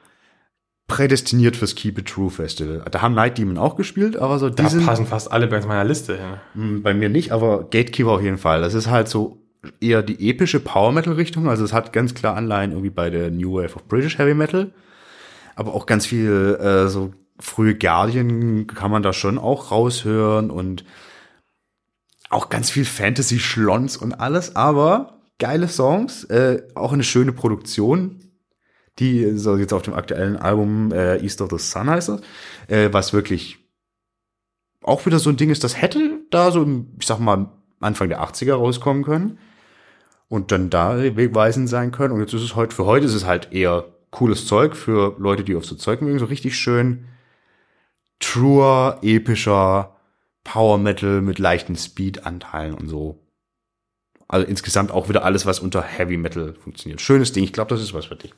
[0.86, 2.84] prädestiniert fürs Keep It True Festival.
[2.90, 5.66] Da haben Night Demon auch gespielt, aber so die Da sind passen fast alle Bands
[5.66, 6.34] meiner Liste hin.
[6.54, 8.60] Hm, bei mir nicht, aber Gatekeeper auf jeden Fall.
[8.60, 9.42] Das ist halt so
[9.80, 11.48] eher die epische Power Metal Richtung.
[11.48, 14.72] Also es hat ganz klar Anleihen irgendwie bei der New Wave of British Heavy Metal.
[15.56, 20.84] Aber auch ganz viel äh, so frühe Guardian kann man da schon auch raushören und
[22.30, 28.20] auch ganz viel Fantasy Schlons und alles, aber geile Songs, äh, auch eine schöne Produktion,
[28.98, 32.20] die so jetzt auf dem aktuellen Album äh, East of the Sun heißt das,
[32.68, 33.58] äh, was wirklich
[34.82, 36.66] auch wieder so ein Ding ist, das hätte da so,
[36.98, 37.50] ich sag mal,
[37.80, 39.38] Anfang der 80er rauskommen können
[40.28, 42.12] und dann da wegweisend sein können.
[42.12, 45.44] Und jetzt ist es heute, für heute ist es halt eher cooles Zeug für Leute,
[45.44, 47.06] die auf so Zeug mögen, so richtig schön
[48.20, 49.96] truer, epischer
[50.44, 53.23] Power Metal mit leichten Speed-Anteilen und so.
[54.26, 57.00] Also insgesamt auch wieder alles, was unter Heavy Metal funktioniert.
[57.00, 57.44] Schönes Ding.
[57.44, 58.32] Ich glaube, das ist was für dich.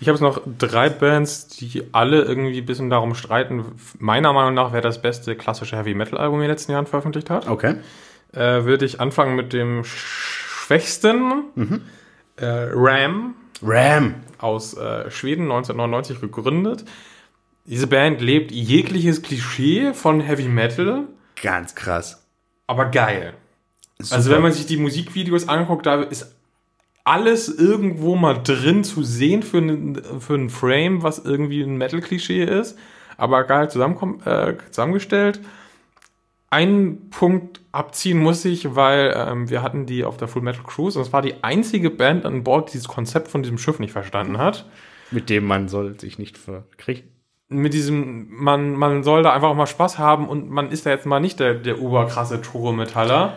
[0.00, 3.64] Ich habe jetzt noch drei Bands, die alle irgendwie ein bisschen darum streiten.
[3.98, 7.28] Meiner Meinung nach, wer das beste klassische Heavy Metal Album in den letzten Jahren veröffentlicht
[7.30, 7.48] hat.
[7.48, 7.76] Okay.
[8.32, 11.82] Äh, würde ich anfangen mit dem schwächsten
[12.36, 14.14] äh, Ram Ram.
[14.38, 16.84] aus äh, Schweden, 1999 gegründet.
[17.64, 21.04] Diese Band lebt jegliches Klischee von Heavy Metal,
[21.42, 22.26] Ganz krass.
[22.66, 23.34] aber geil.
[23.98, 24.36] Also Super.
[24.36, 26.36] wenn man sich die Musikvideos anguckt, da ist
[27.06, 32.42] alles irgendwo mal drin zu sehen für einen, für einen Frame, was irgendwie ein Metal-Klischee
[32.42, 32.76] ist,
[33.16, 33.68] aber geil äh,
[34.70, 35.40] zusammengestellt.
[36.50, 40.98] Einen Punkt abziehen muss ich, weil ähm, wir hatten die auf der Full Metal Cruise
[40.98, 43.92] und es war die einzige Band an Bord, die dieses Konzept von diesem Schiff nicht
[43.92, 44.66] verstanden hat.
[45.12, 47.04] Mit dem man soll sich nicht verkriegen.
[47.48, 51.06] Mit diesem, man, man soll da einfach mal Spaß haben und man ist da jetzt
[51.06, 53.36] mal nicht der, der oberkrasse Tore-Metaller,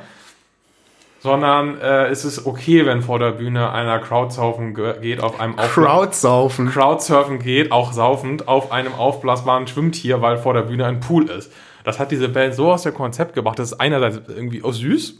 [1.19, 5.57] sondern äh, es ist okay, wenn vor der Bühne einer Crowdsaufen ge- geht auf einem
[5.59, 6.69] Auf- Crowdsaufen.
[6.69, 11.51] Crowdsurfen geht, auch saufend, auf einem aufblasbaren Schwimmtier, weil vor der Bühne ein Pool ist.
[11.83, 15.15] Das hat diese Band so aus dem Konzept gebracht, das ist einerseits irgendwie auch süß,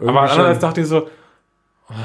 [0.00, 1.08] aber andererseits dachte ich so, oh,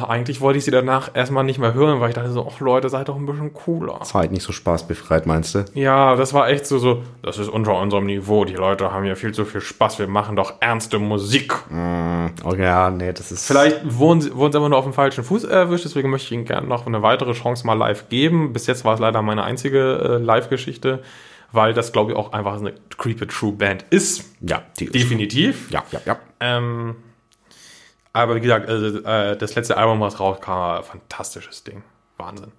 [0.07, 2.89] eigentlich wollte ich sie danach erstmal nicht mehr hören, weil ich dachte so, ach Leute,
[2.89, 3.99] seid doch ein bisschen cooler.
[3.99, 5.65] War halt nicht so spaßbefreit, meinst du?
[5.73, 9.15] Ja, das war echt so, so, das ist unter unserem Niveau, die Leute haben ja
[9.15, 11.53] viel zu viel Spaß, wir machen doch ernste Musik.
[11.71, 13.47] Oh ja, nee, das ist.
[13.47, 16.31] Vielleicht wurden sie, wurden sie aber nur auf dem falschen Fuß erwischt, deswegen möchte ich
[16.33, 18.53] ihnen gerne noch eine weitere Chance mal live geben.
[18.53, 21.01] Bis jetzt war es leider meine einzige äh, Live-Geschichte,
[21.51, 24.25] weil das, glaube ich, auch einfach eine Creepy True Band ist.
[24.41, 24.95] Ja, die ist.
[24.95, 25.71] Definitiv.
[25.71, 26.17] Ja, ja, ja.
[26.39, 26.95] Ähm,
[28.13, 31.83] aber wie gesagt, also, äh, das letzte Album, was rauskam, war ein fantastisches Ding.
[32.17, 32.51] Wahnsinn.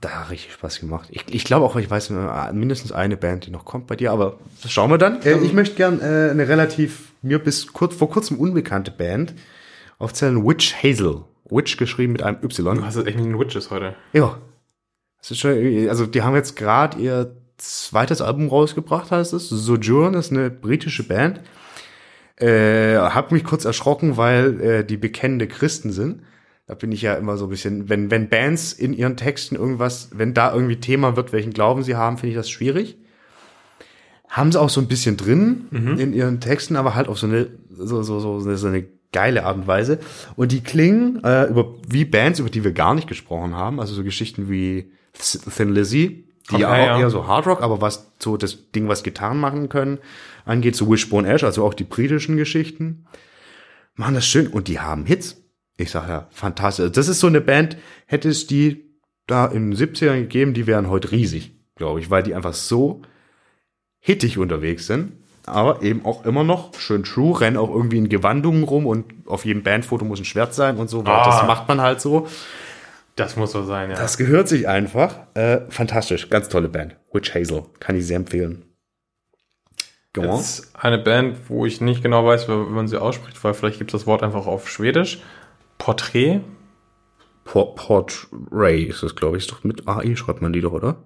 [0.00, 1.08] Da hat richtig Spaß gemacht.
[1.12, 4.10] Ich, ich glaube auch, ich weiß äh, mindestens eine Band, die noch kommt bei dir,
[4.10, 5.22] aber das schauen wir dann.
[5.22, 9.34] Äh, ich möchte gern äh, eine relativ mir bis kurz vor kurzem unbekannte Band
[9.98, 10.44] aufzählen.
[10.44, 11.22] Witch Hazel.
[11.48, 12.84] Witch geschrieben mit einem Du Y.
[12.84, 13.94] hast es echt mit den Witches heute.
[14.12, 14.38] Ja.
[15.18, 19.48] Das ist schon, also die haben jetzt gerade ihr zweites Album rausgebracht, heißt es.
[19.48, 21.40] Sojourn ist eine britische Band.
[22.42, 26.22] Äh, hab mich kurz erschrocken, weil äh, die bekennende Christen sind.
[26.66, 30.10] Da bin ich ja immer so ein bisschen, wenn, wenn Bands in ihren Texten irgendwas,
[30.14, 32.96] wenn da irgendwie Thema wird, welchen Glauben sie haben, finde ich das schwierig.
[34.28, 35.66] Haben sie auch so ein bisschen drin
[35.98, 39.58] in ihren Texten, aber halt auf so eine, so, so, so, so eine geile Art
[39.58, 39.98] und Weise.
[40.36, 43.78] Und die klingen äh, über, wie Bands, über die wir gar nicht gesprochen haben.
[43.78, 46.98] Also so Geschichten wie Thin Lizzy, die ja auch ja.
[46.98, 49.98] eher so Hard Rock, aber was so das Ding, was Gitarren machen können,
[50.44, 53.06] angeht, so Wishbone Ash, also auch die britischen Geschichten,
[53.94, 55.36] machen das schön und die haben Hits.
[55.76, 56.92] Ich sag ja, fantastisch.
[56.92, 58.84] Das ist so eine Band, hätte es die
[59.26, 63.02] da in den 70ern gegeben, die wären heute riesig, glaube ich, weil die einfach so
[64.00, 65.12] hittig unterwegs sind.
[65.46, 69.44] Aber eben auch immer noch schön true, rennen auch irgendwie in Gewandungen rum und auf
[69.44, 71.24] jedem Bandfoto muss ein Schwert sein und so, weil Ah.
[71.24, 72.28] das macht man halt so.
[73.16, 73.96] Das muss so sein, ja.
[73.96, 75.18] Das gehört sich einfach.
[75.34, 76.96] Äh, fantastisch, ganz tolle Band.
[77.12, 78.64] Witch Hazel, kann ich sehr empfehlen.
[80.14, 80.22] Go.
[80.22, 83.78] Das ist eine Band, wo ich nicht genau weiß, wie man sie ausspricht, weil vielleicht
[83.78, 85.22] gibt es das Wort einfach auf Schwedisch.
[85.78, 86.40] Porträt.
[87.44, 89.44] Port, Portray ist das, glaube ich.
[89.44, 91.02] Ist doch mit AI schreibt man die doch, oder?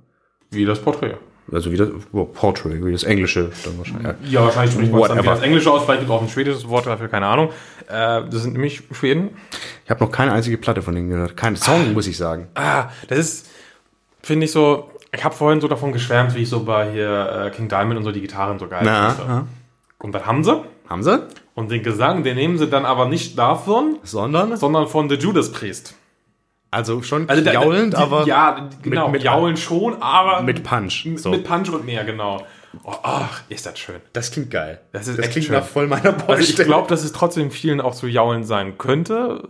[0.50, 1.16] Wie das Porträt.
[1.52, 4.30] Also wie das, oh, Portrait, wie das Englische dann wahrscheinlich.
[4.30, 6.86] Ja, wahrscheinlich spricht man dann das Englische aus, vielleicht gibt es auch ein schwedisches Wort
[6.86, 7.50] dafür, keine Ahnung.
[7.88, 9.30] Äh, das sind nämlich Schweden.
[9.84, 11.36] Ich habe noch keine einzige Platte von denen gehört.
[11.36, 12.48] Kein Song, muss ich sagen.
[12.54, 13.50] Ah, das ist,
[14.22, 17.50] finde ich so, ich habe vorhin so davon geschwärmt, wie ich so bei hier äh,
[17.50, 19.46] King Diamond und so die Gitarren so geil finde.
[19.98, 20.62] Und das haben sie.
[20.88, 21.26] Haben sie?
[21.54, 24.56] Und den Gesang, den nehmen sie dann aber nicht davon, Sondern?
[24.56, 25.94] sondern von The Judas Priest.
[26.76, 31.06] Also schon Also da- jaulend, die, aber Ja, genau, mit- jaulen schon, aber mit Punch.
[31.06, 31.30] mit, So.
[31.30, 32.44] mit Punch und mehr, genau.
[32.84, 33.96] Oh, ach, ist das schön.
[34.12, 34.80] das klingt geil.
[34.92, 35.54] Das ist das echt klingt schön.
[35.56, 36.66] nach voll meiner Also ich Baustelle.
[36.68, 39.42] glaube, dass es trotzdem vielen auch zu jaulen sein könnte,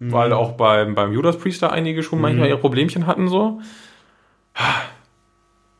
[0.00, 3.60] weil auch beim, beim Judas Priest da einige schon manchmal ihre Problemchen hatten so.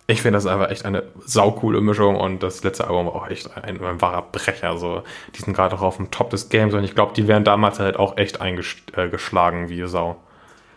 [0.08, 3.50] Ich finde das einfach echt eine saukoole Mischung und das letzte Album war auch echt
[3.56, 4.78] ein, ein wahrer Brecher.
[4.78, 5.02] So.
[5.34, 7.80] Die sind gerade auch auf dem Top des Games und ich glaube, die wären damals
[7.80, 10.22] halt auch echt eingeschlagen wie Sau,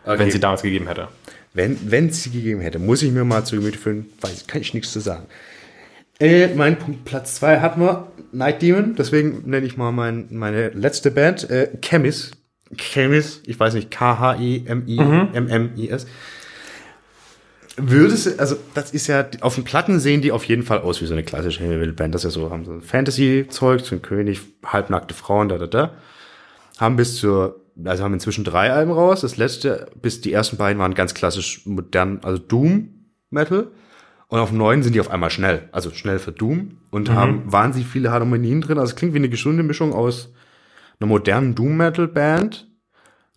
[0.06, 1.08] wenn sie damals gegeben hätte.
[1.54, 4.62] Wenn es sie gegeben hätte, muss ich mir mal zu Gemüte führen, weiß ich, kann
[4.62, 5.26] ich nichts zu sagen.
[6.20, 10.70] Äh, mein Punkt Platz 2 hatten wir Night Demon, deswegen nenne ich mal mein, meine
[10.70, 12.32] letzte Band, äh, Chemis.
[12.76, 13.90] Chemis, ich weiß nicht.
[13.90, 14.46] K-H-E-M-I-M-M-I-S.
[17.78, 21.06] Würdest, also das ist ja, auf den Platten sehen die auf jeden Fall aus wie
[21.06, 22.14] so eine klassische Heavy Metal Band.
[22.14, 25.94] Das ist ja so, haben so Fantasy-Zeug, so ein König, halbnackte Frauen, da, da, da.
[26.78, 29.22] Haben bis zur, also haben inzwischen drei Alben raus.
[29.22, 33.72] Das letzte, bis die ersten beiden waren ganz klassisch modern, also Doom Metal.
[34.28, 37.52] Und auf dem neuen sind die auf einmal schnell, also schnell für Doom und haben
[37.52, 38.78] wahnsinnig viele Harmonien drin.
[38.78, 40.32] Also es klingt wie eine gesunde Mischung aus
[41.00, 42.68] einer modernen Doom Metal Band,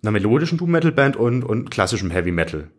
[0.03, 2.71] einer melodischen Doom Metal Band und, und klassischem Heavy Metal.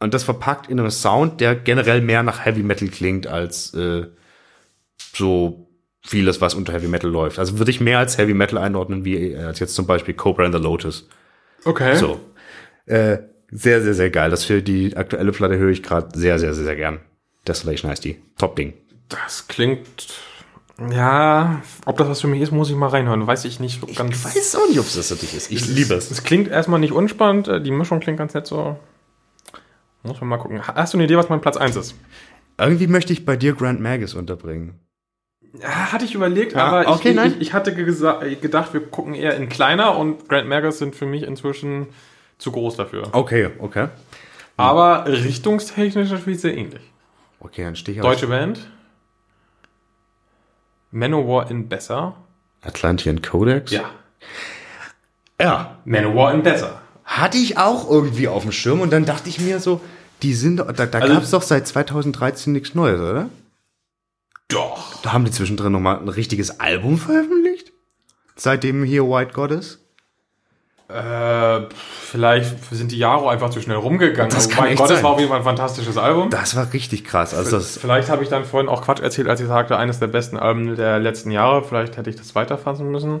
[0.00, 4.06] Und das verpackt in einem Sound, der generell mehr nach Heavy Metal klingt als äh,
[4.98, 5.63] so
[6.04, 7.38] vieles, was unter Heavy Metal läuft.
[7.38, 10.44] Also würde ich mehr als Heavy Metal einordnen, wie äh, als jetzt zum Beispiel Cobra
[10.44, 11.08] and the Lotus.
[11.64, 11.96] Okay.
[11.96, 12.20] So.
[12.86, 13.18] Äh,
[13.50, 14.30] sehr, sehr, sehr geil.
[14.30, 17.00] Das für die aktuelle Platte höre ich gerade sehr, sehr, sehr, sehr gern.
[17.48, 18.20] Desolation heißt die.
[18.38, 18.74] Top-Ding.
[19.08, 20.08] Das klingt.
[20.90, 23.26] Ja, ob das was für mich ist, muss ich mal reinhören.
[23.26, 24.16] Weiß ich nicht so ganz.
[24.16, 25.50] Ich weiß auch nicht, ob es das für dich ist.
[25.50, 26.10] Ich liebe es.
[26.10, 28.76] Es klingt erstmal nicht unspannend, äh, die Mischung klingt ganz nett so.
[30.02, 30.60] Muss man mal gucken.
[30.66, 31.94] Hast du eine Idee, was mein Platz 1 ist?
[32.58, 34.80] Irgendwie möchte ich bei dir Grand Magus unterbringen.
[35.60, 39.36] Ja, hatte ich überlegt, Ja, aber okay, ich, ich, ich hatte gedacht, wir gucken eher
[39.36, 41.86] in kleiner und Grand Magus sind für mich inzwischen
[42.38, 43.08] zu groß dafür.
[43.12, 43.88] Okay, okay.
[44.56, 46.82] Aber richtungstechnisch natürlich sehr ähnlich.
[47.40, 48.68] Okay, dann stehe ich auf Deutsche Band.
[50.90, 52.14] Manowar in Besser.
[52.62, 53.72] Atlantean Codex.
[53.72, 53.90] Ja.
[55.40, 55.78] Ja.
[55.84, 56.80] Manowar in Besser.
[57.04, 59.80] Hatte ich auch irgendwie auf dem Schirm und dann dachte ich mir so,
[60.22, 63.28] die sind, da, da Also- gab es doch seit 2013 nichts Neues, oder?
[64.48, 65.00] Doch.
[65.02, 67.72] Da haben die zwischendrin nochmal ein richtiges Album veröffentlicht?
[68.36, 69.80] Seitdem hier White Goddess?
[70.88, 74.30] Äh, vielleicht sind die Jahre einfach zu schnell rumgegangen.
[74.30, 76.28] Das Oh kann mein Gott, das war auf jeden Fall ein fantastisches Album.
[76.28, 77.32] Das war richtig krass.
[77.32, 80.08] Also das, Vielleicht habe ich dann vorhin auch Quatsch erzählt, als ich sagte, eines der
[80.08, 81.64] besten Alben der letzten Jahre.
[81.64, 83.20] Vielleicht hätte ich das weiterfassen müssen.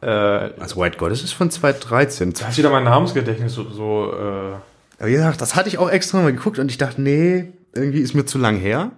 [0.00, 2.32] Äh, also White Goddess ist von 2013.
[2.32, 4.54] da ist wieder mein Namensgedächtnis so, so äh,
[4.98, 8.00] Aber wie gesagt, das hatte ich auch extra mal geguckt und ich dachte, nee, irgendwie
[8.00, 8.92] ist mir zu lang her.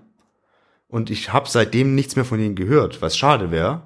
[0.89, 3.82] Und ich habe seitdem nichts mehr von ihnen gehört, was schade wäre.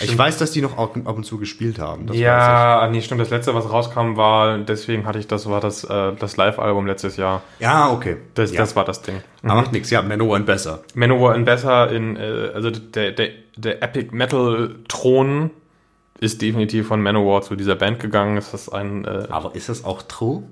[0.00, 2.06] Ich weiß, dass die noch ab und zu gespielt haben.
[2.06, 3.20] Das ja, nee, stimmt.
[3.20, 7.16] Das letzte, was rauskam, war, deswegen hatte ich das, war das, äh, das Live-Album letztes
[7.16, 7.42] Jahr.
[7.58, 8.18] Ja, okay.
[8.34, 8.60] Das, ja.
[8.60, 9.20] das war das Ding.
[9.42, 9.90] Aber macht nichts.
[9.90, 10.84] Ja, Manowar und besser.
[10.94, 15.50] Manowar in Besser in, äh, also der, der, der Epic Metal Thron
[16.20, 18.36] ist definitiv von Manowar zu dieser Band gegangen.
[18.36, 20.44] Es ist ein, äh, Aber ist das auch true?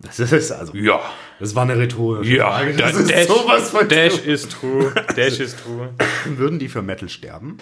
[0.00, 0.74] Das ist also.
[0.76, 1.00] ja,
[1.40, 2.74] Das war eine rhetorische ja, Frage.
[2.74, 5.90] da- Das ist Dash, sowas von Dash ist true, Dash ist true.
[5.98, 6.06] true.
[6.38, 7.56] Würden die für Metal sterben?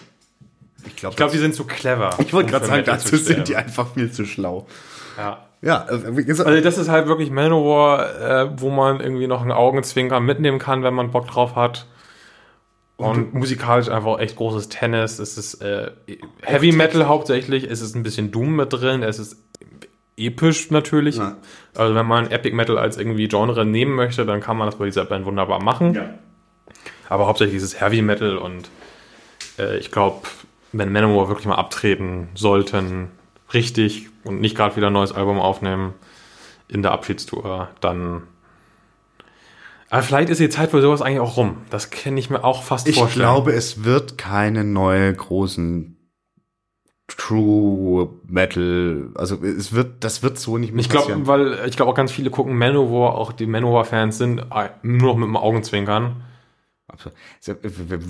[0.86, 2.10] Ich glaube, Ich glaube, die sind zu clever.
[2.18, 4.66] ich wollte um gerade sagen, Metal dazu zu sind die einfach viel zu schlau.
[5.16, 5.46] Ja.
[5.62, 10.22] Ja, äh, Also das ist halt wirklich Manowar, äh, wo man irgendwie noch einen Augenzwinkern
[10.24, 11.86] mitnehmen kann, wenn man Bock drauf hat.
[12.96, 15.18] Und musikalisch einfach echt großes Tennis.
[15.18, 15.90] Es ist äh,
[16.42, 17.64] Heavy Metal hauptsächlich.
[17.64, 19.02] Es ist ein bisschen Doom mit drin.
[19.02, 19.36] Es ist
[20.16, 21.16] episch natürlich.
[21.16, 21.36] Ja.
[21.74, 24.86] Also wenn man Epic Metal als irgendwie Genre nehmen möchte, dann kann man das bei
[24.86, 25.98] dieser Band wunderbar machen.
[27.08, 28.70] Aber hauptsächlich ist es Heavy Metal und
[29.58, 30.22] äh, ich glaube,
[30.72, 33.10] wenn Manowar wirklich mal abtreten sollten,
[33.52, 35.94] richtig und nicht gerade wieder ein neues Album aufnehmen
[36.68, 38.22] in der Abschiedstour, dann.
[39.90, 41.58] Aber vielleicht ist die Zeit für sowas eigentlich auch rum.
[41.70, 43.26] Das kann ich mir auch fast ich vorstellen.
[43.26, 45.93] glaube, es wird keine neue großen
[47.06, 51.90] True Metal, also es wird, das wird so nicht mehr Ich glaube, weil ich glaube
[51.92, 56.22] auch ganz viele gucken Manowar, auch die Manowar-Fans sind äh, nur noch mit dem Augenzwinkern.
[56.88, 57.16] Absolut.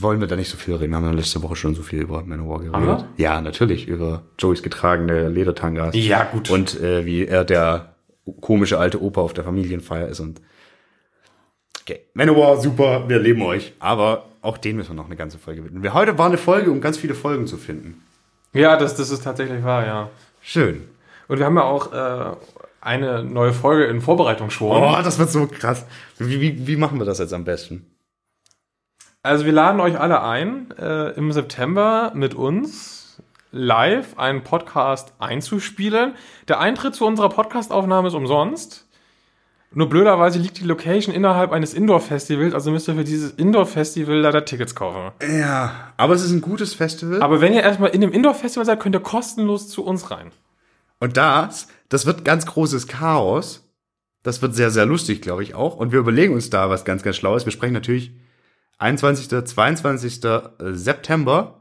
[0.03, 0.91] Wollen wir da nicht so viel reden?
[0.93, 3.05] Wir haben ja letzte Woche schon so viel über Manowar geredet.
[3.17, 5.95] Ja, natürlich, über Joeys getragene Ledertangas.
[5.97, 6.51] Ja, gut.
[6.51, 7.95] Und äh, wie er der
[8.41, 10.41] komische alte Opa auf der Familienfeier ist und
[11.81, 12.01] Okay.
[12.15, 13.75] Manowar, super, wir leben euch.
[13.79, 15.83] Aber auch den müssen wir noch eine ganze Folge widmen.
[15.83, 18.03] Wir- Heute war eine Folge, um ganz viele Folgen zu finden.
[18.55, 20.11] Ja, das, das ist tatsächlich wahr, ja.
[20.41, 20.89] Schön.
[21.29, 22.37] Und wir haben ja auch äh,
[22.81, 24.71] eine neue Folge in Vorbereitung schon.
[24.71, 25.85] Oh, das wird so krass.
[26.19, 27.87] Wie, wie, wie machen wir das jetzt am besten?
[29.23, 33.21] Also wir laden euch alle ein, äh, im September mit uns
[33.51, 36.15] live einen Podcast einzuspielen.
[36.49, 38.84] Der Eintritt zu unserer Podcastaufnahme ist umsonst.
[39.75, 44.45] Nur blöderweise liegt die Location innerhalb eines Indoor-Festivals, also müsst ihr für dieses Indoor-Festival leider
[44.45, 45.13] Tickets kaufen.
[45.29, 47.21] Ja, aber es ist ein gutes Festival.
[47.23, 50.31] Aber wenn ihr erstmal in dem Indoor-Festival seid, könnt ihr kostenlos zu uns rein.
[51.01, 53.69] Und das, das wird ganz großes Chaos.
[54.23, 55.77] Das wird sehr, sehr lustig, glaube ich auch.
[55.77, 57.45] Und wir überlegen uns da was ganz, ganz Schlaues.
[57.45, 58.13] Wir sprechen natürlich
[58.79, 60.21] 21., 22.
[60.59, 61.61] September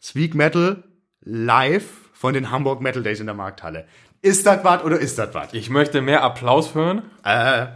[0.00, 0.84] Speak Metal
[1.22, 3.86] live von den Hamburg Metal Days in der Markthalle.
[4.24, 5.52] Ist das was oder ist das was?
[5.52, 7.02] Ich möchte mehr Applaus hören.
[7.26, 7.66] Äh,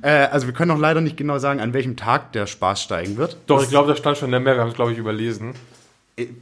[0.00, 3.18] äh, also wir können noch leider nicht genau sagen, an welchem Tag der Spaß steigen
[3.18, 3.36] wird.
[3.46, 5.52] Doch, ich glaube, da stand schon in der Mail, wir haben es, glaube ich, überlesen.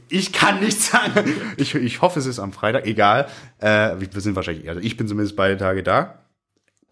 [0.07, 1.35] Ich kann nicht sagen.
[1.57, 2.85] Ich, ich hoffe, es ist am Freitag.
[2.85, 3.27] Egal.
[3.59, 6.19] Äh, wir sind wahrscheinlich, also ich bin zumindest beide Tage da.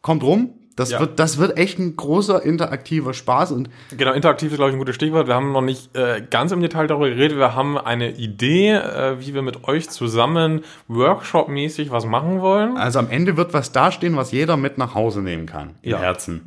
[0.01, 0.49] Kommt rum.
[0.77, 0.99] Das Ja.
[1.01, 4.79] wird, das wird echt ein großer interaktiver Spaß und Genau, interaktiv ist, glaube ich, ein
[4.79, 5.27] gutes Stichwort.
[5.27, 7.37] Wir haben noch nicht äh, ganz im Detail darüber geredet.
[7.37, 12.77] Wir haben eine Idee, äh, wie wir mit euch zusammen Workshop-mäßig was machen wollen.
[12.77, 15.71] also am Ende wird was dastehen, was jeder mit nach Hause nehmen kann.
[15.81, 15.99] Im Ja.
[15.99, 16.41] Herzen.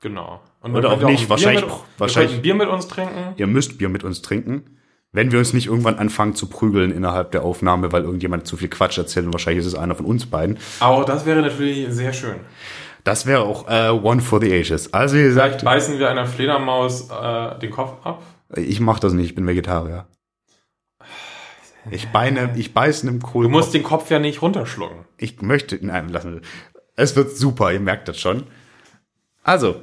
[0.00, 0.40] Genau.
[0.60, 3.34] Und Oder auch nicht, Bier wahrscheinlich- Mit, wahrscheinlich- Bier mit uns trinken.
[3.36, 4.62] Ihr müsst Bier mit uns trinken.
[5.12, 8.68] Wenn wir uns nicht irgendwann anfangen zu prügeln innerhalb der Aufnahme, weil irgendjemand zu viel
[8.68, 10.58] Quatsch erzählt und wahrscheinlich ist es einer von uns beiden.
[10.80, 12.36] Aber das wäre natürlich sehr schön.
[13.04, 14.92] Das wäre auch äh, One for the Ages.
[14.94, 18.22] Also wie Vielleicht gesagt, beißen wir einer Fledermaus äh, den Kopf ab.
[18.56, 20.06] ich mache das nicht, ich bin Vegetarier.
[21.90, 23.44] Ich, beine, ich beiße einem Kohl.
[23.44, 25.04] Du musst den Kopf ja nicht runterschlucken.
[25.18, 26.40] Ich möchte, nein, lassen wir.
[26.96, 28.44] Es wird super, ihr merkt das schon.
[29.42, 29.82] Also,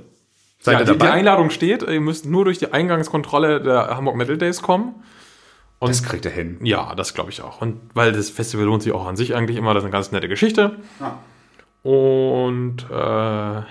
[0.60, 1.11] seid Ja, ihr die, die dabei?
[1.11, 1.84] Einladung steht.
[1.84, 4.95] Ihr müsst nur durch die Eingangskontrolle der Hamburg Metal Days kommen.
[5.77, 6.57] Und das kriegt ihr hin.
[6.64, 7.61] Ja, das glaube ich auch.
[7.61, 10.11] Und weil das Festival lohnt sich auch an sich eigentlich immer, das ist eine ganz
[10.11, 10.77] nette Geschichte.
[11.84, 13.62] Und äh,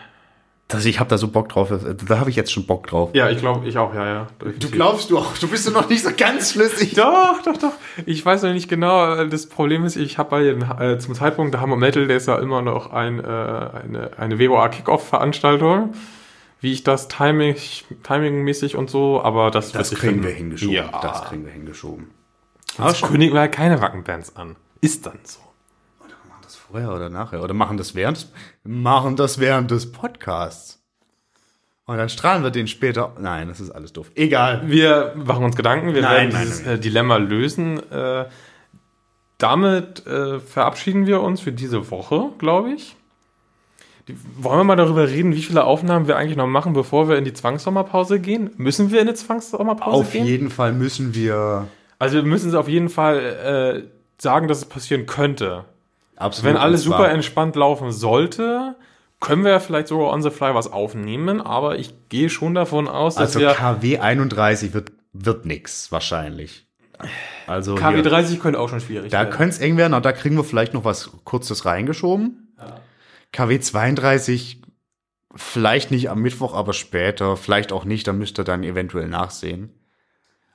[0.69, 1.73] Das, ich habe da so Bock drauf.
[2.07, 3.11] Da habe ich jetzt schon Bock drauf.
[3.13, 4.27] ja, ich glaube, ich auch, ja, ja.
[4.59, 6.95] Du glaubst du auch, du bist doch noch nicht so ganz flüssig.
[6.95, 7.73] Doch, doch, doch.
[8.07, 9.25] Ich weiß noch nicht genau.
[9.27, 12.39] Das Problem ist, ich habe bei den, äh, zum Zeitpunkt der Hammer Metal Days ja
[12.39, 15.93] immer noch ein, äh, eine, eine WOA Kickoff-Veranstaltung.
[16.63, 17.57] Wie ich das timing,
[18.03, 20.25] timingmäßig und so, aber das, Das kriegen finden.
[20.25, 20.75] wir hingeschoben.
[20.75, 22.11] Ja, Das kriegen wir hingeschoben.
[22.77, 24.57] das kündigen wir halt keine Wackenbands an.
[24.83, 25.39] Ist dann so.
[26.71, 27.43] Vorher oder nachher?
[27.43, 28.33] Oder machen das während des,
[28.65, 30.81] machen das während des Podcasts.
[31.87, 33.15] Und dann strahlen wir den später.
[33.19, 34.13] Nein, das ist alles doof.
[34.15, 34.63] Egal.
[34.67, 36.77] Wir machen uns Gedanken, wir Nein, werden nein, dieses nein.
[36.77, 37.91] Äh, Dilemma lösen.
[37.91, 38.27] Äh,
[39.39, 42.95] damit äh, verabschieden wir uns für diese Woche, glaube ich.
[44.37, 47.25] Wollen wir mal darüber reden, wie viele Aufnahmen wir eigentlich noch machen, bevor wir in
[47.25, 48.51] die Zwangssommerpause gehen?
[48.57, 50.27] Müssen wir in die Zwangssommerpause Auf gehen?
[50.27, 51.67] jeden Fall müssen wir.
[51.99, 55.65] Also wir müssen auf jeden Fall äh, sagen, dass es passieren könnte.
[56.21, 56.55] Absolut.
[56.55, 58.77] Wenn alles super entspannt laufen sollte,
[59.21, 62.89] können wir ja vielleicht sogar on the fly was aufnehmen, aber ich gehe schon davon
[62.89, 66.67] aus, dass Also wir KW 31 wird, wird nix wahrscheinlich.
[67.47, 69.31] Also hier, KW30 könnte auch schon schwierig da werden.
[69.31, 72.55] könnte es eng werden, aber da kriegen wir vielleicht noch was Kurzes reingeschoben.
[73.33, 74.61] KW 32
[75.35, 79.73] vielleicht nicht am Mittwoch, aber später, vielleicht auch nicht, da müsst ihr dann eventuell nachsehen.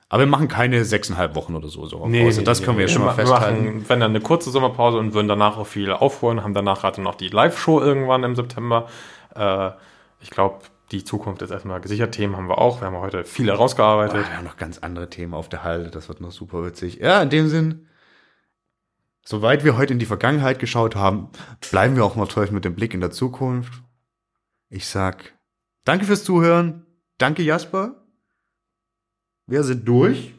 [0.08, 1.84] Aber wir machen keine sechseinhalb Wochen oder so.
[1.86, 2.42] so Pause.
[2.44, 3.64] das können wir ja schon mal ma- festhalten.
[3.64, 7.02] machen, wenn dann eine kurze Sommerpause und würden danach auch viel aufholen, haben danach gerade
[7.02, 8.88] noch die Live-Show irgendwann im September.
[9.34, 9.70] Äh,
[10.20, 10.60] ich glaube,
[10.92, 12.14] die Zukunft ist erstmal gesichert.
[12.14, 12.80] Themen haben wir auch.
[12.80, 14.28] Wir haben heute viel herausgearbeitet.
[14.28, 16.98] wir haben noch ganz andere Themen auf der Halde, das wird noch super witzig.
[17.00, 17.88] Ja, in dem Sinn,
[19.24, 21.30] soweit wir heute in die Vergangenheit geschaut haben,
[21.72, 23.72] bleiben wir auch mal täuschen mit dem Blick in der Zukunft.
[24.68, 25.34] Ich sag,
[25.84, 26.86] danke fürs Zuhören,
[27.18, 28.05] danke Jasper.
[29.48, 30.34] Wir sind durch,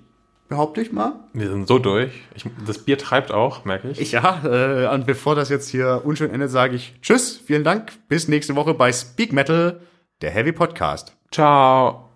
[0.50, 1.14] behaupte ich mal.
[1.32, 2.12] Wir sind so durch.
[2.36, 4.02] Ich, das Bier treibt auch, merke ich.
[4.02, 7.94] Ich, ja, äh, und bevor das jetzt hier unschön endet, sage ich Tschüss, vielen Dank,
[8.10, 9.80] bis nächste Woche bei Speak Metal,
[10.22, 11.16] der Heavy Podcast.
[11.32, 12.07] Ciao.